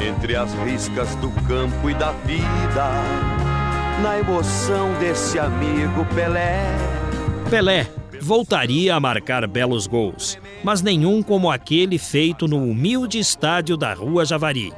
entre 0.00 0.36
as 0.36 0.52
riscas 0.64 1.14
do 1.16 1.30
campo 1.46 1.90
e 1.90 1.94
da 1.94 2.12
vida, 2.12 2.90
na 4.02 4.18
emoção 4.18 4.92
desse 4.98 5.38
amigo 5.38 6.04
Pelé. 6.14 6.66
Pelé 7.50 7.86
voltaria 8.20 8.94
a 8.94 9.00
marcar 9.00 9.46
belos 9.46 9.86
gols, 9.86 10.38
mas 10.62 10.80
nenhum 10.80 11.22
como 11.22 11.50
aquele 11.50 11.98
feito 11.98 12.46
no 12.46 12.62
humilde 12.62 13.18
estádio 13.18 13.76
da 13.76 13.92
Rua 13.92 14.24
Javari. 14.24 14.72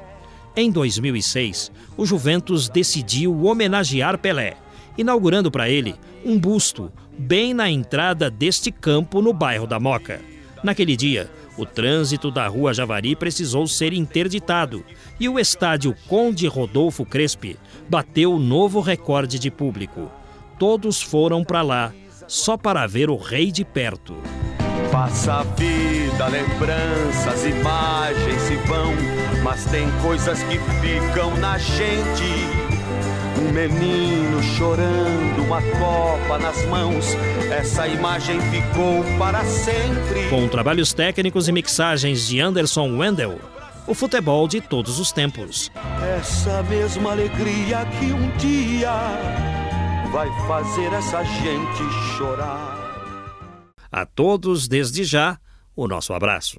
Em 0.56 0.70
2006, 0.70 1.70
o 1.96 2.06
Juventus 2.06 2.68
decidiu 2.68 3.44
homenagear 3.44 4.18
Pelé, 4.18 4.56
inaugurando 4.96 5.50
para 5.50 5.68
ele 5.68 5.94
um 6.24 6.38
busto 6.38 6.90
bem 7.18 7.54
na 7.54 7.70
entrada 7.70 8.30
deste 8.30 8.70
campo 8.70 9.22
no 9.22 9.32
bairro 9.32 9.66
da 9.66 9.78
Moca. 9.78 10.20
Naquele 10.62 10.96
dia, 10.96 11.30
o 11.56 11.64
trânsito 11.64 12.30
da 12.30 12.46
Rua 12.46 12.72
Javari 12.74 13.14
precisou 13.14 13.66
ser 13.66 13.92
interditado 13.92 14.84
e 15.20 15.28
o 15.28 15.38
estádio 15.38 15.94
Conde 16.08 16.46
Rodolfo 16.46 17.04
Crespi 17.04 17.56
bateu 17.88 18.38
novo 18.38 18.80
recorde 18.80 19.38
de 19.38 19.50
público. 19.50 20.10
Todos 20.58 21.02
foram 21.02 21.44
para 21.44 21.62
lá 21.62 21.92
só 22.26 22.56
para 22.56 22.86
ver 22.86 23.10
o 23.10 23.16
rei 23.16 23.52
de 23.52 23.64
perto. 23.64 24.16
Passa 24.90 25.40
a 25.40 25.42
vida, 25.42 26.28
lembranças, 26.28 27.44
imagens 27.44 28.42
se 28.42 28.56
vão, 28.66 28.92
mas 29.42 29.64
tem 29.66 29.90
coisas 30.00 30.42
que 30.44 30.58
ficam 30.58 31.36
na 31.38 31.58
gente. 31.58 32.63
Um 33.36 33.52
menino 33.52 34.42
chorando, 34.42 35.42
uma 35.42 35.60
copa 35.60 36.38
nas 36.38 36.64
mãos, 36.66 37.06
essa 37.50 37.86
imagem 37.88 38.40
ficou 38.40 39.02
para 39.18 39.44
sempre. 39.44 40.28
Com 40.30 40.46
trabalhos 40.48 40.92
técnicos 40.92 41.48
e 41.48 41.52
mixagens 41.52 42.26
de 42.28 42.40
Anderson 42.40 42.96
Wendel, 42.96 43.40
o 43.86 43.94
futebol 43.94 44.46
de 44.46 44.60
todos 44.60 44.98
os 44.98 45.12
tempos. 45.12 45.70
Essa 46.18 46.62
mesma 46.62 47.10
alegria 47.12 47.84
que 47.98 48.06
um 48.06 48.30
dia 48.36 48.92
vai 50.12 50.28
fazer 50.46 50.92
essa 50.92 51.22
gente 51.24 52.16
chorar. 52.16 52.82
A 53.90 54.06
todos, 54.06 54.68
desde 54.68 55.04
já, 55.04 55.38
o 55.76 55.88
nosso 55.88 56.12
abraço. 56.12 56.58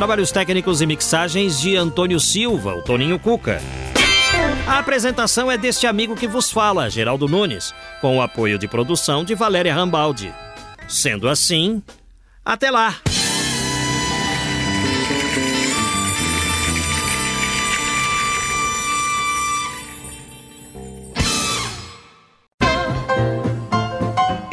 Trabalhos 0.00 0.32
técnicos 0.32 0.80
e 0.80 0.86
mixagens 0.86 1.60
de 1.60 1.76
Antônio 1.76 2.18
Silva, 2.18 2.74
o 2.74 2.82
Toninho 2.82 3.18
Cuca. 3.18 3.60
A 4.66 4.78
apresentação 4.78 5.50
é 5.50 5.58
deste 5.58 5.86
amigo 5.86 6.16
que 6.16 6.26
vos 6.26 6.50
fala, 6.50 6.88
Geraldo 6.88 7.28
Nunes, 7.28 7.74
com 8.00 8.16
o 8.16 8.22
apoio 8.22 8.58
de 8.58 8.66
produção 8.66 9.22
de 9.22 9.34
Valéria 9.34 9.74
Rambaldi. 9.74 10.32
Sendo 10.88 11.28
assim, 11.28 11.82
até 12.42 12.70
lá! 12.70 12.96